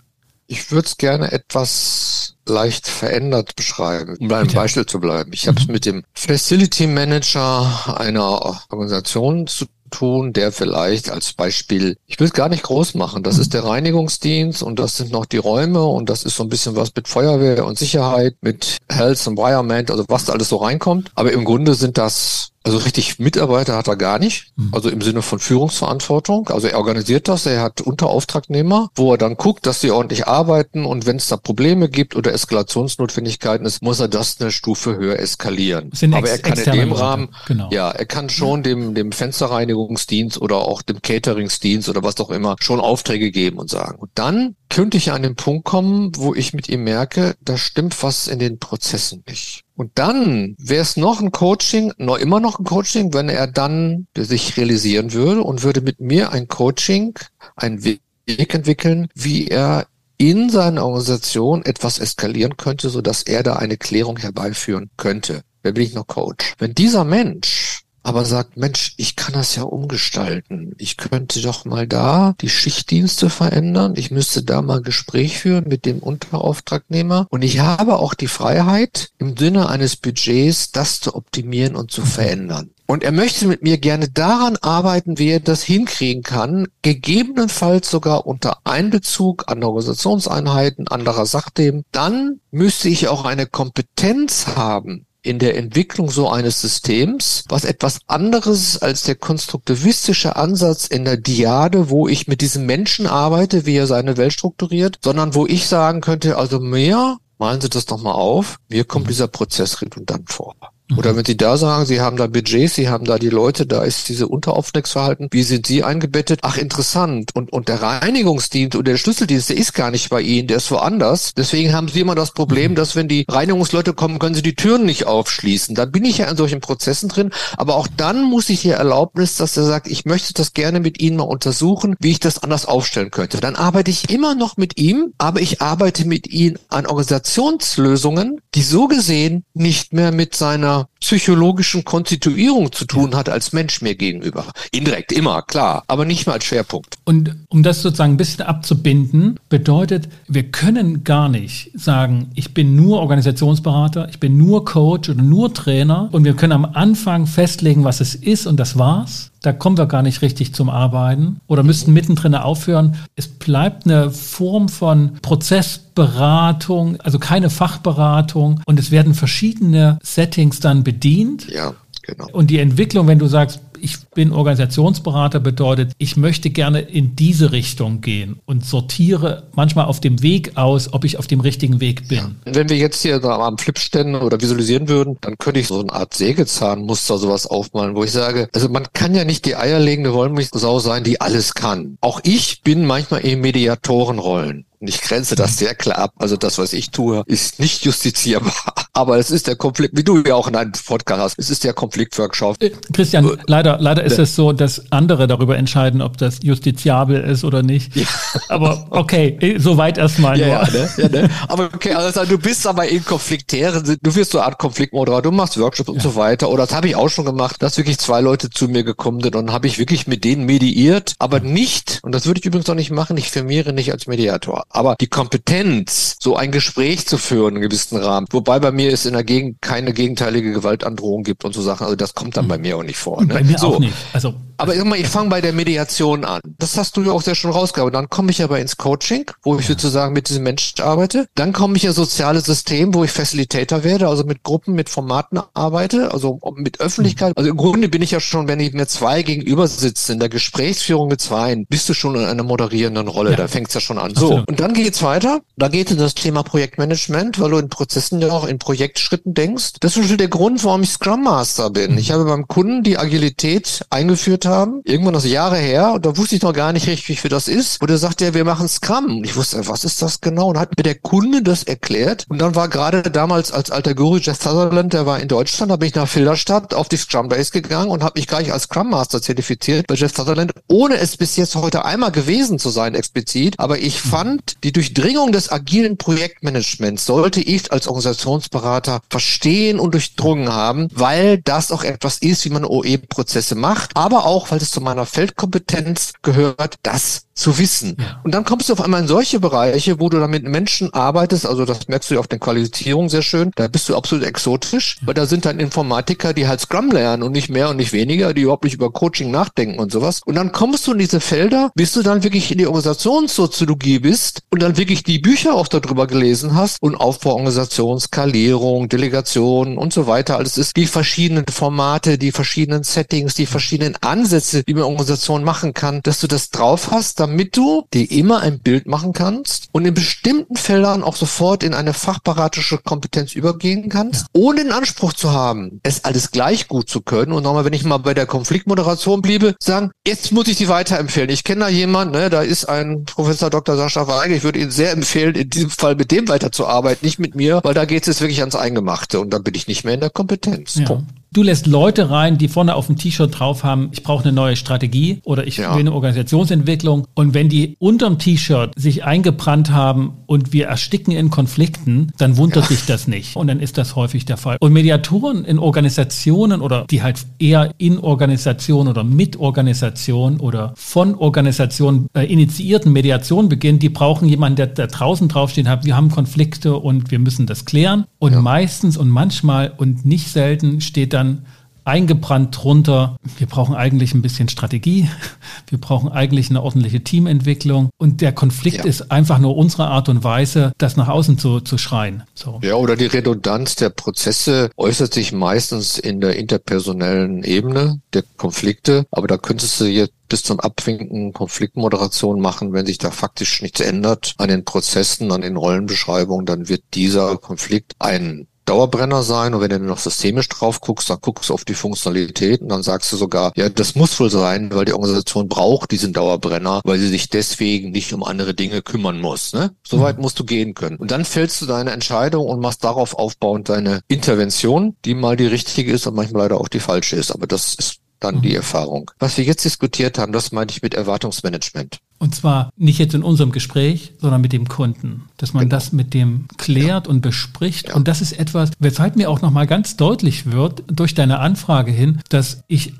Ich 0.48 0.70
würde 0.70 0.87
es 0.87 0.96
gerne 0.96 1.32
etwas 1.32 2.37
leicht 2.46 2.87
verändert 2.87 3.56
beschreiben, 3.56 4.16
um 4.20 4.28
beim 4.28 4.46
Beispiel 4.46 4.87
zu 4.87 5.00
bleiben. 5.00 5.32
Ich 5.32 5.48
habe 5.48 5.59
es 5.59 5.66
mhm. 5.66 5.72
mit 5.72 5.87
dem 5.87 6.04
Facility 6.12 6.87
Manager 6.87 7.98
einer 7.98 8.62
Organisation 8.70 9.48
zu 9.48 9.66
tun, 9.90 10.33
der 10.33 10.53
vielleicht 10.53 11.11
als 11.11 11.33
Beispiel, 11.33 11.96
ich 12.07 12.18
will 12.18 12.27
es 12.27 12.33
gar 12.33 12.49
nicht 12.49 12.62
groß 12.62 12.94
machen, 12.94 13.22
das 13.22 13.38
ist 13.38 13.55
der 13.55 13.64
Reinigungsdienst 13.64 14.62
und 14.62 14.79
das 14.79 14.96
sind 14.96 15.12
noch 15.12 15.27
die 15.27 15.37
Räume 15.38 15.85
und 15.85 16.09
das 16.09 16.25
ist 16.25 16.37
so 16.37 16.42
ein 16.42 16.49
bisschen 16.49 16.77
was 16.77 16.94
mit 16.94 17.09
Feuerwehr 17.09 17.64
und 17.64 17.79
Sicherheit, 17.79 18.37
mit 18.40 18.79
Health 18.88 19.27
Environment, 19.27 19.90
also 19.90 20.05
was 20.09 20.25
da 20.25 20.33
alles 20.33 20.49
so 20.49 20.57
reinkommt. 20.57 21.11
Aber 21.14 21.33
im 21.33 21.44
Grunde 21.44 21.75
sind 21.75 21.99
das 21.99 22.53
also 22.66 22.79
richtig 22.79 23.20
Mitarbeiter 23.20 23.76
hat 23.76 23.87
er 23.87 23.94
gar 23.94 24.18
nicht, 24.18 24.48
mhm. 24.57 24.70
also 24.72 24.90
im 24.90 25.00
Sinne 25.00 25.22
von 25.22 25.38
Führungsverantwortung. 25.38 26.48
Also 26.48 26.66
er 26.66 26.79
organisiert 26.79 27.29
das, 27.29 27.46
er 27.46 27.62
hat 27.62 27.81
Unterauftragnehmer, 27.81 28.90
wo 28.96 29.12
er 29.12 29.18
dann 29.18 29.37
guckt, 29.37 29.66
dass 29.66 29.81
sie 29.81 29.92
ordentlich 29.92 30.26
arbeiten 30.26 30.85
und 30.85 31.07
wenn 31.07 31.16
es 31.16 31.29
da 31.29 31.37
Probleme 31.37 31.88
gibt 31.88 32.16
oder 32.16 32.33
Eskalationsnotwendigkeiten 32.33 33.64
ist, 33.64 33.83
muss 33.83 34.00
er 34.00 34.09
das 34.09 34.40
eine 34.40 34.50
Stufe 34.50 34.96
höher 34.96 35.16
eskalieren. 35.20 35.92
Aber 36.12 36.29
er 36.29 36.38
kann 36.38 36.59
in 36.59 36.72
dem. 36.72 36.96
Rahmen, 36.96 37.29
genau. 37.46 37.68
ja, 37.70 37.90
er 37.90 38.07
kann 38.07 38.31
schon 38.31 38.64
dem, 38.64 38.94
dem 38.94 39.12
Fensterreinigungsdienst 39.12 40.40
oder 40.40 40.57
auch 40.57 40.83
dem 40.83 41.02
Cateringsdienst 41.02 41.88
oder 41.88 42.02
was 42.02 42.18
auch 42.18 42.31
immer 42.31 42.57
schon 42.59 42.81
Aufträge 42.81 43.31
geben 43.31 43.59
und 43.59 43.70
sagen. 43.70 43.98
Und 43.98 44.11
dann 44.14 44.57
könnte 44.70 44.96
ich 44.96 45.12
an 45.12 45.22
den 45.22 45.37
Punkt 45.37 45.64
kommen, 45.64 46.12
wo 46.16 46.35
ich 46.35 46.52
mit 46.52 46.68
ihm 46.68 46.83
merke, 46.83 47.37
da 47.42 47.57
stimmt 47.57 48.02
was 48.02 48.26
in 48.26 48.38
den 48.38 48.59
Prozessen 48.59 49.22
nicht. 49.29 49.65
Und 49.77 49.93
dann 49.97 50.57
wäre 50.59 50.83
es 50.83 50.97
noch 50.97 51.21
ein 51.21 51.33
Coaching, 51.33 51.93
noch 51.99 52.17
immer 52.17 52.41
noch 52.41 52.59
ein 52.59 52.65
Coaching, 52.65 53.12
wenn 53.12 53.29
er 53.29 53.47
dann 53.47 54.07
sich 54.17 54.57
realisieren 54.57 55.12
würde 55.12 55.43
und 55.43 55.62
würde 55.62 55.83
mit 55.83 56.01
mir 56.01 56.33
ein 56.33 56.49
Coaching, 56.49 57.15
einen 57.57 57.85
Weg 57.85 58.01
entwickeln, 58.27 59.09
wie 59.15 59.49
er 59.49 59.87
in 60.19 60.49
seiner 60.49 60.85
Organisation 60.87 61.62
etwas 61.62 61.99
eskalieren 61.99 62.57
könnte, 62.57 62.89
so 62.89 63.03
dass 63.03 63.23
er 63.23 63.43
da 63.43 63.57
eine 63.57 63.77
Klärung 63.77 64.17
herbeiführen 64.17 64.89
könnte. 64.97 65.43
Wer 65.62 65.73
bin 65.73 65.85
ich 65.85 65.95
noch 65.95 66.07
Coach? 66.07 66.55
Wenn 66.59 66.75
dieser 66.75 67.05
Mensch 67.05 67.76
aber 68.07 68.25
sagt, 68.25 68.57
Mensch, 68.57 68.95
ich 68.99 69.16
kann 69.16 69.33
das 69.33 69.57
ja 69.57 69.64
umgestalten. 69.64 70.77
Ich 70.79 70.97
könnte 70.97 71.42
doch 71.42 71.64
mal 71.64 71.88
da 71.88 72.37
die 72.40 72.49
Schichtdienste 72.49 73.31
verändern. 73.31 73.95
Ich 73.97 74.12
müsste 74.12 74.45
da 74.45 74.62
mal 74.62 74.81
Gespräch 74.81 75.38
führen 75.38 75.64
mit 75.66 75.85
dem 75.87 75.99
Unterauftragnehmer. 75.99 77.27
Und 77.31 77.42
ich 77.42 77.59
habe 77.59 77.99
auch 77.99 78.14
die 78.14 78.29
Freiheit, 78.29 79.11
im 79.19 79.37
Sinne 79.37 79.69
eines 79.69 79.97
Budgets 79.97 80.71
das 80.71 81.01
zu 81.01 81.16
optimieren 81.16 81.75
und 81.75 81.90
zu 81.90 82.07
verändern. 82.07 82.71
Und 82.87 83.03
er 83.03 83.11
möchte 83.11 83.49
mit 83.49 83.62
mir 83.62 83.79
gerne 83.79 84.09
daran 84.09 84.57
arbeiten, 84.59 85.19
wie 85.19 85.31
er 85.31 85.40
das 85.40 85.64
hinkriegen 85.64 86.23
kann, 86.23 86.69
gegebenenfalls 86.83 87.90
sogar 87.90 88.29
unter 88.29 88.59
Einbezug 88.62 89.45
an 89.49 89.64
Organisationseinheiten, 89.64 90.87
anderer 90.87 91.27
Sachthemen. 91.27 91.83
Dann 91.90 92.40
müsste 92.53 92.88
ich 92.88 93.09
auch 93.09 93.25
eine 93.25 93.47
Kompetenz 93.47 94.47
haben, 94.55 95.06
in 95.27 95.39
der 95.39 95.57
Entwicklung 95.57 96.11
so 96.11 96.29
eines 96.29 96.61
Systems, 96.61 97.45
was 97.49 97.65
etwas 97.65 97.99
anderes 98.07 98.79
als 98.79 99.03
der 99.03 99.17
konstruktivistische 99.17 100.37
Ansatz 100.37 100.87
in 100.87 101.05
der 101.05 101.17
Diade, 101.17 101.91
wo 101.91 102.09
ich 102.09 102.29
mit 102.29 102.41
diesem 102.41 102.67
Menschen 102.67 103.07
arbeite, 103.07 103.67
wie 103.67 103.77
er 103.77 103.87
seine 103.87 104.17
Welt 104.17 104.33
strukturiert, 104.33 104.99
sondern 105.03 105.35
wo 105.35 105.47
ich 105.47 105.67
sagen 105.67 106.01
könnte, 106.01 106.37
also 106.37 106.61
mehr, 106.61 107.19
malen 107.39 107.61
Sie 107.61 107.69
das 107.69 107.87
doch 107.87 108.01
mal 108.01 108.12
auf, 108.12 108.57
mir 108.69 108.85
kommt 108.85 109.11
dieser 109.11 109.29
Prozess 109.29 109.83
redundant 109.83 110.31
vor. 110.31 110.55
Oder 110.96 111.12
mhm. 111.12 111.16
wenn 111.16 111.25
Sie 111.25 111.37
da 111.37 111.57
sagen, 111.57 111.85
Sie 111.85 112.01
haben 112.01 112.16
da 112.16 112.27
Budgets, 112.27 112.77
Sie 112.77 112.88
haben 112.88 113.05
da 113.05 113.18
die 113.18 113.29
Leute, 113.29 113.66
da 113.66 113.83
ist 113.83 114.09
diese 114.09 114.29
Unterauftragsverhalten, 114.29 115.29
wie 115.33 115.42
sind 115.42 115.66
Sie 115.66 115.83
eingebettet? 115.83 116.40
Ach, 116.42 116.57
interessant. 116.57 117.31
Und, 117.35 117.53
und 117.53 117.68
der 117.68 117.83
Reinigungsdienst 117.83 118.77
oder 118.77 118.92
der 118.92 118.99
Schlüsseldienst, 118.99 119.51
der 119.51 119.57
ist 119.57 119.75
gar 119.75 119.90
nicht 119.90 120.11
bei 120.11 120.20
Ihnen, 120.20 120.46
der 120.46 120.59
ist 120.59 120.70
woanders. 120.70 121.33
Deswegen 121.37 121.72
haben 121.72 121.88
Sie 121.88 122.01
immer 122.01 122.14
das 122.14 122.31
Problem, 122.31 122.72
mhm. 122.72 122.77
dass 122.77 122.94
wenn 122.94 123.09
die 123.09 123.25
Reinigungsleute 123.29 123.94
kommen, 123.94 124.18
können 124.18 124.35
Sie 124.35 124.42
die 124.42 124.55
Türen 124.55 124.85
nicht 124.85 125.07
aufschließen. 125.07 125.75
Da 125.75 125.87
bin 125.87 126.05
ich 126.05 126.18
ja 126.18 126.27
in 126.27 126.37
solchen 126.37 126.61
Prozessen 126.61 127.09
drin. 127.09 127.31
Aber 127.57 127.75
auch 127.75 127.88
dann 127.96 128.22
muss 128.22 128.49
ich 128.49 128.61
hier 128.61 128.75
Erlaubnis, 128.75 129.37
dass 129.37 129.57
er 129.57 129.64
sagt, 129.64 129.88
ich 129.88 130.05
möchte 130.05 130.35
das 130.35 130.53
gerne 130.53 130.79
mit 130.79 131.01
Ihnen 131.01 131.16
mal 131.16 131.25
untersuchen, 131.25 131.96
wie 131.99 132.12
ich 132.12 132.20
das 132.20 132.42
anders 132.42 132.66
aufstellen 132.66 133.11
könnte. 133.11 133.38
Dann 133.40 133.57
arbeite 133.57 133.90
ich 133.90 134.11
immer 134.11 134.35
noch 134.35 134.57
mit 134.57 134.79
ihm, 134.79 135.12
aber 135.18 135.40
ich 135.40 135.61
arbeite 135.61 136.07
mit 136.07 136.29
ihm 136.29 136.57
an 136.68 136.87
Organisationslösungen, 136.87 138.40
die 138.55 138.62
so 138.62 138.87
gesehen 138.87 139.44
nicht 139.55 139.92
mehr 139.92 140.12
mit 140.12 140.37
seiner 140.37 140.76
psychologischen 141.01 141.85
Konstituierung 141.85 142.73
zu 142.73 142.85
tun 142.85 143.15
hat 143.15 143.29
als 143.29 143.53
Mensch 143.53 143.81
mir 143.83 143.95
gegenüber. 143.95 144.47
Indirekt 144.73 145.12
immer, 145.12 145.43
klar, 145.43 145.85
aber 145.89 146.05
nicht 146.05 146.27
mal 146.27 146.35
als 146.35 146.45
Schwerpunkt. 146.45 146.97
Und 147.05 147.37
um 147.49 147.62
das 147.62 147.83
sozusagen 147.83 148.15
ein 148.15 148.17
bisschen 148.17 148.45
abzubinden, 148.45 149.39
bedeutet, 149.49 150.09
wir 150.29 150.51
können 150.51 151.05
gar 151.05 151.29
nicht 151.29 151.71
sagen, 151.75 152.31
ich 152.35 152.55
bin 152.55 152.77
nur 152.77 153.01
Organisationsberater, 153.01 154.09
ich 154.09 154.21
bin 154.21 154.37
nur 154.37 154.65
Coach 154.65 155.09
oder 155.09 155.23
nur 155.23 155.55
Trainer 155.55 156.09
und 156.12 156.25
wir 156.25 156.35
können 156.35 156.53
am 156.53 156.65
Anfang 156.65 157.27
festlegen, 157.27 157.85
was 157.85 158.01
es 158.01 158.15
ist 158.15 158.47
und 158.47 158.59
das 158.59 158.79
war's. 158.79 159.31
Da 159.46 159.52
kommen 159.52 159.78
wir 159.78 159.87
gar 159.87 160.02
nicht 160.02 160.22
richtig 160.22 160.54
zum 160.54 160.68
Arbeiten 160.68 161.40
oder 161.46 161.62
müssten 161.62 161.92
mittendrin 161.92 162.35
aufhören. 162.35 162.96
Es 163.14 163.28
bleibt 163.28 163.85
eine 163.85 164.11
Form 164.11 164.68
von 164.68 165.20
Prozessberatung, 165.22 167.00
also 167.02 167.20
keine 167.20 167.48
Fachberatung 167.48 168.61
und 168.66 168.80
es 168.80 168.90
werden 168.90 169.14
verschiedene 169.14 170.00
Settings 170.02 170.59
dann 170.59 170.82
bedient. 170.82 171.48
Ja. 171.48 171.74
Genau. 172.02 172.26
Und 172.32 172.50
die 172.50 172.59
Entwicklung, 172.59 173.06
wenn 173.06 173.20
du 173.20 173.26
sagst, 173.28 173.61
ich 173.81 174.09
bin 174.15 174.33
Organisationsberater, 174.33 175.41
bedeutet, 175.41 175.93
ich 175.99 176.17
möchte 176.17 176.51
gerne 176.51 176.81
in 176.81 177.17
diese 177.17 177.53
Richtung 177.53 178.01
gehen 178.01 178.41
und 178.47 178.65
sortiere 178.65 179.45
manchmal 179.55 179.87
auf 179.87 180.01
dem 180.01 180.23
Weg 180.23 180.57
aus, 180.57 180.93
ob 180.93 181.05
ich 181.05 181.19
auf 181.19 181.27
dem 181.27 181.41
richtigen 181.41 181.81
Weg 181.81 182.09
bin. 182.09 182.37
Wenn 182.45 182.69
wir 182.69 182.77
jetzt 182.77 183.03
hier 183.03 183.23
am 183.25 183.59
Flip 183.59 183.79
ständen 183.79 184.17
oder 184.17 184.41
visualisieren 184.41 184.89
würden, 184.89 185.19
dann 185.21 185.39
könnte 185.39 185.61
ich 185.61 185.69
so 185.69 185.81
eine 185.81 185.93
Art 185.93 186.15
Sägezahnmuster 186.15 187.19
sowas 187.19 187.47
aufmalen, 187.47 187.95
wo 187.95 188.05
ich 188.05 188.12
sage, 188.12 188.49
also 188.55 188.69
man 188.69 188.87
kann 188.93 189.15
ja 189.15 189.25
nicht 189.25 189.45
die 189.45 189.57
eierlegende 189.57 190.12
Wollmilchsau 190.12 190.79
sein, 190.79 191.05
die 191.05 191.21
alles 191.21 191.55
kann. 191.55 191.99
Auch 192.01 192.21
ich 192.25 192.62
bin 192.62 192.85
manchmal 192.85 193.21
in 193.21 193.41
Mediatorenrollen. 193.41 194.67
Und 194.87 194.90
ich 194.90 195.01
grenze 195.01 195.35
das 195.35 195.59
sehr 195.59 195.75
klar 195.75 195.99
ab. 195.99 196.12
Also 196.16 196.37
das, 196.37 196.59
was 196.59 196.72
ich 196.72 196.92
tue, 196.92 197.25
ist 197.27 197.59
nicht 197.59 197.85
justizierbar. 197.85 198.53
Aber 198.92 199.18
es 199.18 199.33
ist 199.33 199.49
der 199.49 199.57
Konflikt, 199.57 199.96
wie 199.96 200.05
du 200.05 200.22
ja 200.22 200.37
auch 200.37 200.46
in 200.46 200.55
einem 200.55 200.70
Podcast 200.70 201.20
hast, 201.20 201.38
es 201.40 201.51
ist 201.51 201.64
der 201.64 201.72
Konfliktworkshop. 201.72 202.62
Äh, 202.62 202.70
Christian, 202.92 203.27
äh, 203.27 203.37
leider, 203.49 203.79
leider 203.81 204.05
ist 204.05 204.20
es 204.20 204.37
so, 204.37 204.53
dass 204.53 204.92
andere 204.92 205.27
darüber 205.27 205.57
entscheiden, 205.57 206.01
ob 206.03 206.18
das 206.18 206.38
justiziabel 206.40 207.20
ist 207.20 207.42
oder 207.42 207.64
nicht. 207.64 207.96
Ja. 207.96 208.07
Aber 208.49 208.87
okay, 208.90 209.37
äh, 209.40 209.59
soweit 209.59 209.99
erstmal. 209.99 210.38
Ja, 210.38 210.46
ja, 210.46 210.70
ne? 210.70 210.88
ja 210.99 211.09
ne? 211.09 211.31
Aber 211.49 211.64
okay, 211.64 211.94
also 211.94 212.25
du 212.25 212.38
bist 212.38 212.64
aber 212.64 212.87
in 212.87 213.05
konfliktären, 213.05 213.99
du 214.01 214.14
wirst 214.14 214.31
so 214.31 214.38
eine 214.38 214.46
Art 214.46 214.59
Konfliktmoderator, 214.59 215.22
du 215.22 215.33
machst 215.33 215.59
Workshops 215.59 215.88
und 215.88 216.01
so 216.01 216.14
weiter. 216.14 216.49
Oder 216.49 216.64
das 216.64 216.77
habe 216.77 216.87
ich 216.87 216.94
auch 216.94 217.09
schon 217.09 217.25
gemacht, 217.25 217.61
dass 217.61 217.77
wirklich 217.77 217.99
zwei 217.99 218.20
Leute 218.20 218.51
zu 218.51 218.68
mir 218.68 218.85
gekommen 218.85 219.20
sind 219.20 219.35
und 219.35 219.51
habe 219.51 219.66
ich 219.66 219.81
wirklich 219.81 220.07
mit 220.07 220.22
denen 220.22 220.46
mediiert, 220.46 221.16
aber 221.18 221.40
nicht, 221.40 221.99
und 222.05 222.14
das 222.14 222.27
würde 222.27 222.38
ich 222.38 222.46
übrigens 222.46 222.70
auch 222.70 222.75
nicht 222.75 222.92
machen, 222.92 223.16
ich 223.16 223.31
firmiere 223.31 223.72
nicht 223.72 223.90
als 223.90 224.07
Mediator. 224.07 224.64
Aber 224.77 224.95
die 225.01 225.07
Kompetenz, 225.07 226.17
so 226.21 226.37
ein 226.37 226.53
Gespräch 226.53 227.07
zu 227.07 227.17
führen 227.17 227.57
in 227.57 227.62
einem 227.62 227.71
gewissen 227.71 227.97
Rahmen, 227.97 228.27
wobei 228.31 228.59
bei 228.61 228.73
mir 228.73 228.93
es 228.93 229.07
in 229.07 229.15
der 229.15 229.25
Gegend 229.25 229.62
keine 229.62 229.95
gegenteilige 229.95 230.53
Gewaltandrohung 230.53 231.23
gibt 231.23 231.47
und 231.47 231.55
so 231.55 231.62
Sachen, 231.62 231.85
also 231.85 231.97
das 231.97 232.15
kommt 232.15 232.37
dann 232.37 232.45
mhm. 232.45 232.49
bei 232.49 232.59
mir 232.59 232.77
auch 232.77 232.83
nicht 232.83 232.99
vor. 232.99 233.25
Ne? 233.25 233.33
Bei 233.33 233.43
mir 233.43 233.59
so. 233.59 233.77
auch 233.77 233.79
nicht. 233.79 233.95
Also 234.12 234.35
aber 234.59 234.75
ich, 234.75 234.83
ich 234.83 235.09
fange 235.09 235.31
bei 235.31 235.40
der 235.40 235.53
Mediation 235.53 236.25
an. 236.25 236.40
Das 236.59 236.77
hast 236.77 236.97
du 236.97 237.03
ja 237.03 237.12
auch 237.12 237.23
sehr 237.23 237.35
schon 237.35 237.51
rausgehauen. 237.51 237.92
Dann 237.92 238.09
komme 238.09 238.31
ich 238.31 238.42
aber 238.42 238.59
ins 238.59 238.77
Coaching, 238.77 239.31
wo 239.42 239.59
ich 239.59 239.66
sozusagen 239.66 240.12
mit 240.12 240.29
diesem 240.29 240.42
Menschen 240.45 240.83
arbeite. 240.83 241.27
Dann 241.35 241.53
komme 241.53 241.77
ich 241.77 241.85
ins 241.85 241.97
soziale 241.97 242.40
System, 242.40 242.95
wo 242.95 243.05
ich 243.05 243.11
Facilitator 243.11 243.85
werde, 243.85 244.09
also 244.09 244.25
mit 244.25 244.42
Gruppen, 244.42 244.75
mit 244.75 244.88
Formaten 244.88 245.40
arbeite, 245.55 246.12
also 246.12 246.40
mit 246.57 246.81
Öffentlichkeit. 246.81 247.37
Also 247.37 247.51
im 247.51 247.57
Grunde 247.57 247.88
bin 247.88 248.03
ich 248.03 248.11
ja 248.11 248.21
schon, 248.21 248.49
wenn 248.49 248.61
ich 248.61 248.73
mir 248.73 248.87
zwei 248.87 249.23
gegenüber 249.23 249.66
sitze, 249.69 250.12
in 250.12 250.19
der 250.19 250.29
Gesprächsführung 250.29 251.09
mit 251.09 251.21
zwei, 251.21 251.64
bist 251.69 251.88
du 251.88 251.95
schon 251.95 252.14
in 252.14 252.25
einer 252.25 252.42
moderierenden 252.42 253.09
Rolle. 253.09 253.31
Ja. 253.31 253.37
Da 253.37 253.49
fängt's 253.49 253.75
ja 253.75 253.81
schon 253.81 253.99
an. 253.99 254.14
So, 254.14 254.42
und 254.47 254.61
dann 254.61 254.75
geht's 254.75 255.03
weiter. 255.03 255.40
Da 255.57 255.69
geht 255.69 255.90
es 255.90 255.97
das 255.97 256.14
Thema 256.14 256.42
Projektmanagement, 256.42 257.40
weil 257.40 257.51
du 257.51 257.59
in 257.59 257.69
Prozessen 257.69 258.21
ja 258.21 258.31
auch 258.31 258.47
in 258.47 258.59
Projektschritten 258.59 259.35
denkst. 259.35 259.75
Das 259.81 259.97
ist 259.97 260.09
schon 260.09 260.19
der 260.19 260.29
Grund, 260.29 260.64
warum 260.64 260.83
ich 260.83 260.90
Scrum 260.90 261.25
Master 261.25 261.71
bin. 261.71 261.92
Mhm. 261.92 261.99
Ich 261.99 262.12
habe 262.12 262.25
beim 262.25 262.47
Kunden 262.49 262.83
die 262.83 262.99
Agilität 262.99 263.85
eingeführt 263.90 264.45
haben, 264.46 264.80
irgendwann 264.85 265.14
das 265.14 265.26
Jahre 265.26 265.56
her, 265.56 265.92
und 265.94 266.06
da 266.06 266.16
wusste 266.16 266.37
ich 266.37 266.42
noch 266.42 266.52
gar 266.52 266.72
nicht 266.72 266.87
richtig, 266.87 267.22
wie 267.24 267.28
das 267.28 267.48
ist. 267.48 267.80
Und 267.80 267.90
er 267.90 267.98
sagte, 267.98 268.24
ja, 268.24 268.35
wir 268.35 268.44
machen 268.44 268.68
Scrum. 268.68 269.18
Und 269.18 269.24
ich 269.24 269.37
wusste, 269.37 269.66
was 269.68 269.85
ist 269.85 270.02
das 270.02 270.20
genau? 270.20 270.48
Und 270.48 270.59
hat 270.59 270.76
mir 270.76 270.82
der 270.82 270.94
Kunde 270.94 271.42
das 271.42 271.62
erklärt. 271.62 272.24
Und 272.28 272.38
dann 272.38 272.54
war 272.54 272.68
gerade 272.68 273.02
damals 273.02 273.52
als 273.52 273.70
alter 273.70 273.94
Guru 273.94 274.18
Jeff 274.18 274.40
Sutherland, 274.40 274.92
der 274.92 275.06
war 275.06 275.20
in 275.20 275.28
Deutschland, 275.28 275.70
da 275.70 275.76
bin 275.76 275.88
ich 275.88 275.94
nach 275.94 276.09
Filderstadt 276.09 276.74
auf 276.74 276.88
die 276.88 276.96
Scrum 276.96 277.28
Base 277.28 277.50
gegangen 277.50 277.90
und 277.90 278.02
habe 278.02 278.18
mich 278.18 278.26
gleich 278.26 278.52
als 278.52 278.64
Scrum 278.64 278.90
Master 278.90 279.20
zertifiziert 279.20 279.87
bei 279.87 279.94
Jeff 279.94 280.14
Sutherland, 280.14 280.52
ohne 280.68 280.96
es 280.96 281.16
bis 281.16 281.37
jetzt 281.37 281.54
heute 281.56 281.85
einmal 281.85 282.12
gewesen 282.12 282.59
zu 282.59 282.70
sein, 282.70 282.94
explizit. 282.94 283.54
Aber 283.59 283.78
ich 283.78 284.00
fand, 284.00 284.56
die 284.64 284.72
Durchdringung 284.72 285.32
des 285.32 285.50
agilen 285.50 285.96
Projektmanagements 285.96 287.06
sollte 287.06 287.40
ich 287.40 287.72
als 287.72 287.88
Organisationsberater 287.88 289.00
verstehen 289.11 289.80
und 289.80 289.94
durchdrungen 289.94 290.52
haben, 290.52 290.88
weil 290.92 291.38
das 291.38 291.72
auch 291.72 291.85
etwas 291.85 292.18
ist, 292.18 292.44
wie 292.44 292.50
man 292.50 292.64
OE-Prozesse 292.64 293.54
macht, 293.54 293.90
aber 293.94 294.26
auch, 294.26 294.36
weil 294.51 294.59
es 294.59 294.70
zu 294.70 294.81
meiner 294.81 295.07
Feldkompetenz 295.07 296.12
gehört, 296.22 296.77
das 296.83 297.27
zu 297.37 297.59
wissen. 297.59 297.96
Ja. 297.99 298.20
Und 298.25 298.35
dann 298.35 298.44
kommst 298.44 298.68
du 298.68 298.72
auf 298.72 298.81
einmal 298.81 299.03
in 299.03 299.09
solche 299.09 299.38
Bereiche, 299.38 300.01
wo 300.01 300.09
du 300.09 300.18
dann 300.18 300.31
mit 300.31 300.44
Menschen 300.44 300.92
arbeitest, 300.94 301.46
also 301.46 301.66
das 301.66 301.87
merkst 301.87 302.11
du 302.11 302.18
auf 302.18 302.29
den 302.29 302.40
Qualifizierungen 302.40 303.11
sehr 303.11 303.22
schön, 303.22 303.53
da 303.57 303.68
bist 303.68 303.88
du 303.88 303.96
absolut 303.96 304.25
exotisch, 304.25 304.96
weil 305.05 305.14
da 305.14 305.27
sind 305.27 305.44
dann 305.44 305.61
Informatiker, 305.61 306.33
die 306.33 306.49
halt 306.49 306.61
Scrum 306.61 306.90
lernen 306.90 307.22
und 307.22 307.33
nicht 307.33 307.51
mehr 307.51 307.68
und 307.68 307.77
nicht 307.77 307.92
weniger, 307.92 308.33
die 308.33 308.42
überhaupt 308.42 308.64
nicht 308.64 308.75
über 308.75 308.90
Coaching 308.90 309.31
nachdenken 309.31 309.79
und 309.79 309.92
sowas. 309.92 310.22
Und 310.25 310.35
dann 310.35 310.53
kommst 310.53 310.87
du 310.87 310.92
in 310.92 310.99
diese 310.99 311.20
Felder, 311.20 311.70
bis 311.75 311.92
du 311.92 312.03
dann 312.03 312.22
wirklich 312.22 312.51
in 312.51 312.59
die 312.59 312.66
Organisationssoziologie 312.66 313.99
bist 313.99 314.40
und 314.51 314.62
dann 314.62 314.79
wirklich 314.79 315.03
die 315.03 315.18
Bücher 315.18 315.55
auch 315.55 315.68
darüber 315.68 316.07
gelesen 316.07 316.55
hast 316.55 316.79
und 316.81 316.96
Aufbau, 316.96 317.35
Organisation, 317.35 318.01
Skalierung, 318.01 318.88
Delegation 318.88 319.77
und 319.77 319.92
so 319.92 320.07
weiter. 320.07 320.38
Alles 320.38 320.57
ist 320.57 320.75
die 320.77 320.87
verschiedenen 320.87 321.44
Formate, 321.53 322.16
die 322.16 322.33
verschiedenen 322.33 322.83
Settings, 322.83 323.35
die 323.35 323.46
verschiedenen 323.46 323.96
Ansätze, 324.01 324.26
die 324.31 324.75
man 324.75 324.85
Organisation 324.85 325.45
machen 325.45 325.75
kann, 325.75 326.01
dass 326.03 326.21
du 326.21 326.27
das 326.27 326.51
drauf 326.51 326.91
hast, 326.91 327.21
damit 327.21 327.57
du 327.57 327.85
dir 327.93 328.11
immer 328.11 328.41
ein 328.41 328.61
Bild 328.61 328.87
machen 328.87 329.12
kannst 329.12 329.69
und 329.73 329.85
in 329.85 329.95
bestimmten 329.95 330.57
Feldern 330.57 331.03
auch 331.03 331.17
sofort 331.17 331.62
in 331.62 331.75
eine 331.75 331.93
fachberatische 331.93 332.79
Kompetenz 332.79 333.35
übergehen 333.35 333.89
kannst, 333.89 334.23
ja. 334.23 334.27
ohne 334.33 334.62
den 334.62 334.73
Anspruch 334.73 335.12
zu 335.12 335.33
haben, 335.33 335.81
es 335.83 336.05
alles 336.05 336.31
gleich 336.31 336.69
gut 336.69 336.89
zu 336.89 337.01
können. 337.01 337.33
Und 337.33 337.43
nochmal, 337.43 337.65
wenn 337.65 337.73
ich 337.73 337.85
mal 337.85 337.99
bei 337.99 338.15
der 338.15 338.27
Konfliktmoderation 338.27 339.23
bliebe, 339.23 339.55
sagen, 339.61 339.91
jetzt 340.07 340.33
muss 340.33 340.49
ich 340.49 340.57
die 340.57 340.69
weiterempfehlen. 340.69 341.31
Ich 341.31 341.45
kenne 341.45 341.61
da 341.61 341.69
jemanden, 341.69 342.15
ne, 342.15 342.31
da 342.31 342.43
ist 342.43 342.67
ein 342.67 343.05
Professor 343.05 343.51
Dr. 343.51 343.77
Sascha 343.77 344.07
Weige, 344.09 344.35
ich 344.35 344.43
würde 344.43 344.59
Ihnen 344.59 344.71
sehr 344.71 344.93
empfehlen, 344.93 345.35
in 345.35 345.51
diesem 345.51 345.71
Fall 345.71 345.95
mit 345.95 346.11
dem 346.11 346.29
weiterzuarbeiten, 346.29 347.05
nicht 347.05 347.19
mit 347.19 347.35
mir, 347.35 347.61
weil 347.62 347.75
da 347.75 347.85
geht 347.85 348.07
es 348.09 348.21
wirklich 348.21 348.41
ans 348.41 348.57
Eingemachte 348.57 349.21
und 349.21 349.31
dann 349.31 349.43
bin 349.43 349.55
ich 349.55 349.69
nicht 349.69 349.85
mehr 349.85 349.95
in 349.95 350.01
der 350.01 350.11
Kompetenz. 350.11 350.77
Ja. 350.77 351.03
Du 351.33 351.43
lässt 351.43 351.67
Leute 351.67 352.11
rein, 352.11 352.39
die 352.39 352.49
vorne 352.49 352.75
auf 352.75 352.87
dem 352.87 352.97
T-Shirt 352.97 353.39
drauf 353.39 353.65
haben, 353.65 353.91
ich 353.93 354.03
brauche 354.03 354.25
eine 354.25 354.33
neue 354.33 354.57
Strategie 354.57 355.21
oder 355.25 355.47
ich 355.47 355.59
ja. 355.59 355.75
will 355.75 355.81
eine 355.81 355.93
Organisationsentwicklung. 355.93 357.07
Und 357.15 357.35
wenn 357.35 357.49
die 357.49 357.77
unterm 357.79 358.19
T-Shirt 358.19 358.73
sich 358.77 359.05
eingebrannt 359.05 359.71
haben 359.71 360.15
und 360.27 360.53
wir 360.53 360.67
ersticken 360.67 361.12
in 361.12 361.31
Konflikten, 361.31 362.12
dann 362.17 362.37
wundert 362.37 362.65
ja. 362.65 362.69
dich 362.69 362.87
das 362.87 363.07
nicht. 363.07 363.37
Und 363.37 363.49
dann 363.49 363.61
ist 363.61 363.77
das 363.77 363.97
häufig 363.97 364.25
der 364.25 364.37
Fall. 364.37 364.57
Und 364.61 364.73
Mediatoren 364.73 365.45
in 365.45 365.59
Organisationen 365.59 366.61
oder 366.61 366.87
die 366.91 367.03
halt 367.03 367.27
eher 367.39 367.75
in 367.77 367.99
Organisation 367.99 368.89
oder 368.89 369.05
mit 369.05 369.39
Organisation 369.39 370.41
oder 370.41 370.73
von 370.77 371.15
Organisation 371.17 372.07
äh, 372.15 372.25
initiierten 372.25 372.93
Mediation 372.93 373.49
beginnen, 373.49 373.79
die 373.79 373.89
brauchen 373.89 374.29
jemanden, 374.29 374.57
der 374.57 374.69
da 374.69 374.87
draußen 374.87 375.29
draufstehen 375.29 375.69
hat, 375.69 375.85
wir 375.85 375.97
haben 375.97 376.11
Konflikte 376.11 376.77
und 376.77 377.11
wir 377.11 377.19
müssen 377.19 377.47
das 377.47 377.65
klären. 377.65 378.05
Und 378.19 378.33
ja. 378.33 378.41
meistens 378.41 378.97
und 378.97 379.11
manchmal 379.11 379.73
und 379.77 380.07
nicht 380.07 380.29
selten 380.29 380.81
steht 380.81 381.12
dann 381.12 381.15
dann 381.16 381.46
eingebrannt 381.87 382.57
drunter, 382.62 383.16
wir 383.38 383.46
brauchen 383.46 383.74
eigentlich 383.74 384.12
ein 384.12 384.20
bisschen 384.20 384.48
Strategie, 384.48 385.09
wir 385.68 385.79
brauchen 385.79 386.11
eigentlich 386.11 386.50
eine 386.50 386.62
ordentliche 386.62 387.02
Teamentwicklung 387.02 387.90
und 387.96 388.20
der 388.20 388.33
Konflikt 388.33 388.79
ja. 388.79 388.85
ist 388.85 389.12
einfach 389.12 389.38
nur 389.38 389.57
unsere 389.57 389.87
Art 389.87 390.09
und 390.09 390.24
Weise, 390.24 390.72
das 390.79 390.96
nach 390.96 391.09
außen 391.09 391.38
zu, 391.38 391.61
zu 391.61 391.79
schreien. 391.79 392.24
So. 392.35 392.59
Ja, 392.62 392.74
oder 392.74 392.96
die 392.96 393.07
Redundanz 393.07 393.76
der 393.76 393.90
Prozesse 393.90 394.70
äußert 394.76 395.14
sich 395.14 395.33
meistens 395.33 395.98
in 395.98 396.20
der 396.20 396.37
interpersonellen 396.37 397.44
Ebene 397.44 398.00
der 398.12 398.24
Konflikte, 398.37 399.07
aber 399.12 399.29
da 399.29 399.38
könntest 399.38 399.81
du 399.81 399.85
jetzt 399.85 400.12
bis 400.29 400.42
zum 400.42 400.59
Abwinken 400.59 401.33
Konfliktmoderation 401.33 402.40
machen, 402.40 402.72
wenn 402.72 402.85
sich 402.85 402.98
da 402.98 403.12
faktisch 403.12 403.62
nichts 403.62 403.79
ändert 403.79 404.35
an 404.38 404.48
den 404.48 404.64
Prozessen, 404.64 405.31
an 405.31 405.42
den 405.42 405.57
Rollenbeschreibungen, 405.57 406.46
dann 406.46 406.68
wird 406.68 406.83
dieser 406.94 407.37
Konflikt 407.37 407.92
ein 408.00 408.48
Dauerbrenner 408.66 409.22
sein 409.22 409.55
und 409.55 409.61
wenn 409.61 409.70
du 409.70 409.79
noch 409.79 409.98
systemisch 409.98 410.48
drauf 410.48 410.81
guckst, 410.81 411.09
dann 411.09 411.18
guckst 411.20 411.48
du 411.48 411.55
auf 411.55 411.64
die 411.64 411.74
Funktionalität 411.74 412.61
und 412.61 412.68
dann 412.68 412.83
sagst 412.83 413.11
du 413.12 413.16
sogar, 413.16 413.52
ja, 413.57 413.68
das 413.68 413.94
muss 413.94 414.18
wohl 414.20 414.31
sein, 414.31 414.72
weil 414.74 414.85
die 414.85 414.92
Organisation 414.92 415.48
braucht 415.48 415.90
diesen 415.92 416.12
Dauerbrenner, 416.12 416.81
weil 416.85 416.98
sie 416.98 417.09
sich 417.09 417.31
deswegen 417.31 417.90
nicht 417.90 418.12
um 418.12 418.22
andere 418.22 418.55
Dinge 418.55 418.83
kümmern 418.83 419.20
muss. 419.20 419.52
Ne? 419.52 419.70
Soweit 419.87 420.16
mhm. 420.16 420.22
musst 420.22 420.38
du 420.38 420.44
gehen 420.44 420.74
können. 420.74 420.96
Und 420.96 421.11
dann 421.11 421.24
fällst 421.24 421.62
du 421.62 421.66
deine 421.66 421.92
Entscheidung 421.92 422.46
und 422.46 422.61
machst 422.61 422.85
darauf 422.85 423.14
aufbauend 423.14 423.68
deine 423.68 424.00
Intervention, 424.09 424.96
die 425.05 425.14
mal 425.14 425.37
die 425.37 425.46
richtige 425.46 425.92
ist 425.92 426.07
und 426.07 426.14
manchmal 426.14 426.42
leider 426.42 426.61
auch 426.61 426.68
die 426.68 426.81
falsche 426.81 427.16
ist. 427.16 427.31
Aber 427.31 427.46
das 427.46 427.74
ist 427.74 428.00
dann 428.20 428.42
die 428.42 428.50
mhm. 428.50 428.57
Erfahrung. 428.57 429.11
Was 429.18 429.37
wir 429.37 429.44
jetzt 429.44 429.64
diskutiert 429.64 430.18
haben, 430.18 430.33
das 430.33 430.52
meinte 430.52 430.72
ich 430.72 430.83
mit 430.83 430.94
Erwartungsmanagement. 430.94 432.00
Und 432.18 432.35
zwar 432.35 432.70
nicht 432.76 432.99
jetzt 432.99 433.14
in 433.14 433.22
unserem 433.22 433.53
Gespräch, 433.53 434.12
sondern 434.18 434.41
mit 434.41 434.53
dem 434.53 434.68
Kunden. 434.68 435.24
Dass 435.36 435.53
man 435.53 435.64
genau. 435.64 435.76
das 435.76 435.93
mit 435.93 436.14
dem 436.14 436.47
klärt 436.57 437.07
ja. 437.07 437.11
und 437.11 437.20
bespricht. 437.20 437.88
Ja. 437.88 437.95
Und 437.95 438.09
das 438.09 438.22
ist 438.22 438.32
etwas, 438.32 438.70
weshalb 438.78 439.16
mir 439.16 439.30
auch 439.30 439.43
nochmal 439.43 439.66
ganz 439.66 439.97
deutlich 439.97 440.51
wird, 440.51 440.84
durch 440.86 441.14
deine 441.14 441.41
Anfrage 441.41 441.93
hin, 441.93 442.20
dass 442.28 442.62
ich 442.68 442.95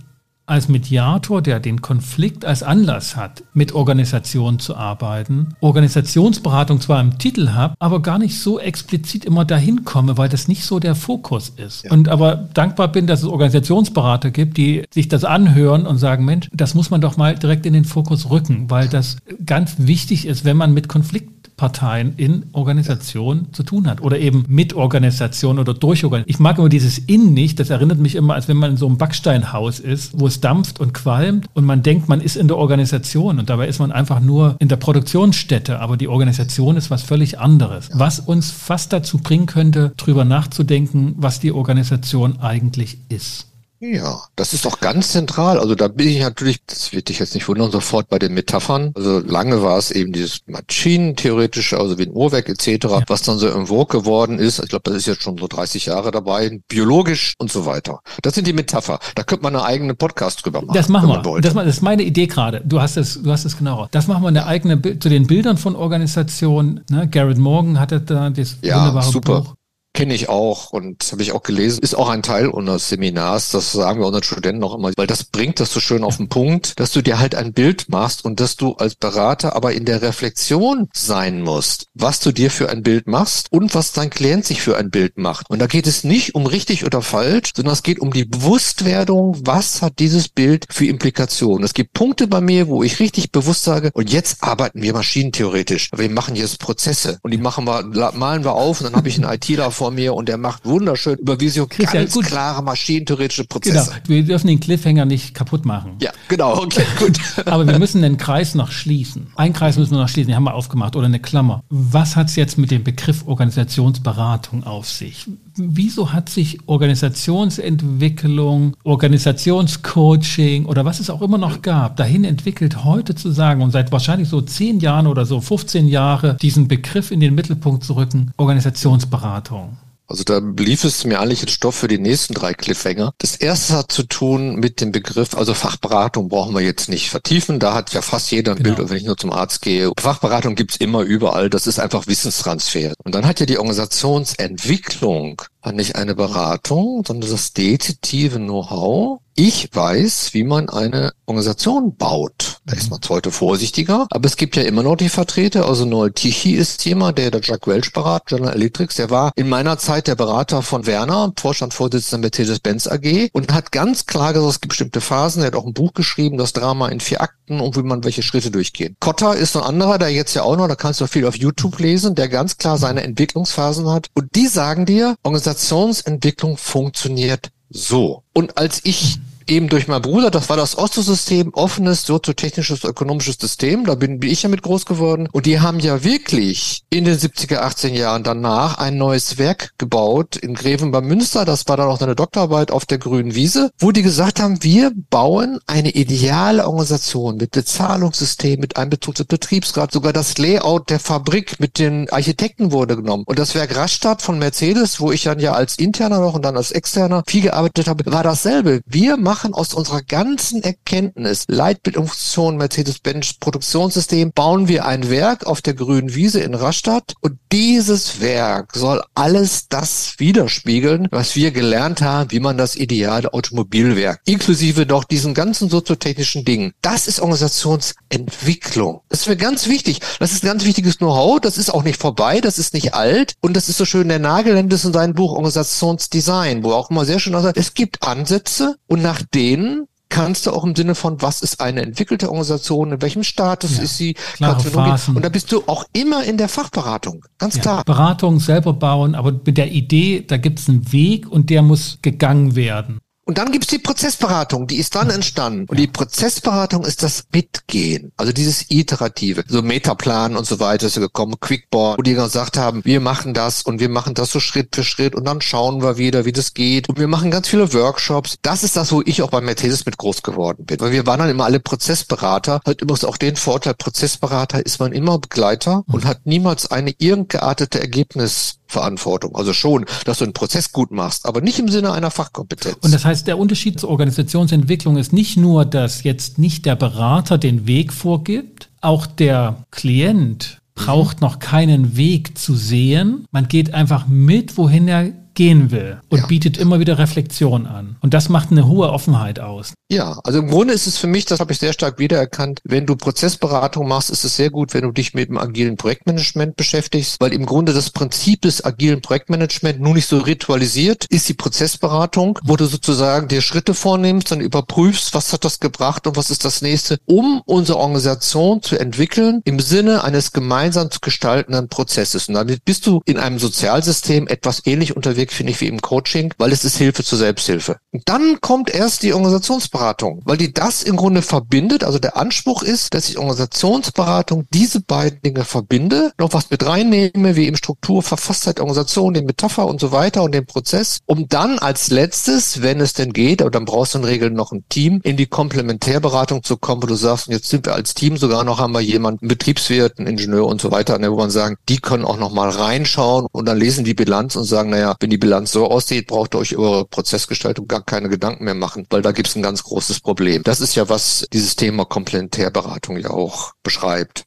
als 0.47 0.68
Mediator, 0.68 1.42
der 1.42 1.61
den 1.61 1.82
Konflikt 1.82 2.44
als 2.44 2.62
Anlass 2.62 3.16
hat, 3.16 3.42
mit 3.53 3.72
Organisationen 3.72 4.59
zu 4.59 4.76
arbeiten, 4.76 5.55
Organisationsberatung 5.61 6.80
zwar 6.80 7.01
im 7.01 7.18
Titel 7.18 7.51
habe, 7.51 7.74
aber 7.78 8.01
gar 8.01 8.18
nicht 8.18 8.40
so 8.40 8.59
explizit 8.59 9.24
immer 9.24 9.44
dahin 9.44 9.84
komme, 9.84 10.16
weil 10.16 10.28
das 10.28 10.49
nicht 10.49 10.64
so 10.64 10.78
der 10.78 10.94
Fokus 10.94 11.51
ist. 11.57 11.84
Ja. 11.84 11.92
Und 11.92 12.09
aber 12.09 12.36
dankbar 12.55 12.88
bin, 12.88 13.07
dass 13.07 13.20
es 13.20 13.28
Organisationsberater 13.28 14.30
gibt, 14.30 14.57
die 14.57 14.84
sich 14.90 15.09
das 15.09 15.24
anhören 15.24 15.86
und 15.86 15.99
sagen, 15.99 16.24
Mensch, 16.24 16.49
das 16.53 16.74
muss 16.74 16.90
man 16.90 17.01
doch 17.01 17.16
mal 17.16 17.34
direkt 17.36 17.66
in 17.66 17.72
den 17.72 17.84
Fokus 17.84 18.30
rücken, 18.30 18.70
weil 18.70 18.88
das 18.88 19.18
ganz 19.44 19.74
wichtig 19.78 20.26
ist, 20.26 20.44
wenn 20.44 20.57
man 20.57 20.72
mit 20.72 20.88
Konflikten 20.88 21.36
Parteien 21.57 22.14
in 22.16 22.46
Organisation 22.52 23.48
zu 23.52 23.62
tun 23.62 23.86
hat 23.88 24.02
oder 24.02 24.18
eben 24.18 24.44
mit 24.48 24.74
Organisation 24.74 25.59
oder 25.59 25.72
durch 25.72 26.04
Organisation. 26.04 26.34
Ich 26.34 26.38
mag 26.38 26.59
immer 26.59 26.68
dieses 26.68 26.98
In 26.98 27.32
nicht, 27.32 27.59
das 27.59 27.70
erinnert 27.70 27.98
mich 27.98 28.14
immer, 28.14 28.34
als 28.34 28.48
wenn 28.48 28.59
man 28.59 28.72
in 28.72 28.76
so 28.76 28.86
einem 28.86 28.98
Backsteinhaus 28.98 29.80
ist, 29.80 30.18
wo 30.18 30.26
es 30.26 30.40
dampft 30.40 30.80
und 30.80 30.92
qualmt 30.92 31.46
und 31.54 31.64
man 31.64 31.82
denkt, 31.82 32.09
man 32.09 32.20
ist 32.20 32.36
in 32.36 32.48
der 32.48 32.59
Organisation 32.59 33.38
und 33.38 33.48
dabei 33.48 33.68
ist 33.68 33.78
man 33.78 33.90
einfach 33.90 34.20
nur 34.20 34.57
in 34.59 34.68
der 34.68 34.76
Produktionsstätte, 34.76 35.80
aber 35.80 35.96
die 35.96 36.09
Organisation 36.09 36.76
ist 36.76 36.90
was 36.90 37.02
völlig 37.02 37.38
anderes, 37.38 37.88
was 37.94 38.20
uns 38.20 38.50
fast 38.50 38.92
dazu 38.92 39.18
bringen 39.18 39.46
könnte, 39.46 39.92
drüber 39.96 40.24
nachzudenken, 40.24 41.14
was 41.16 41.40
die 41.40 41.52
Organisation 41.52 42.38
eigentlich 42.40 42.98
ist. 43.09 43.46
Ja, 43.93 44.20
das 44.34 44.53
ist 44.53 44.66
auch 44.66 44.80
ganz 44.80 45.12
zentral. 45.12 45.59
Also 45.59 45.74
da 45.74 45.89
bin 45.89 46.09
ich 46.09 46.20
natürlich, 46.20 46.64
das 46.66 46.93
wird 46.93 47.09
dich 47.09 47.18
jetzt 47.18 47.34
nicht 47.34 47.47
wundern, 47.49 47.70
sofort 47.70 48.09
bei 48.09 48.18
den 48.18 48.34
Metaphern. 48.34 48.93
Also 48.95 49.20
lange 49.20 49.62
war 49.62 49.78
es 49.78 49.91
eben 49.91 50.12
dieses 50.12 50.41
Maschinentheoretische, 50.47 51.78
also 51.78 51.99
wie 51.99 52.05
ein 52.05 52.12
Uhrwerk 52.12 52.49
etc., 52.49 52.84
ja. 52.84 53.03
was 53.07 53.22
dann 53.22 53.39
so 53.39 53.49
im 53.49 53.66
Vogue 53.66 54.01
geworden 54.01 54.39
ist. 54.39 54.59
Ich 54.59 54.70
glaube, 54.70 54.82
das 54.84 54.97
ist 54.97 55.07
jetzt 55.07 55.22
schon 55.22 55.39
so 55.39 55.47
30 55.47 55.87
Jahre 55.87 56.11
dabei, 56.11 56.61
biologisch 56.68 57.34
und 57.39 57.53
so 57.53 57.66
weiter. 57.66 58.01
Das 58.22 58.34
sind 58.34 58.47
die 58.47 58.53
Metapher. 58.53 58.99
Da 59.14 59.22
könnte 59.22 59.45
man 59.45 59.55
einen 59.55 59.64
eigenen 59.64 59.97
Podcast 59.97 60.45
drüber 60.45 60.62
machen. 60.62 60.74
Das 60.74 60.89
machen 60.89 61.09
wir. 61.09 61.41
Das, 61.41 61.55
das, 61.55 61.66
ist 61.66 61.82
meine 61.82 62.03
Idee 62.03 62.26
gerade. 62.26 62.62
Du 62.64 62.80
hast 62.80 62.97
es, 62.97 63.22
du 63.22 63.30
hast 63.30 63.45
es 63.45 63.57
genau. 63.57 63.89
Das 63.91 64.09
machen 64.09 64.22
wir 64.22 64.28
eine 64.28 64.47
eigene 64.47 64.80
zu 64.99 65.09
den 65.09 65.26
Bildern 65.26 65.59
von 65.59 65.76
Organisationen. 65.76 66.84
Ne? 66.91 67.09
Garrett 67.09 67.39
Morgan 67.39 67.78
hatte 67.78 68.01
da 68.01 68.30
das 68.30 68.57
ja, 68.62 68.76
wunderbare 68.78 69.12
super. 69.12 69.41
Buch 69.43 69.55
kenne 69.97 70.14
ich 70.14 70.28
auch 70.28 70.72
und 70.72 71.11
habe 71.11 71.22
ich 71.22 71.32
auch 71.32 71.42
gelesen, 71.42 71.80
ist 71.82 71.97
auch 71.97 72.11
ein 72.11 72.22
Teil 72.22 72.49
unseres 72.49 72.90
Seminars, 72.90 73.51
das 73.51 73.72
sagen 73.72 74.01
wir 74.01 74.07
unseren 74.07 74.22
Studenten 74.22 74.61
noch 74.61 74.76
immer, 74.76 74.92
weil 74.94 75.07
das 75.07 75.24
bringt 75.24 75.59
das 75.59 75.72
so 75.72 75.80
schön 75.80 76.05
auf 76.05 76.18
den 76.18 76.28
Punkt, 76.28 76.78
dass 76.78 76.92
du 76.92 77.03
dir 77.03 77.18
halt 77.18 77.34
ein 77.34 77.55
Bild 77.55 77.88
machst 77.88 78.24
und 78.24 78.38
dass 78.38 78.57
du 78.57 78.74
als 78.74 78.94
Berater 78.94 79.57
aber 79.57 79.72
in 79.72 79.86
der 79.86 80.03
Reflexion 80.03 80.88
sein 80.92 81.40
musst, 81.40 81.86
was 81.94 82.20
du 82.20 82.30
dir 82.30 82.51
für 82.51 82.68
ein 82.68 82.82
Bild 82.82 83.07
machst 83.07 83.51
und 83.51 83.74
was 83.74 83.92
dein 83.92 84.11
Klient 84.11 84.44
sich 84.44 84.61
für 84.61 84.76
ein 84.76 84.90
Bild 84.90 85.16
macht. 85.16 85.49
Und 85.49 85.61
da 85.61 85.66
geht 85.66 85.86
es 85.86 86.05
nicht 86.05 86.34
um 86.34 86.44
richtig 86.44 86.84
oder 86.84 87.01
falsch, 87.01 87.53
sondern 87.57 87.72
es 87.72 87.82
geht 87.82 87.99
um 87.99 88.12
die 88.12 88.26
Bewusstwerdung, 88.26 89.40
was 89.44 89.80
hat 89.80 89.99
dieses 89.99 90.28
Bild 90.28 90.66
für 90.70 90.84
Implikationen. 90.84 91.64
Es 91.64 91.72
gibt 91.72 91.94
Punkte 91.94 92.26
bei 92.26 92.42
mir, 92.42 92.68
wo 92.68 92.82
ich 92.82 93.01
richtig 93.01 93.32
bewusst 93.32 93.64
sage, 93.64 93.90
und 93.94 94.12
jetzt 94.12 94.42
arbeiten 94.42 94.82
wir 94.82 94.92
maschinentheoretisch. 94.92 95.90
Wir 95.97 96.11
machen 96.11 96.36
jetzt 96.36 96.59
Prozesse 96.59 97.18
und 97.22 97.30
die 97.30 97.38
machen 97.38 97.64
wir, 97.64 98.12
malen 98.12 98.44
wir 98.44 98.53
auf 98.53 98.80
und 98.80 98.84
dann 98.84 98.97
habe 98.97 99.09
ich 99.09 99.16
einen 99.16 99.32
ITler 99.32 99.70
vor 99.70 99.86
vor 99.87 99.93
mir 99.93 100.14
und 100.14 100.28
der 100.28 100.37
macht 100.37 100.64
wunderschön 100.64 101.16
über 101.16 101.39
Visio 101.39 101.68
ganz 101.68 102.12
gut. 102.12 102.26
klare 102.26 102.61
maschinentheoretische 102.62 103.45
Prozesse. 103.45 103.91
Genau. 103.91 104.09
Wir 104.09 104.24
dürfen 104.24 104.49
den 104.49 104.59
Cliffhanger 104.59 105.05
nicht 105.05 105.32
kaputt 105.32 105.64
machen. 105.64 105.93
Ja, 106.01 106.11
genau. 106.28 106.57
Okay, 106.66 106.84
gut. 106.99 107.18
Aber 107.47 107.66
wir 107.66 107.78
müssen 107.78 108.03
den 108.03 108.16
Kreis 108.16 108.55
noch 108.55 108.72
schließen. 108.72 109.28
Einen 109.37 109.55
Kreis 109.55 109.76
müssen 109.76 109.93
wir 109.93 109.99
noch 109.99 110.09
schließen, 110.09 110.28
den 110.28 110.37
haben 110.37 110.45
wir 110.45 110.55
aufgemacht 110.55 110.97
oder 110.97 111.07
eine 111.07 111.20
Klammer. 111.20 111.62
Was 111.68 112.16
hat 112.16 112.28
es 112.28 112.37
jetzt 112.37 112.59
mit 112.59 112.70
dem 112.72 112.82
Begriff 112.82 113.24
Organisationsberatung 113.26 114.64
auf 114.64 114.89
sich? 114.89 115.26
Wieso 115.59 116.12
hat 116.12 116.28
sich 116.28 116.59
Organisationsentwicklung, 116.66 118.76
Organisationscoaching 118.84 120.66
oder 120.66 120.84
was 120.84 121.00
es 121.00 121.09
auch 121.09 121.22
immer 121.22 121.38
noch 121.38 121.62
gab, 121.62 121.96
dahin 121.96 122.24
entwickelt, 122.24 122.84
heute 122.84 123.14
zu 123.14 123.30
sagen 123.30 123.62
und 123.62 123.70
seit 123.70 123.90
wahrscheinlich 123.90 124.28
so 124.28 124.42
zehn 124.42 124.80
Jahren 124.80 125.07
oder 125.07 125.24
so 125.24 125.40
15 125.40 125.88
Jahre 125.88 126.36
diesen 126.42 126.68
Begriff 126.68 127.11
in 127.11 127.20
den 127.20 127.34
Mittelpunkt 127.34 127.84
zu 127.84 127.96
rücken, 127.96 128.32
Organisationsberatung? 128.36 129.78
Also 130.07 130.24
da 130.24 130.38
lief 130.38 130.84
es 130.84 131.04
mir 131.04 131.20
eigentlich 131.20 131.42
ein 131.42 131.48
Stoff 131.48 131.74
für 131.76 131.88
die 131.88 131.98
nächsten 131.98 132.34
drei 132.34 132.54
Cliffhanger. 132.54 133.12
Das 133.18 133.36
erste 133.36 133.74
hat 133.74 133.92
zu 133.92 134.04
tun 134.04 134.57
mit 134.57 134.80
dem 134.80 134.92
Begriff, 134.92 135.34
also 135.34 135.54
Fachberatung 135.54 136.28
brauchen 136.28 136.54
wir 136.54 136.62
jetzt 136.62 136.88
nicht 136.88 137.11
vertiefen. 137.11 137.59
Da 137.59 137.74
hat 137.74 137.92
ja 137.92 138.02
fast 138.02 138.30
jeder 138.30 138.52
ein 138.52 138.62
genau. 138.62 138.76
Bild, 138.76 138.90
wenn 138.90 138.96
ich 138.96 139.04
nur 139.04 139.16
zum 139.16 139.32
Arzt 139.32 139.62
gehe. 139.62 139.90
Fachberatung 139.98 140.54
gibt's 140.54 140.76
immer 140.76 141.02
überall. 141.02 141.50
Das 141.50 141.66
ist 141.66 141.78
einfach 141.78 142.07
Wissenstransfer. 142.07 142.94
Und 143.04 143.14
dann 143.14 143.26
hat 143.26 143.40
ja 143.40 143.46
die 143.46 143.59
Organisationsentwicklung 143.59 145.42
nicht 145.72 145.96
eine 145.96 146.14
Beratung, 146.14 147.02
sondern 147.04 147.30
das 147.30 147.52
detektive 147.52 148.38
Know-how 148.38 149.20
ich 149.38 149.68
weiß, 149.70 150.32
wie 150.32 150.44
man 150.44 150.70
eine 150.70 151.12
Organisation 151.26 151.94
baut. 151.94 152.55
Da 152.67 152.75
ist 152.75 152.91
man 152.91 152.99
heute 153.09 153.31
vorsichtiger, 153.31 154.09
aber 154.11 154.27
es 154.27 154.37
gibt 154.37 154.57
ja 154.57 154.64
immer 154.64 154.83
noch 154.83 154.97
die 154.97 155.09
Vertreter. 155.09 155.69
Also 155.69 155.85
Noel 155.85 156.11
Tichy 156.11 156.51
ist 156.51 156.85
jemand, 156.85 157.17
der 157.17 157.31
der 157.31 157.41
Jack 157.41 157.69
Welch 157.69 157.93
beratet, 157.93 158.27
General 158.27 158.55
Electric. 158.55 158.93
Der 158.97 159.09
war 159.09 159.31
in 159.37 159.49
meiner 159.49 159.79
Zeit 159.79 160.09
der 160.09 160.17
Berater 160.17 160.62
von 160.62 160.85
Werner, 160.85 161.33
Vorstandsvorsitzender 161.39 162.23
Mercedes-Benz 162.23 162.89
AG 162.89 163.29
und 163.33 163.53
hat 163.53 163.71
ganz 163.71 164.07
klar 164.07 164.33
gesagt, 164.33 164.51
es 164.51 164.61
gibt 164.61 164.71
bestimmte 164.71 165.01
Phasen. 165.01 165.43
Er 165.43 165.47
hat 165.47 165.55
auch 165.55 165.64
ein 165.64 165.75
Buch 165.75 165.95
geschrieben, 165.95 166.39
das 166.39 166.55
Drama 166.55 166.89
in 166.89 166.99
vier 166.99 167.21
Akten 167.21 167.61
und 167.61 167.77
wie 167.77 167.85
man 167.85 168.03
welche 168.03 168.25
Schritte 168.25 168.51
durchgeht. 168.51 168.97
Kotter 168.99 169.37
ist 169.37 169.57
ein 169.57 169.62
anderer, 169.62 169.99
der 169.99 170.09
jetzt 170.09 170.35
ja 170.35 170.43
auch 170.43 170.57
noch, 170.57 170.67
da 170.67 170.75
kannst 170.75 171.01
du 171.01 171.07
viel 171.07 171.25
auf 171.25 171.37
YouTube 171.37 171.79
lesen, 171.79 172.17
der 172.17 172.29
ganz 172.29 172.59
klar 172.59 172.79
seine 172.79 173.05
Entwicklungsphasen 173.05 173.89
hat. 173.89 174.09
Und 174.14 174.35
die 174.35 174.49
sagen 174.49 174.87
dir, 174.87 175.14
Organisationsentwicklung 175.23 176.57
funktioniert 176.57 177.51
so. 177.71 178.25
Und 178.33 178.59
als 178.59 178.81
ich 178.83 179.21
eben 179.49 179.68
durch 179.68 179.88
meinen 179.88 180.03
Bruder, 180.03 180.30
das 180.30 180.49
war 180.49 180.57
das 180.57 180.76
Osto-System, 180.76 181.53
offenes, 181.55 182.03
soziotechnisches, 182.03 182.84
ökonomisches 182.84 183.36
System, 183.38 183.84
da 183.84 183.94
bin, 183.94 184.20
bin 184.20 184.30
ich 184.30 184.42
ja 184.42 184.49
mit 184.49 184.62
groß 184.62 184.86
geworden. 184.86 185.28
Und 185.32 185.47
die 185.47 185.61
haben 185.61 185.80
ja 185.80 186.05
wirklich 186.05 186.82
in 186.90 187.05
den 187.05 187.16
70er, 187.16 187.59
18 187.59 187.94
Jahren 187.94 188.22
danach 188.22 188.78
ein 188.78 188.97
neues 188.97 189.38
Werk 189.38 189.72
gebaut 189.78 190.36
in 190.36 190.55
Greven 190.55 190.90
bei 190.90 191.01
Münster. 191.01 191.44
Das 191.44 191.68
war 191.68 191.76
dann 191.76 191.88
auch 191.88 192.01
eine 192.01 192.14
Doktorarbeit 192.14 192.70
auf 192.70 192.86
der 192.86 192.99
grünen 192.99 193.34
Wiese, 193.34 193.70
wo 193.78 193.92
die 193.92 194.03
gesagt 194.03 194.40
haben, 194.40 194.62
wir 194.62 194.92
bauen 195.11 195.61
eine 195.66 195.90
ideale 195.90 196.66
Organisation 196.66 197.36
mit 197.36 197.53
Bezahlungssystem, 197.53 198.61
mit 198.61 198.76
Einbezug 198.76 199.14
des 199.14 199.26
Betriebsrats, 199.26 199.94
sogar 199.94 200.12
das 200.12 200.38
Layout 200.38 200.90
der 200.90 201.01
Fabrik 201.01 201.61
mit 201.61 201.78
den 201.78 202.11
Architekten 202.11 202.72
wurde 202.72 202.97
genommen. 202.97 203.24
Und 203.26 203.38
das 203.38 203.55
Werk 203.55 203.76
Rastatt 203.76 204.22
von 204.22 204.38
Mercedes, 204.38 205.01
wo 205.01 205.12
ich 205.12 205.24
dann 205.24 205.38
ja 205.38 205.53
als 205.53 205.76
interner 205.76 206.20
noch 206.20 206.34
und 206.34 206.44
dann 206.44 206.57
als 206.57 206.70
externer 206.70 207.22
viel 207.26 207.42
gearbeitet 207.42 207.88
habe, 207.88 208.11
war 208.11 208.22
dasselbe. 208.22 208.80
Wir 208.86 209.16
machen 209.16 209.36
machen 209.37 209.53
aus 209.53 209.74
unserer 209.74 210.01
ganzen 210.01 210.62
Erkenntnis, 210.62 211.45
Leitbildungsfunktion, 211.49 212.57
Mercedes-Benz 212.57 213.34
Produktionssystem, 213.34 214.32
bauen 214.32 214.66
wir 214.66 214.87
ein 214.87 215.11
Werk 215.11 215.45
auf 215.45 215.61
der 215.61 215.74
grünen 215.74 216.14
Wiese 216.14 216.41
in 216.41 216.55
Rastatt 216.55 217.12
und 217.20 217.39
dieses 217.53 218.22
Werk 218.22 218.74
soll 218.74 219.03
alles 219.14 219.68
das 219.68 220.14
widerspiegeln, 220.16 221.09
was 221.11 221.37
wir 221.37 221.51
gelernt 221.51 222.01
haben, 222.01 222.30
wie 222.30 222.41
man 222.41 222.57
das 222.57 222.76
ideale 222.76 223.34
Automobilwerk, 223.34 224.22
inklusive 224.24 224.87
doch 224.87 225.05
diesen 225.05 225.34
ganzen 225.34 225.68
soziotechnischen 225.68 226.47
Dingen. 226.47 226.72
Das 226.80 227.07
ist 227.07 227.20
Organisationsentwicklung. 227.20 229.03
Das 229.11 229.20
ist 229.20 229.28
mir 229.28 229.37
ganz 229.37 229.66
wichtig. 229.66 230.01
Das 230.18 230.32
ist 230.32 230.45
ganz 230.45 230.64
wichtiges 230.64 230.97
Know-how. 230.97 231.41
Das 231.41 231.59
ist 231.59 231.68
auch 231.68 231.82
nicht 231.82 232.01
vorbei. 232.01 232.41
Das 232.41 232.59
ist 232.59 232.72
nicht 232.72 232.95
alt. 232.95 233.34
Und 233.43 233.55
das 233.55 233.68
ist 233.68 233.76
so 233.76 233.84
schön, 233.84 234.09
der 234.09 234.18
Nagel 234.18 234.55
nennt 234.55 234.72
es 234.72 234.87
in 234.87 234.95
seinem 234.95 235.12
Buch 235.12 235.32
Organisationsdesign, 235.32 236.64
wo 236.64 236.70
er 236.70 236.76
auch 236.76 236.91
immer 236.91 237.05
sehr 237.05 237.20
schön 237.20 237.34
sagt, 237.34 237.59
es 237.59 237.74
gibt 237.74 238.03
Ansätze 238.03 238.76
und 238.87 239.03
nach 239.03 239.26
denen 239.35 239.87
kannst 240.09 240.47
du 240.47 240.53
auch 240.53 240.64
im 240.64 240.77
Sinne 240.77 240.95
von, 240.95 241.20
was 241.20 241.43
ist 241.43 241.61
eine 241.61 241.83
entwickelte 241.83 242.29
Organisation, 242.29 242.93
in 242.93 243.03
welchem 243.03 243.22
Status 243.22 243.77
ja, 243.77 243.83
ist 243.83 243.97
sie, 243.97 244.16
und 244.39 245.24
da 245.24 245.29
bist 245.29 245.51
du 245.51 245.64
auch 245.66 245.85
immer 245.93 246.24
in 246.24 246.39
der 246.39 246.49
Fachberatung, 246.49 247.24
ganz 247.39 247.57
ja, 247.57 247.62
klar. 247.62 247.85
Beratung 247.85 248.39
selber 248.39 248.72
bauen, 248.72 249.14
aber 249.14 249.33
mit 249.33 249.59
der 249.59 249.72
Idee, 249.72 250.24
da 250.27 250.37
gibt 250.37 250.61
es 250.61 250.68
einen 250.68 250.93
Weg 250.93 251.29
und 251.31 251.51
der 251.51 251.62
muss 251.62 251.99
gegangen 252.03 252.55
werden. 252.55 253.01
Und 253.29 253.39
dann 253.39 253.51
gibt's 253.51 253.66
die 253.66 253.81
Prozessberatung, 253.81 254.68
die 254.68 254.77
ist 254.77 254.95
dann 254.95 255.11
entstanden. 255.11 255.66
Und 255.68 255.81
die 255.81 255.89
Prozessberatung 255.89 256.85
ist 256.85 257.03
das 257.03 257.24
Mitgehen, 257.33 258.12
also 258.16 258.33
dieses 258.33 258.70
Iterative. 258.70 259.43
So 259.49 259.62
Metaplan 259.62 260.37
und 260.37 260.47
so 260.47 260.61
weiter 260.61 260.87
ist 260.87 260.95
ja 260.95 261.03
gekommen, 261.03 261.35
Quickboard, 261.41 261.99
wo 261.99 262.03
die 262.03 262.14
gesagt 262.14 262.57
haben, 262.57 262.85
wir 262.85 263.01
machen 263.01 263.35
das 263.35 263.62
und 263.62 263.81
wir 263.81 263.89
machen 263.89 264.14
das 264.14 264.31
so 264.31 264.39
Schritt 264.39 264.77
für 264.77 264.85
Schritt 264.85 265.16
und 265.16 265.24
dann 265.24 265.41
schauen 265.41 265.83
wir 265.83 265.99
wieder, 265.99 266.24
wie 266.24 266.31
das 266.31 266.55
geht. 266.55 266.89
Und 266.89 267.01
wir 267.01 267.09
machen 267.09 267.33
ganz 267.33 267.49
viele 267.49 267.72
Workshops. 267.74 268.37
Das 268.43 268.62
ist 268.62 268.77
das, 268.77 268.93
wo 268.93 269.03
ich 269.05 269.20
auch 269.22 269.31
bei 269.31 269.41
Mercedes 269.41 269.85
mit 269.87 269.99
groß 269.99 270.22
geworden 270.22 270.64
bin. 270.64 270.79
Weil 270.79 270.93
wir 270.93 271.05
waren 271.05 271.18
dann 271.18 271.29
immer 271.29 271.47
alle 271.47 271.59
Prozessberater. 271.59 272.61
Hat 272.64 272.81
übrigens 272.81 273.05
auch 273.05 273.16
den 273.16 273.35
Vorteil, 273.35 273.74
Prozessberater 273.74 274.64
ist 274.64 274.79
man 274.79 274.93
immer 274.93 275.18
Begleiter 275.18 275.83
und 275.89 276.05
hat 276.05 276.27
niemals 276.27 276.70
eine 276.70 276.95
irgendeartete 276.97 277.81
Ergebnis 277.81 278.61
Verantwortung. 278.67 279.35
Also 279.35 279.53
schon, 279.53 279.87
dass 280.05 280.19
du 280.19 280.25
einen 280.25 280.33
Prozess 280.33 280.73
gut 280.73 280.91
machst, 280.91 281.27
aber 281.27 281.41
nicht 281.41 281.59
im 281.59 281.69
Sinne 281.69 281.93
einer 281.93 282.11
Fachkompetenz. 282.11 282.79
Und 282.83 282.93
das 282.93 283.05
heißt, 283.05 283.27
der 283.27 283.39
Unterschied 283.39 283.81
zur 283.81 283.91
Organisationsentwicklung 283.91 284.97
ist 284.97 285.12
nicht 285.12 285.37
nur, 285.37 285.64
dass 285.64 286.03
jetzt 286.03 286.39
nicht 286.39 286.67
der 286.67 286.77
Berater 286.77 287.39
den 287.39 287.67
Weg 287.67 287.93
vorgibt, 287.93 288.69
auch 288.81 289.07
der 289.07 289.64
Klient 289.71 290.59
braucht 290.75 291.21
noch 291.21 291.39
keinen 291.39 291.97
Weg 291.97 292.39
zu 292.39 292.55
sehen. 292.55 293.27
Man 293.31 293.49
geht 293.49 293.75
einfach 293.75 294.07
mit, 294.07 294.57
wohin 294.59 294.87
er 294.87 295.12
gehen 295.37 295.70
will 295.70 296.01
und 296.09 296.18
ja. 296.20 296.26
bietet 296.26 296.59
immer 296.59 296.80
wieder 296.80 296.99
Reflexion 296.99 297.66
an. 297.66 297.97
Und 298.01 298.14
das 298.14 298.28
macht 298.28 298.51
eine 298.51 298.66
hohe 298.66 298.91
Offenheit 298.91 299.39
aus. 299.39 299.74
Ja, 299.89 300.18
also 300.24 300.41
im 300.41 300.49
Grunde 300.49 300.74
ist 300.74 300.89
es 300.89 300.99
für 300.99 301.07
mich, 301.07 301.26
das 301.26 301.39
habe 301.39 301.53
ich 301.53 301.59
sehr 301.59 301.72
stark 301.72 302.01
wiedererkannt, 302.01 302.61
wenn 302.64 302.87
du 302.87 302.97
Prozessberatung 302.97 303.87
machst, 303.87 304.11
ist 304.11 304.24
es 304.24 304.34
sehr 304.34 304.51
gut, 304.51 304.74
wenn 304.74 304.82
du 304.82 304.91
dich 304.91 305.14
mit 305.14 305.28
dem 305.28 305.39
agilen 305.39 305.76
Projektmanagement 305.76 306.57
beschäftigst, 306.57 307.16
weil 307.20 307.32
im 307.32 307.47
Grunde 307.47 307.72
das 307.72 307.91
Prinzip 307.91 308.43
des 308.43 308.64
agilen 308.64 309.01
Projektmanagement 309.01 309.78
nur 309.78 309.95
nicht 309.95 310.09
so 310.09 310.18
ritualisiert 310.18 311.07
ist 311.09 311.28
die 311.28 311.34
Prozessberatung, 311.34 312.39
wo 312.43 312.57
du 312.57 312.64
sozusagen 312.64 313.28
dir 313.28 313.43
Schritte 313.43 313.74
vornimmst 313.74 314.32
und 314.32 314.41
überprüfst, 314.41 315.14
was 315.14 315.32
hat 315.32 315.45
das 315.45 315.61
gebracht 315.61 316.07
und 316.07 316.16
was 316.16 316.30
ist 316.30 316.45
das 316.45 316.62
nächste, 316.62 316.99
um 317.05 317.43
unsere 317.45 317.78
Organisation 317.78 318.62
zu 318.62 318.78
entwickeln 318.78 319.43
im 319.45 319.61
Sinne 319.61 320.03
eines 320.03 320.32
gemeinsam 320.32 320.91
zu 320.91 321.01
gestaltenden 321.01 321.68
Prozesses. 321.68 322.28
Und 322.28 322.34
damit 322.34 322.64
bist 322.64 322.87
du 322.87 323.03
in 323.05 323.18
einem 323.18 323.39
Sozialsystem 323.39 324.26
etwas 324.26 324.62
ähnlich 324.64 324.97
unterwegs 324.97 325.26
Weg, 325.27 325.33
finde 325.33 325.53
ich, 325.53 325.61
wie 325.61 325.66
im 325.66 325.81
Coaching, 325.81 326.33
weil 326.39 326.53
es 326.53 326.64
ist 326.64 326.77
Hilfe 326.77 327.03
zur 327.03 327.18
Selbsthilfe. 327.18 327.79
Dann 328.05 328.41
kommt 328.41 328.70
erst 328.70 329.03
die 329.03 329.12
Organisationsberatung, 329.12 330.22
weil 330.24 330.37
die 330.37 330.53
das 330.55 330.83
im 330.83 330.97
Grunde 330.97 331.22
verbindet. 331.22 331.83
Also 331.83 331.99
der 331.99 332.16
Anspruch 332.16 332.62
ist, 332.62 332.95
dass 332.95 333.09
ich 333.09 333.18
Organisationsberatung 333.18 334.47
diese 334.53 334.81
beiden 334.81 335.20
Dinge 335.22 335.45
verbinde, 335.45 336.12
noch 336.18 336.33
was 336.33 336.51
mit 336.51 336.64
reinnehme, 336.64 337.35
wie 337.35 337.47
eben 337.47 337.57
Struktur, 337.57 338.03
Verfasstheit, 338.03 338.61
Organisation, 338.61 339.14
den 339.14 339.27
Metapher 339.27 339.66
und 339.66 339.81
so 339.81 339.91
weiter 339.91 340.22
und 340.22 340.33
den 340.33 340.47
Prozess, 340.47 340.99
um 341.07 341.29
dann 341.29 341.59
als 341.59 341.91
letztes, 341.91 342.62
wenn 342.62 342.81
es 342.81 342.93
denn 342.93 343.12
geht, 343.12 343.41
aber 343.41 343.51
dann 343.51 343.64
brauchst 343.64 343.95
du 343.95 343.99
in 343.99 344.05
Regel 344.05 344.31
noch 344.31 344.53
ein 344.53 344.64
Team, 344.68 345.01
in 345.03 345.16
die 345.16 345.27
Komplementärberatung 345.27 346.45
zu 346.45 346.57
kommen, 346.57 346.83
wo 346.83 346.87
du 346.87 346.95
sagst, 346.95 347.29
jetzt 347.29 347.49
sind 347.49 347.66
wir 347.66 347.74
als 347.74 347.95
Team 347.95 348.16
sogar 348.16 348.45
noch, 348.45 348.66
wir 348.66 348.81
jemanden, 348.81 349.27
Betriebswirt, 349.27 349.99
einen 349.99 350.07
Ingenieur 350.07 350.47
und 350.47 350.61
so 350.61 350.70
weiter, 350.70 350.99
ne, 350.99 351.11
wo 351.11 351.16
man 351.16 351.31
sagen, 351.31 351.57
die 351.68 351.79
können 351.79 352.05
auch 352.05 352.18
noch 352.18 352.33
mal 352.33 352.49
reinschauen 352.49 353.27
und 353.33 353.49
dann 353.49 353.59
lesen 353.59 353.85
die 353.85 353.95
Bilanz 353.95 354.37
und 354.37 354.45
sagen, 354.45 354.70
naja, 354.70 354.95
wenn 355.01 355.11
die 355.11 355.16
die 355.17 355.21
Bilanz 355.21 355.51
so 355.51 355.71
aussieht, 355.71 356.09
braucht 356.09 356.35
ihr 356.35 356.39
euch 356.39 356.53
über 356.53 356.85
Prozessgestaltung 356.85 357.67
gar 357.67 357.83
keine 357.83 358.11
Gedanken 358.11 358.45
mehr 358.45 358.55
machen, 358.55 358.87
weil 358.91 359.01
da 359.01 359.12
gibt 359.12 359.29
es 359.29 359.37
ein 359.37 359.43
ganz 359.43 359.62
großes 359.62 360.01
Problem. 360.01 360.43
Das 360.43 360.61
ist 360.61 360.75
ja, 360.75 360.91
was 360.91 361.27
dieses 361.33 361.57
Thema 361.57 361.87
Komplementärberatung 361.87 362.99
ja 362.99 363.11
auch 363.11 363.53
beschreibt. 363.62 364.25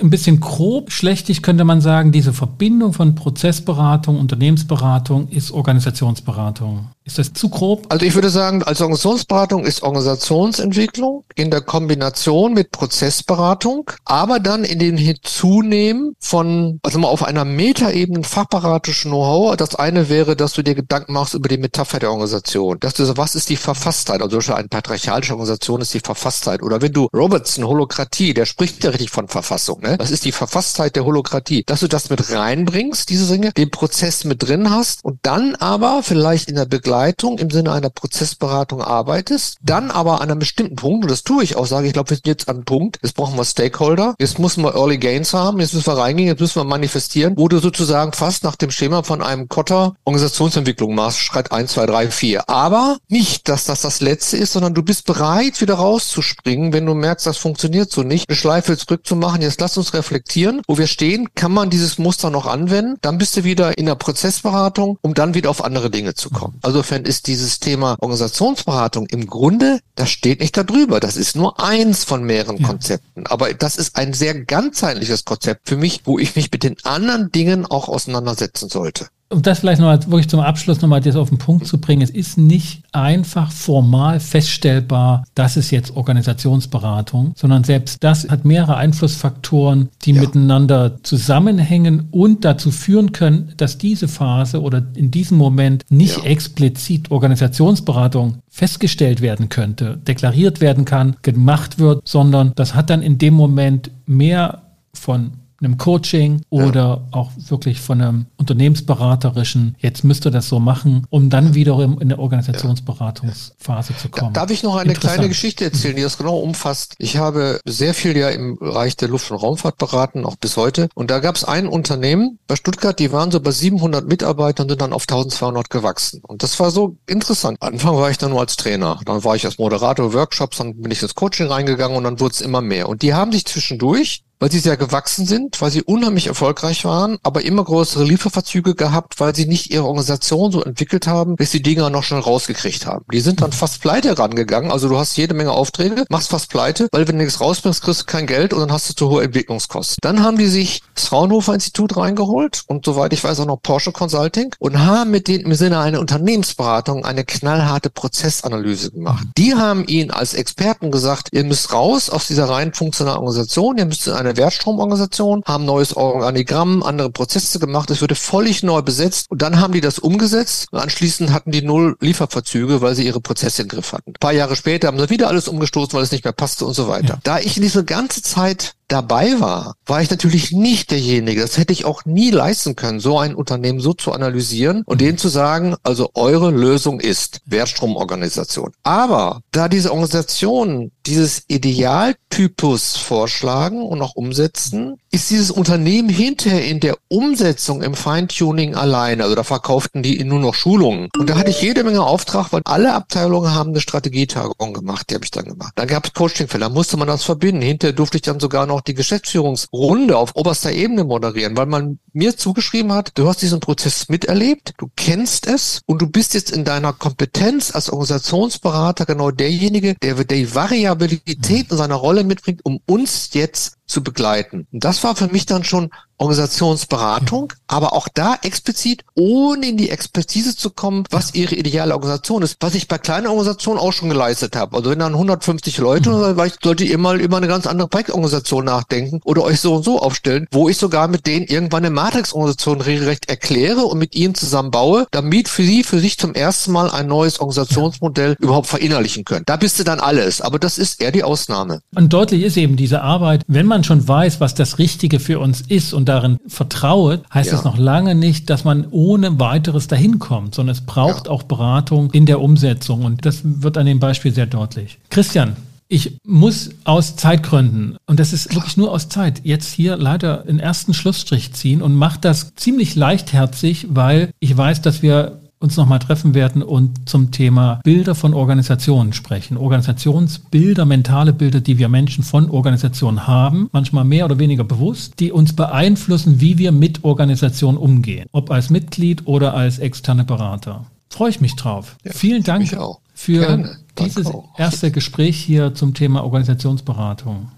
Ein 0.00 0.10
bisschen 0.10 0.40
grob, 0.40 0.90
schlechtig 0.90 1.42
könnte 1.42 1.62
man 1.62 1.80
sagen, 1.80 2.10
diese 2.10 2.32
Verbindung 2.32 2.92
von 2.92 3.14
Prozessberatung, 3.14 4.18
Unternehmensberatung 4.18 5.28
ist 5.28 5.52
Organisationsberatung. 5.52 6.88
Ist 7.06 7.18
das 7.18 7.34
zu 7.34 7.50
grob? 7.50 7.84
Also 7.90 8.06
ich 8.06 8.14
würde 8.14 8.30
sagen, 8.30 8.62
als 8.62 8.80
Organisationsberatung 8.80 9.66
ist 9.66 9.82
Organisationsentwicklung 9.82 11.24
in 11.34 11.50
der 11.50 11.60
Kombination 11.60 12.54
mit 12.54 12.70
Prozessberatung, 12.70 13.90
aber 14.06 14.40
dann 14.40 14.64
in 14.64 14.78
den 14.78 14.96
Hinzunehmen 14.96 16.16
von, 16.18 16.80
also 16.82 16.98
mal 16.98 17.08
auf 17.08 17.22
einer 17.22 17.44
Metaebene 17.44 18.24
fachberatischen 18.24 19.10
Know-how. 19.10 19.54
Das 19.56 19.74
eine 19.74 20.08
wäre, 20.08 20.34
dass 20.34 20.54
du 20.54 20.62
dir 20.62 20.74
Gedanken 20.74 21.12
machst 21.12 21.34
über 21.34 21.50
die 21.50 21.58
Metapher 21.58 21.98
der 21.98 22.10
Organisation. 22.10 22.80
Dass 22.80 22.94
du 22.94 23.04
so, 23.04 23.18
was 23.18 23.34
ist 23.34 23.50
die 23.50 23.56
Verfasstheit? 23.56 24.22
Also 24.22 24.38
eine 24.54 24.68
patriarchalische 24.68 25.34
Organisation 25.34 25.82
ist 25.82 25.92
die 25.92 26.00
Verfasstheit. 26.00 26.62
Oder 26.62 26.80
wenn 26.80 26.92
du 26.92 27.08
Robertson, 27.12 27.66
Holokratie, 27.66 28.32
der 28.32 28.46
spricht 28.46 28.82
ja 28.82 28.90
richtig 28.90 29.10
von 29.10 29.28
Verfassung. 29.28 29.82
Ne? 29.82 29.98
Das 29.98 30.10
ist 30.10 30.24
die 30.24 30.32
Verfasstheit 30.32 30.96
der 30.96 31.04
Holokratie. 31.04 31.64
Dass 31.66 31.80
du 31.80 31.88
das 31.88 32.08
mit 32.08 32.30
reinbringst, 32.30 33.10
diese 33.10 33.30
Dinge, 33.30 33.52
den 33.52 33.70
Prozess 33.70 34.24
mit 34.24 34.42
drin 34.42 34.70
hast 34.70 35.04
und 35.04 35.18
dann 35.20 35.54
aber 35.56 36.02
vielleicht 36.02 36.48
in 36.48 36.56
der 36.56 36.64
Begleitung 36.64 36.93
Begleitung 36.94 37.38
im 37.38 37.50
Sinne 37.50 37.72
einer 37.72 37.90
Prozessberatung 37.90 38.80
arbeitest, 38.80 39.58
dann 39.60 39.90
aber 39.90 40.20
an 40.20 40.30
einem 40.30 40.38
bestimmten 40.38 40.76
Punkt, 40.76 41.02
und 41.02 41.10
das 41.10 41.24
tue 41.24 41.42
ich 41.42 41.56
auch, 41.56 41.66
sage 41.66 41.88
ich 41.88 41.92
glaube, 41.92 42.10
wir 42.10 42.16
sind 42.16 42.28
jetzt 42.28 42.48
an 42.48 42.58
einem 42.58 42.64
Punkt, 42.64 43.00
jetzt 43.02 43.16
brauchen 43.16 43.36
wir 43.36 43.44
Stakeholder, 43.44 44.14
jetzt 44.20 44.38
müssen 44.38 44.62
wir 44.62 44.76
Early 44.76 44.98
Gains 44.98 45.34
haben, 45.34 45.58
jetzt 45.58 45.74
müssen 45.74 45.88
wir 45.88 45.98
reingehen, 45.98 46.28
jetzt 46.28 46.38
müssen 46.38 46.60
wir 46.60 46.64
manifestieren, 46.64 47.34
wo 47.36 47.48
du 47.48 47.58
sozusagen 47.58 48.12
fast 48.12 48.44
nach 48.44 48.54
dem 48.54 48.70
Schema 48.70 49.02
von 49.02 49.22
einem 49.22 49.48
Kotter 49.48 49.96
Organisationsentwicklung 50.04 50.94
machst, 50.94 51.18
Schritt 51.18 51.50
1, 51.50 51.72
2, 51.72 51.86
3, 51.86 52.10
4. 52.12 52.48
Aber 52.48 52.98
nicht, 53.08 53.48
dass 53.48 53.64
das 53.64 53.80
das 53.80 54.00
Letzte 54.00 54.36
ist, 54.36 54.52
sondern 54.52 54.74
du 54.74 54.84
bist 54.84 55.04
bereit, 55.04 55.60
wieder 55.60 55.74
rauszuspringen, 55.74 56.72
wenn 56.72 56.86
du 56.86 56.94
merkst, 56.94 57.26
das 57.26 57.38
funktioniert 57.38 57.90
so 57.90 58.04
nicht, 58.04 58.28
eine 58.28 58.36
Schleife 58.36 58.76
zurückzumachen, 58.76 59.42
jetzt 59.42 59.60
lass 59.60 59.76
uns 59.76 59.94
reflektieren, 59.94 60.62
wo 60.68 60.78
wir 60.78 60.86
stehen, 60.86 61.34
kann 61.34 61.50
man 61.50 61.70
dieses 61.70 61.98
Muster 61.98 62.30
noch 62.30 62.46
anwenden, 62.46 62.98
dann 63.02 63.18
bist 63.18 63.36
du 63.36 63.42
wieder 63.42 63.76
in 63.78 63.86
der 63.86 63.96
Prozessberatung, 63.96 64.96
um 65.02 65.14
dann 65.14 65.34
wieder 65.34 65.50
auf 65.50 65.64
andere 65.64 65.90
Dinge 65.90 66.14
zu 66.14 66.30
kommen. 66.30 66.60
Also 66.62 66.83
insofern 66.84 67.04
ist 67.04 67.28
dieses 67.28 67.60
Thema 67.60 67.96
Organisationsberatung 68.00 69.06
im 69.06 69.26
Grunde, 69.26 69.80
das 69.94 70.10
steht 70.10 70.40
nicht 70.40 70.54
darüber. 70.54 71.00
Das 71.00 71.16
ist 71.16 71.34
nur 71.34 71.58
eins 71.58 72.04
von 72.04 72.24
mehreren 72.24 72.58
ja. 72.58 72.66
Konzepten. 72.66 73.26
Aber 73.26 73.54
das 73.54 73.76
ist 73.76 73.96
ein 73.96 74.12
sehr 74.12 74.34
ganzheitliches 74.34 75.24
Konzept 75.24 75.66
für 75.66 75.78
mich, 75.78 76.02
wo 76.04 76.18
ich 76.18 76.36
mich 76.36 76.52
mit 76.52 76.62
den 76.62 76.76
anderen 76.84 77.32
Dingen 77.32 77.64
auch 77.64 77.88
auseinandersetzen 77.88 78.68
sollte 78.68 79.08
um 79.30 79.42
das 79.42 79.60
vielleicht 79.60 79.80
noch 79.80 79.90
wirklich 80.06 80.28
zum 80.28 80.40
Abschluss 80.40 80.80
nochmal 80.80 81.00
das 81.00 81.16
auf 81.16 81.28
den 81.28 81.38
Punkt 81.38 81.66
zu 81.66 81.78
bringen, 81.78 82.02
es 82.02 82.10
ist 82.10 82.38
nicht 82.38 82.82
einfach 82.92 83.50
formal 83.50 84.20
feststellbar, 84.20 85.24
das 85.34 85.56
ist 85.56 85.70
jetzt 85.70 85.96
Organisationsberatung, 85.96 87.32
sondern 87.36 87.64
selbst 87.64 88.02
das 88.02 88.28
hat 88.28 88.44
mehrere 88.44 88.76
Einflussfaktoren, 88.76 89.88
die 90.02 90.12
ja. 90.12 90.20
miteinander 90.20 91.02
zusammenhängen 91.02 92.08
und 92.10 92.44
dazu 92.44 92.70
führen 92.70 93.12
können, 93.12 93.52
dass 93.56 93.78
diese 93.78 94.08
Phase 94.08 94.60
oder 94.60 94.82
in 94.94 95.10
diesem 95.10 95.38
Moment 95.38 95.84
nicht 95.88 96.18
ja. 96.18 96.24
explizit 96.24 97.10
Organisationsberatung 97.10 98.38
festgestellt 98.48 99.20
werden 99.20 99.48
könnte, 99.48 99.96
deklariert 99.96 100.60
werden 100.60 100.84
kann, 100.84 101.16
gemacht 101.22 101.78
wird, 101.78 102.06
sondern 102.06 102.52
das 102.54 102.74
hat 102.74 102.90
dann 102.90 103.02
in 103.02 103.18
dem 103.18 103.34
Moment 103.34 103.90
mehr 104.06 104.62
von 104.92 105.32
einem 105.60 105.78
Coaching 105.78 106.42
oder 106.50 106.80
ja. 106.80 107.08
auch 107.12 107.30
wirklich 107.36 107.80
von 107.80 108.00
einem 108.00 108.26
unternehmensberaterischen, 108.36 109.76
jetzt 109.78 110.04
müsst 110.04 110.26
ihr 110.26 110.30
das 110.30 110.48
so 110.48 110.60
machen, 110.60 111.06
um 111.10 111.30
dann 111.30 111.54
wiederum 111.54 111.94
in 111.94 112.12
eine 112.12 112.18
Organisationsberatungsphase 112.18 113.96
zu 113.96 114.08
kommen. 114.08 114.32
Darf 114.32 114.50
ich 114.50 114.62
noch 114.62 114.76
eine 114.76 114.94
kleine 114.94 115.28
Geschichte 115.28 115.64
erzählen, 115.64 115.96
die 115.96 116.02
das 116.02 116.18
genau 116.18 116.38
umfasst? 116.38 116.94
Ich 116.98 117.16
habe 117.16 117.60
sehr 117.64 117.94
viel 117.94 118.16
ja 118.16 118.28
im 118.30 118.56
Bereich 118.56 118.96
der 118.96 119.08
Luft- 119.08 119.30
und 119.30 119.38
Raumfahrt 119.38 119.78
beraten, 119.78 120.24
auch 120.24 120.36
bis 120.36 120.56
heute. 120.56 120.88
Und 120.94 121.10
da 121.10 121.18
gab 121.20 121.36
es 121.36 121.44
ein 121.44 121.66
Unternehmen 121.66 122.38
bei 122.46 122.56
Stuttgart, 122.56 122.98
die 122.98 123.12
waren 123.12 123.30
so 123.30 123.40
bei 123.40 123.50
700 123.50 124.06
Mitarbeitern 124.06 124.64
und 124.64 124.70
sind 124.70 124.80
dann 124.80 124.92
auf 124.92 125.02
1200 125.02 125.70
gewachsen. 125.70 126.20
Und 126.26 126.42
das 126.42 126.58
war 126.60 126.70
so 126.70 126.96
interessant. 127.06 127.58
Anfang 127.60 127.96
war 127.96 128.10
ich 128.10 128.18
dann 128.18 128.30
nur 128.30 128.40
als 128.40 128.56
Trainer. 128.56 129.00
Dann 129.04 129.24
war 129.24 129.36
ich 129.36 129.44
als 129.44 129.58
Moderator 129.58 130.12
Workshops, 130.12 130.58
dann 130.58 130.80
bin 130.80 130.90
ich 130.90 131.02
ins 131.02 131.14
Coaching 131.14 131.46
reingegangen 131.46 131.96
und 131.96 132.04
dann 132.04 132.20
wurde 132.20 132.32
es 132.32 132.40
immer 132.40 132.60
mehr. 132.60 132.88
Und 132.88 133.02
die 133.02 133.14
haben 133.14 133.32
sich 133.32 133.44
zwischendurch 133.44 134.23
weil 134.40 134.50
sie 134.50 134.58
sehr 134.58 134.76
gewachsen 134.76 135.26
sind, 135.26 135.60
weil 135.60 135.70
sie 135.70 135.82
unheimlich 135.82 136.26
erfolgreich 136.26 136.84
waren, 136.84 137.18
aber 137.22 137.44
immer 137.44 137.64
größere 137.64 138.04
Lieferverzüge 138.04 138.74
gehabt, 138.74 139.20
weil 139.20 139.34
sie 139.34 139.46
nicht 139.46 139.70
ihre 139.70 139.84
Organisation 139.84 140.52
so 140.52 140.62
entwickelt 140.62 141.06
haben, 141.06 141.36
bis 141.36 141.50
die 141.50 141.62
Dinger 141.62 141.90
noch 141.90 142.02
schnell 142.02 142.20
rausgekriegt 142.20 142.86
haben. 142.86 143.04
Die 143.12 143.20
sind 143.20 143.40
dann 143.42 143.52
fast 143.52 143.80
pleite 143.80 144.18
rangegangen, 144.18 144.70
also 144.70 144.88
du 144.88 144.98
hast 144.98 145.16
jede 145.16 145.34
Menge 145.34 145.52
Aufträge, 145.52 146.04
machst 146.08 146.30
fast 146.30 146.50
pleite, 146.50 146.88
weil 146.92 147.06
wenn 147.08 147.18
du 147.18 147.24
nichts 147.24 147.40
rausbringst, 147.40 147.82
kriegst 147.82 148.02
du 148.02 148.04
kein 148.06 148.26
Geld 148.26 148.52
und 148.52 148.60
dann 148.60 148.72
hast 148.72 148.88
du 148.90 148.94
zu 148.94 149.08
hohe 149.10 149.24
Entwicklungskosten. 149.24 149.98
Dann 150.02 150.22
haben 150.22 150.38
die 150.38 150.46
sich 150.46 150.82
das 150.94 151.06
Fraunhofer 151.06 151.54
Institut 151.54 151.96
reingeholt 151.96 152.64
und 152.66 152.84
soweit 152.84 153.12
ich 153.12 153.22
weiß 153.24 153.40
auch 153.40 153.46
noch 153.46 153.62
Porsche 153.62 153.92
Consulting 153.92 154.54
und 154.58 154.78
haben 154.78 155.10
mit 155.10 155.28
denen 155.28 155.46
im 155.46 155.54
Sinne 155.54 155.78
einer 155.78 156.00
Unternehmensberatung 156.00 157.04
eine 157.04 157.24
knallharte 157.24 157.90
Prozessanalyse 157.90 158.90
gemacht. 158.90 159.26
Die 159.36 159.54
haben 159.54 159.86
ihnen 159.86 160.10
als 160.10 160.34
Experten 160.34 160.90
gesagt, 160.90 161.28
ihr 161.32 161.44
müsst 161.44 161.72
raus 161.72 162.10
aus 162.10 162.26
dieser 162.26 162.48
rein 162.48 162.74
funktionalen 162.74 163.18
Organisation, 163.18 163.78
ihr 163.78 163.86
müsst 163.86 164.06
in 164.06 164.12
eine 164.24 164.36
Wertstromorganisation, 164.36 165.42
haben 165.46 165.64
neues 165.64 165.96
Organigramm, 165.96 166.82
andere 166.82 167.10
Prozesse 167.10 167.58
gemacht, 167.58 167.90
es 167.90 168.02
wurde 168.02 168.14
völlig 168.14 168.62
neu 168.62 168.82
besetzt 168.82 169.26
und 169.30 169.42
dann 169.42 169.60
haben 169.60 169.72
die 169.72 169.80
das 169.80 169.98
umgesetzt 169.98 170.68
und 170.70 170.78
anschließend 170.78 171.32
hatten 171.32 171.50
die 171.50 171.62
null 171.62 171.96
Lieferverzüge, 172.00 172.80
weil 172.80 172.94
sie 172.94 173.06
ihre 173.06 173.20
Prozesse 173.20 173.62
im 173.62 173.68
Griff 173.68 173.92
hatten. 173.92 174.10
Ein 174.10 174.20
paar 174.20 174.32
Jahre 174.32 174.56
später 174.56 174.88
haben 174.88 174.98
sie 174.98 175.10
wieder 175.10 175.28
alles 175.28 175.48
umgestoßen, 175.48 175.92
weil 175.92 176.02
es 176.02 176.12
nicht 176.12 176.24
mehr 176.24 176.32
passte 176.32 176.64
und 176.64 176.74
so 176.74 176.88
weiter. 176.88 177.14
Ja. 177.14 177.20
Da 177.22 177.38
ich 177.38 177.54
diese 177.54 177.84
ganze 177.84 178.22
Zeit 178.22 178.74
dabei 178.94 179.40
war, 179.40 179.74
war 179.86 180.02
ich 180.02 180.10
natürlich 180.10 180.52
nicht 180.52 180.92
derjenige. 180.92 181.40
Das 181.40 181.58
hätte 181.58 181.72
ich 181.72 181.84
auch 181.84 182.04
nie 182.04 182.30
leisten 182.30 182.76
können, 182.76 183.00
so 183.00 183.18
ein 183.18 183.34
Unternehmen 183.34 183.80
so 183.80 183.92
zu 183.92 184.12
analysieren 184.12 184.84
und 184.86 185.00
denen 185.00 185.18
zu 185.18 185.26
sagen, 185.26 185.74
also 185.82 186.10
eure 186.14 186.52
Lösung 186.52 187.00
ist 187.00 187.40
Wertstromorganisation. 187.44 188.70
Aber 188.84 189.40
da 189.50 189.68
diese 189.68 189.90
Organisationen 189.90 190.92
dieses 191.06 191.42
Idealtypus 191.48 192.96
vorschlagen 192.96 193.82
und 193.82 194.00
auch 194.00 194.14
umsetzen, 194.14 195.00
ist 195.14 195.30
dieses 195.30 195.52
Unternehmen 195.52 196.08
hinterher 196.08 196.64
in 196.64 196.80
der 196.80 196.96
Umsetzung 197.08 197.82
im 197.82 197.94
Feintuning 197.94 198.74
alleine. 198.74 199.22
Also 199.22 199.36
da 199.36 199.44
verkauften 199.44 200.02
die 200.02 200.24
nur 200.24 200.40
noch 200.40 200.54
Schulungen. 200.54 201.08
Und 201.16 201.30
da 201.30 201.36
hatte 201.36 201.50
ich 201.50 201.62
jede 201.62 201.84
Menge 201.84 202.02
Auftrag, 202.02 202.52
weil 202.52 202.62
alle 202.64 202.92
Abteilungen 202.94 203.54
haben 203.54 203.70
eine 203.70 203.80
Strategietagung 203.80 204.74
gemacht. 204.74 205.08
Die 205.08 205.14
habe 205.14 205.24
ich 205.24 205.30
dann 205.30 205.44
gemacht. 205.44 205.72
Dann 205.76 205.86
gab 205.86 206.06
es 206.06 206.14
Coachingfälle, 206.14 206.64
da 206.64 206.68
musste 206.68 206.96
man 206.96 207.06
das 207.06 207.22
verbinden. 207.22 207.62
Hinterher 207.62 207.92
durfte 207.92 208.18
ich 208.18 208.22
dann 208.22 208.40
sogar 208.40 208.66
noch 208.66 208.80
die 208.80 208.94
Geschäftsführungsrunde 208.94 210.16
auf 210.16 210.34
oberster 210.34 210.72
Ebene 210.72 211.04
moderieren, 211.04 211.56
weil 211.56 211.66
man 211.66 212.00
mir 212.12 212.36
zugeschrieben 212.36 212.92
hat, 212.92 213.12
du 213.14 213.28
hast 213.28 213.42
diesen 213.42 213.60
Prozess 213.60 214.08
miterlebt, 214.08 214.74
du 214.78 214.90
kennst 214.96 215.46
es 215.46 215.80
und 215.86 216.02
du 216.02 216.08
bist 216.08 216.34
jetzt 216.34 216.50
in 216.50 216.64
deiner 216.64 216.92
Kompetenz 216.92 217.72
als 217.72 217.88
Organisationsberater 217.90 219.06
genau 219.06 219.30
derjenige, 219.30 219.94
der 220.02 220.24
die 220.24 220.54
Variabilität 220.54 221.70
in 221.70 221.76
seiner 221.76 221.96
Rolle 221.96 222.24
mitbringt, 222.24 222.64
um 222.64 222.80
uns 222.86 223.30
jetzt 223.32 223.76
zu 223.86 224.02
begleiten. 224.02 224.66
Und 224.72 224.84
das 224.84 225.04
war 225.04 225.14
für 225.14 225.28
mich 225.28 225.46
dann 225.46 225.64
schon 225.64 225.90
Organisationsberatung, 226.24 227.52
aber 227.66 227.92
auch 227.92 228.08
da 228.12 228.36
explizit, 228.42 229.04
ohne 229.14 229.68
in 229.68 229.76
die 229.76 229.90
Expertise 229.90 230.56
zu 230.56 230.70
kommen, 230.70 231.04
was 231.10 231.34
ihre 231.34 231.54
ideale 231.54 231.94
Organisation 231.94 232.42
ist, 232.42 232.56
was 232.60 232.74
ich 232.74 232.88
bei 232.88 232.98
kleinen 232.98 233.26
Organisationen 233.26 233.78
auch 233.78 233.92
schon 233.92 234.08
geleistet 234.08 234.56
habe. 234.56 234.76
Also 234.76 234.90
wenn 234.90 234.98
dann 234.98 235.14
150 235.14 235.78
Leute, 235.78 236.10
mhm. 236.10 236.36
dann 236.36 236.50
solltet 236.62 236.88
ihr 236.88 236.98
mal 236.98 237.20
über 237.20 237.36
eine 237.36 237.48
ganz 237.48 237.66
andere 237.66 237.88
Projektorganisation 237.88 238.64
nachdenken 238.64 239.20
oder 239.24 239.42
euch 239.42 239.60
so 239.60 239.74
und 239.74 239.84
so 239.84 240.00
aufstellen, 240.00 240.46
wo 240.50 240.68
ich 240.68 240.78
sogar 240.78 241.08
mit 241.08 241.26
denen 241.26 241.46
irgendwann 241.46 241.84
eine 241.84 241.94
Matrix-Organisation 241.94 242.80
regelrecht 242.80 243.28
erkläre 243.28 243.82
und 243.82 243.98
mit 243.98 244.14
ihnen 244.14 244.34
zusammenbaue, 244.34 245.06
damit 245.10 245.48
für 245.48 245.62
sie, 245.62 245.84
für 245.84 246.00
sich 246.00 246.18
zum 246.18 246.34
ersten 246.34 246.72
Mal 246.72 246.90
ein 246.90 247.06
neues 247.06 247.40
Organisationsmodell 247.40 248.36
überhaupt 248.38 248.66
verinnerlichen 248.66 249.24
können. 249.24 249.44
Da 249.46 249.56
bist 249.56 249.78
du 249.78 249.84
dann 249.84 250.00
alles, 250.00 250.40
aber 250.40 250.58
das 250.58 250.78
ist 250.78 251.02
eher 251.02 251.12
die 251.12 251.22
Ausnahme. 251.22 251.80
Und 251.94 252.12
deutlich 252.12 252.42
ist 252.42 252.56
eben 252.56 252.76
diese 252.76 253.02
Arbeit, 253.02 253.42
wenn 253.46 253.66
man 253.66 253.84
schon 253.84 254.06
weiß, 254.06 254.40
was 254.40 254.54
das 254.54 254.78
Richtige 254.78 255.20
für 255.20 255.38
uns 255.38 255.60
ist 255.60 255.92
und 255.92 256.08
darin 256.14 256.38
vertraue, 256.46 257.20
heißt 257.32 257.50
ja. 257.50 257.56
das 257.56 257.64
noch 257.64 257.78
lange 257.78 258.14
nicht, 258.14 258.50
dass 258.50 258.64
man 258.64 258.86
ohne 258.90 259.38
weiteres 259.40 259.86
dahin 259.88 260.18
kommt, 260.18 260.54
sondern 260.54 260.74
es 260.74 260.80
braucht 260.80 261.26
ja. 261.26 261.32
auch 261.32 261.42
Beratung 261.42 262.10
in 262.12 262.26
der 262.26 262.40
Umsetzung 262.40 263.04
und 263.04 263.24
das 263.26 263.40
wird 263.44 263.76
an 263.76 263.86
dem 263.86 264.00
Beispiel 264.00 264.32
sehr 264.32 264.46
deutlich. 264.46 264.98
Christian, 265.10 265.56
ich 265.88 266.16
muss 266.24 266.70
aus 266.84 267.16
Zeitgründen, 267.16 267.96
und 268.06 268.18
das 268.18 268.32
ist 268.32 268.54
wirklich 268.54 268.76
nur 268.76 268.90
aus 268.90 269.08
Zeit, 269.08 269.42
jetzt 269.44 269.72
hier 269.72 269.96
leider 269.96 270.38
den 270.38 270.58
ersten 270.58 270.94
Schlussstrich 270.94 271.52
ziehen 271.52 271.82
und 271.82 271.94
mache 271.94 272.18
das 272.20 272.54
ziemlich 272.56 272.94
leichtherzig, 272.94 273.88
weil 273.90 274.30
ich 274.40 274.56
weiß, 274.56 274.82
dass 274.82 275.02
wir 275.02 275.40
uns 275.64 275.76
nochmal 275.76 275.98
treffen 275.98 276.34
werden 276.34 276.62
und 276.62 277.08
zum 277.08 277.32
Thema 277.32 277.80
Bilder 277.82 278.14
von 278.14 278.34
Organisationen 278.34 279.12
sprechen. 279.12 279.56
Organisationsbilder, 279.56 280.84
mentale 280.84 281.32
Bilder, 281.32 281.60
die 281.60 281.78
wir 281.78 281.88
Menschen 281.88 282.22
von 282.22 282.50
Organisationen 282.50 283.26
haben, 283.26 283.68
manchmal 283.72 284.04
mehr 284.04 284.26
oder 284.26 284.38
weniger 284.38 284.62
bewusst, 284.62 285.14
die 285.18 285.32
uns 285.32 285.56
beeinflussen, 285.56 286.40
wie 286.40 286.58
wir 286.58 286.70
mit 286.70 287.02
Organisationen 287.02 287.78
umgehen, 287.78 288.28
ob 288.30 288.50
als 288.50 288.70
Mitglied 288.70 289.26
oder 289.26 289.54
als 289.54 289.78
externe 289.78 290.24
Berater. 290.24 290.86
Freue 291.08 291.30
ich 291.30 291.40
mich 291.40 291.56
drauf. 291.56 291.96
Ja, 292.04 292.12
Vielen 292.12 292.42
Dank 292.42 292.76
für 293.14 293.40
Gerne. 293.40 293.76
dieses 293.98 294.30
erste 294.58 294.90
Gespräch 294.90 295.38
hier 295.38 295.74
zum 295.74 295.94
Thema 295.94 296.24
Organisationsberatung. 296.24 297.50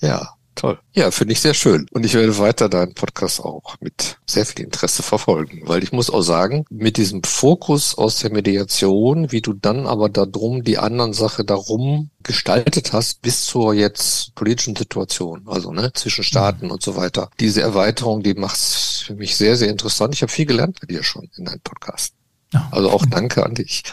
Ja, 0.00 0.28
Toll. 0.58 0.76
Ja, 0.92 1.12
finde 1.12 1.34
ich 1.34 1.40
sehr 1.40 1.54
schön. 1.54 1.86
Und 1.92 2.04
ich 2.04 2.14
werde 2.14 2.36
weiter 2.36 2.68
deinen 2.68 2.92
Podcast 2.92 3.38
auch 3.38 3.76
mit 3.80 4.18
sehr 4.26 4.44
viel 4.44 4.64
Interesse 4.64 5.04
verfolgen, 5.04 5.62
weil 5.66 5.84
ich 5.84 5.92
muss 5.92 6.10
auch 6.10 6.22
sagen, 6.22 6.64
mit 6.68 6.96
diesem 6.96 7.22
Fokus 7.22 7.96
aus 7.96 8.18
der 8.18 8.32
Mediation, 8.32 9.30
wie 9.30 9.40
du 9.40 9.52
dann 9.52 9.86
aber 9.86 10.08
darum 10.08 10.64
die 10.64 10.76
anderen 10.76 11.12
Sache 11.12 11.44
darum 11.44 12.10
gestaltet 12.24 12.92
hast, 12.92 13.22
bis 13.22 13.46
zur 13.46 13.72
jetzt 13.72 14.34
politischen 14.34 14.74
Situation, 14.74 15.42
also 15.46 15.72
ne, 15.72 15.92
zwischen 15.92 16.24
Staaten 16.24 16.66
mhm. 16.66 16.72
und 16.72 16.82
so 16.82 16.96
weiter. 16.96 17.30
Diese 17.38 17.62
Erweiterung, 17.62 18.24
die 18.24 18.34
macht 18.34 18.56
es 18.56 19.04
für 19.06 19.14
mich 19.14 19.36
sehr, 19.36 19.56
sehr 19.56 19.68
interessant. 19.68 20.12
Ich 20.16 20.22
habe 20.22 20.32
viel 20.32 20.46
gelernt 20.46 20.80
bei 20.80 20.88
dir 20.88 21.04
schon 21.04 21.30
in 21.36 21.44
deinem 21.44 21.60
Podcast. 21.60 22.14
Ja. 22.52 22.66
Also 22.72 22.90
auch 22.90 23.06
danke 23.06 23.46
an 23.46 23.54
dich. 23.54 23.84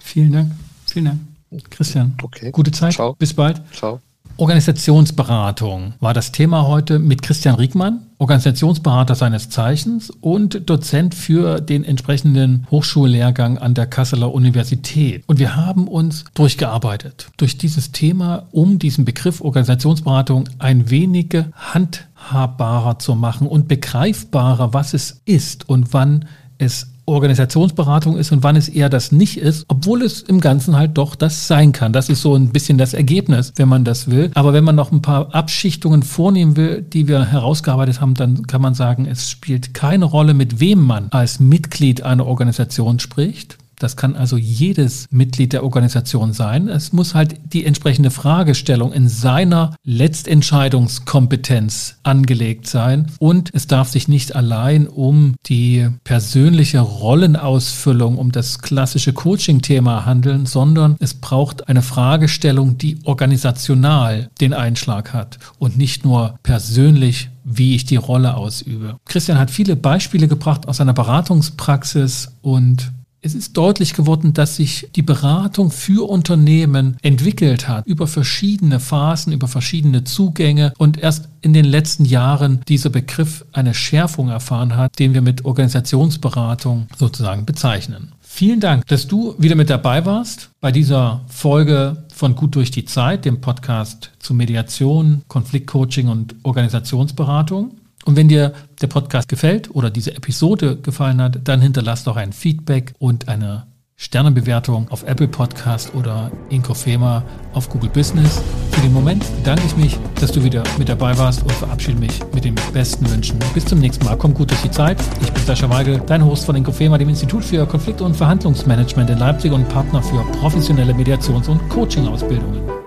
Vielen 0.00 0.32
Dank. 0.32 0.52
Vielen 0.90 1.04
Dank. 1.04 1.70
Christian. 1.70 2.16
Okay. 2.20 2.50
Gute 2.50 2.72
Zeit. 2.72 2.94
Ciao. 2.94 3.14
Bis 3.14 3.32
bald. 3.32 3.62
Ciao. 3.72 4.00
Organisationsberatung 4.40 5.92
war 6.00 6.14
das 6.14 6.32
Thema 6.32 6.66
heute 6.66 6.98
mit 6.98 7.20
Christian 7.20 7.56
Riegmann, 7.56 8.06
Organisationsberater 8.16 9.14
seines 9.14 9.50
Zeichens 9.50 10.08
und 10.08 10.70
Dozent 10.70 11.14
für 11.14 11.60
den 11.60 11.84
entsprechenden 11.84 12.66
Hochschullehrgang 12.70 13.58
an 13.58 13.74
der 13.74 13.86
Kasseler 13.86 14.32
Universität. 14.32 15.24
Und 15.26 15.38
wir 15.38 15.56
haben 15.56 15.86
uns 15.86 16.24
durchgearbeitet 16.32 17.28
durch 17.36 17.58
dieses 17.58 17.92
Thema, 17.92 18.46
um 18.50 18.78
diesen 18.78 19.04
Begriff 19.04 19.42
Organisationsberatung 19.42 20.48
ein 20.58 20.88
wenig 20.88 21.36
handhabbarer 21.54 22.98
zu 22.98 23.16
machen 23.16 23.46
und 23.46 23.68
begreifbarer, 23.68 24.72
was 24.72 24.94
es 24.94 25.20
ist 25.26 25.68
und 25.68 25.92
wann 25.92 26.24
es 26.56 26.89
Organisationsberatung 27.06 28.16
ist 28.16 28.32
und 28.32 28.42
wann 28.42 28.56
es 28.56 28.68
eher 28.68 28.88
das 28.88 29.12
nicht 29.12 29.38
ist, 29.38 29.64
obwohl 29.68 30.02
es 30.02 30.22
im 30.22 30.40
Ganzen 30.40 30.76
halt 30.76 30.96
doch 30.96 31.14
das 31.14 31.46
sein 31.46 31.72
kann. 31.72 31.92
Das 31.92 32.08
ist 32.08 32.22
so 32.22 32.34
ein 32.34 32.50
bisschen 32.50 32.78
das 32.78 32.94
Ergebnis, 32.94 33.52
wenn 33.56 33.68
man 33.68 33.84
das 33.84 34.10
will. 34.10 34.30
Aber 34.34 34.52
wenn 34.52 34.64
man 34.64 34.76
noch 34.76 34.92
ein 34.92 35.02
paar 35.02 35.34
Abschichtungen 35.34 36.02
vornehmen 36.02 36.56
will, 36.56 36.82
die 36.82 37.08
wir 37.08 37.24
herausgearbeitet 37.24 38.00
haben, 38.00 38.14
dann 38.14 38.46
kann 38.46 38.62
man 38.62 38.74
sagen, 38.74 39.06
es 39.06 39.30
spielt 39.30 39.74
keine 39.74 40.04
Rolle, 40.04 40.34
mit 40.34 40.60
wem 40.60 40.84
man 40.84 41.08
als 41.10 41.40
Mitglied 41.40 42.02
einer 42.02 42.26
Organisation 42.26 42.98
spricht. 42.98 43.58
Das 43.80 43.96
kann 43.96 44.14
also 44.14 44.36
jedes 44.36 45.06
Mitglied 45.10 45.52
der 45.54 45.64
Organisation 45.64 46.34
sein. 46.34 46.68
Es 46.68 46.92
muss 46.92 47.14
halt 47.14 47.40
die 47.52 47.64
entsprechende 47.64 48.10
Fragestellung 48.10 48.92
in 48.92 49.08
seiner 49.08 49.74
Letztentscheidungskompetenz 49.84 51.96
angelegt 52.02 52.66
sein. 52.68 53.06
Und 53.18 53.48
es 53.54 53.66
darf 53.66 53.88
sich 53.88 54.06
nicht 54.06 54.36
allein 54.36 54.86
um 54.86 55.34
die 55.46 55.88
persönliche 56.04 56.80
Rollenausfüllung, 56.80 58.18
um 58.18 58.32
das 58.32 58.58
klassische 58.58 59.14
Coaching-Thema 59.14 60.04
handeln, 60.04 60.44
sondern 60.44 60.96
es 61.00 61.14
braucht 61.14 61.68
eine 61.68 61.80
Fragestellung, 61.80 62.76
die 62.76 62.98
organisational 63.04 64.28
den 64.42 64.52
Einschlag 64.52 65.14
hat 65.14 65.38
und 65.58 65.78
nicht 65.78 66.04
nur 66.04 66.38
persönlich 66.42 67.30
wie 67.42 67.74
ich 67.74 67.86
die 67.86 67.96
Rolle 67.96 68.36
ausübe. 68.36 68.98
Christian 69.06 69.38
hat 69.38 69.50
viele 69.50 69.74
Beispiele 69.74 70.28
gebracht 70.28 70.68
aus 70.68 70.76
seiner 70.76 70.92
Beratungspraxis 70.92 72.36
und 72.42 72.92
es 73.22 73.34
ist 73.34 73.56
deutlich 73.56 73.94
geworden, 73.94 74.32
dass 74.32 74.56
sich 74.56 74.88
die 74.96 75.02
Beratung 75.02 75.70
für 75.70 76.08
Unternehmen 76.08 76.96
entwickelt 77.02 77.68
hat 77.68 77.86
über 77.86 78.06
verschiedene 78.06 78.80
Phasen, 78.80 79.32
über 79.32 79.48
verschiedene 79.48 80.04
Zugänge 80.04 80.72
und 80.78 80.98
erst 80.98 81.28
in 81.42 81.52
den 81.52 81.64
letzten 81.64 82.04
Jahren 82.04 82.60
dieser 82.68 82.90
Begriff 82.90 83.44
eine 83.52 83.74
Schärfung 83.74 84.28
erfahren 84.28 84.76
hat, 84.76 84.98
den 84.98 85.14
wir 85.14 85.22
mit 85.22 85.44
Organisationsberatung 85.44 86.86
sozusagen 86.96 87.44
bezeichnen. 87.44 88.12
Vielen 88.20 88.60
Dank, 88.60 88.86
dass 88.86 89.06
du 89.06 89.34
wieder 89.38 89.56
mit 89.56 89.70
dabei 89.70 90.06
warst 90.06 90.50
bei 90.60 90.70
dieser 90.72 91.22
Folge 91.28 92.04
von 92.14 92.36
Gut 92.36 92.54
durch 92.54 92.70
die 92.70 92.84
Zeit, 92.84 93.24
dem 93.24 93.40
Podcast 93.40 94.12
zu 94.18 94.34
Mediation, 94.34 95.22
Konfliktcoaching 95.28 96.08
und 96.08 96.36
Organisationsberatung. 96.42 97.72
Und 98.04 98.16
wenn 98.16 98.28
dir 98.28 98.52
der 98.80 98.86
Podcast 98.86 99.28
gefällt 99.28 99.74
oder 99.74 99.90
diese 99.90 100.14
Episode 100.16 100.76
gefallen 100.76 101.20
hat, 101.20 101.40
dann 101.44 101.60
hinterlass 101.60 102.04
doch 102.04 102.16
ein 102.16 102.32
Feedback 102.32 102.94
und 102.98 103.28
eine 103.28 103.66
Sternebewertung 104.02 104.88
auf 104.88 105.02
Apple 105.02 105.28
Podcast 105.28 105.94
oder 105.94 106.32
Inkofema 106.48 107.22
auf 107.52 107.68
Google 107.68 107.90
Business. 107.90 108.40
Für 108.70 108.80
den 108.80 108.94
Moment 108.94 109.22
bedanke 109.36 109.62
ich 109.66 109.76
mich, 109.76 109.98
dass 110.18 110.32
du 110.32 110.42
wieder 110.42 110.62
mit 110.78 110.88
dabei 110.88 111.18
warst 111.18 111.42
und 111.42 111.52
verabschiede 111.52 112.00
mich 112.00 112.18
mit 112.32 112.46
den 112.46 112.54
besten 112.72 113.10
Wünschen. 113.10 113.38
Bis 113.52 113.66
zum 113.66 113.78
nächsten 113.78 114.06
Mal. 114.06 114.16
Komm 114.16 114.32
gut 114.32 114.50
durch 114.50 114.62
die 114.62 114.70
Zeit. 114.70 114.96
Ich 115.20 115.30
bin 115.30 115.44
Sascha 115.44 115.68
Weigel, 115.68 116.00
dein 116.06 116.24
Host 116.24 116.46
von 116.46 116.56
Inkofema, 116.56 116.96
dem 116.96 117.10
Institut 117.10 117.44
für 117.44 117.66
Konflikt- 117.66 118.00
und 118.00 118.16
Verhandlungsmanagement 118.16 119.10
in 119.10 119.18
Leipzig 119.18 119.52
und 119.52 119.68
Partner 119.68 120.02
für 120.02 120.24
professionelle 120.38 120.94
Mediations- 120.94 121.48
und 121.48 121.68
Coaching-Ausbildungen. 121.68 122.79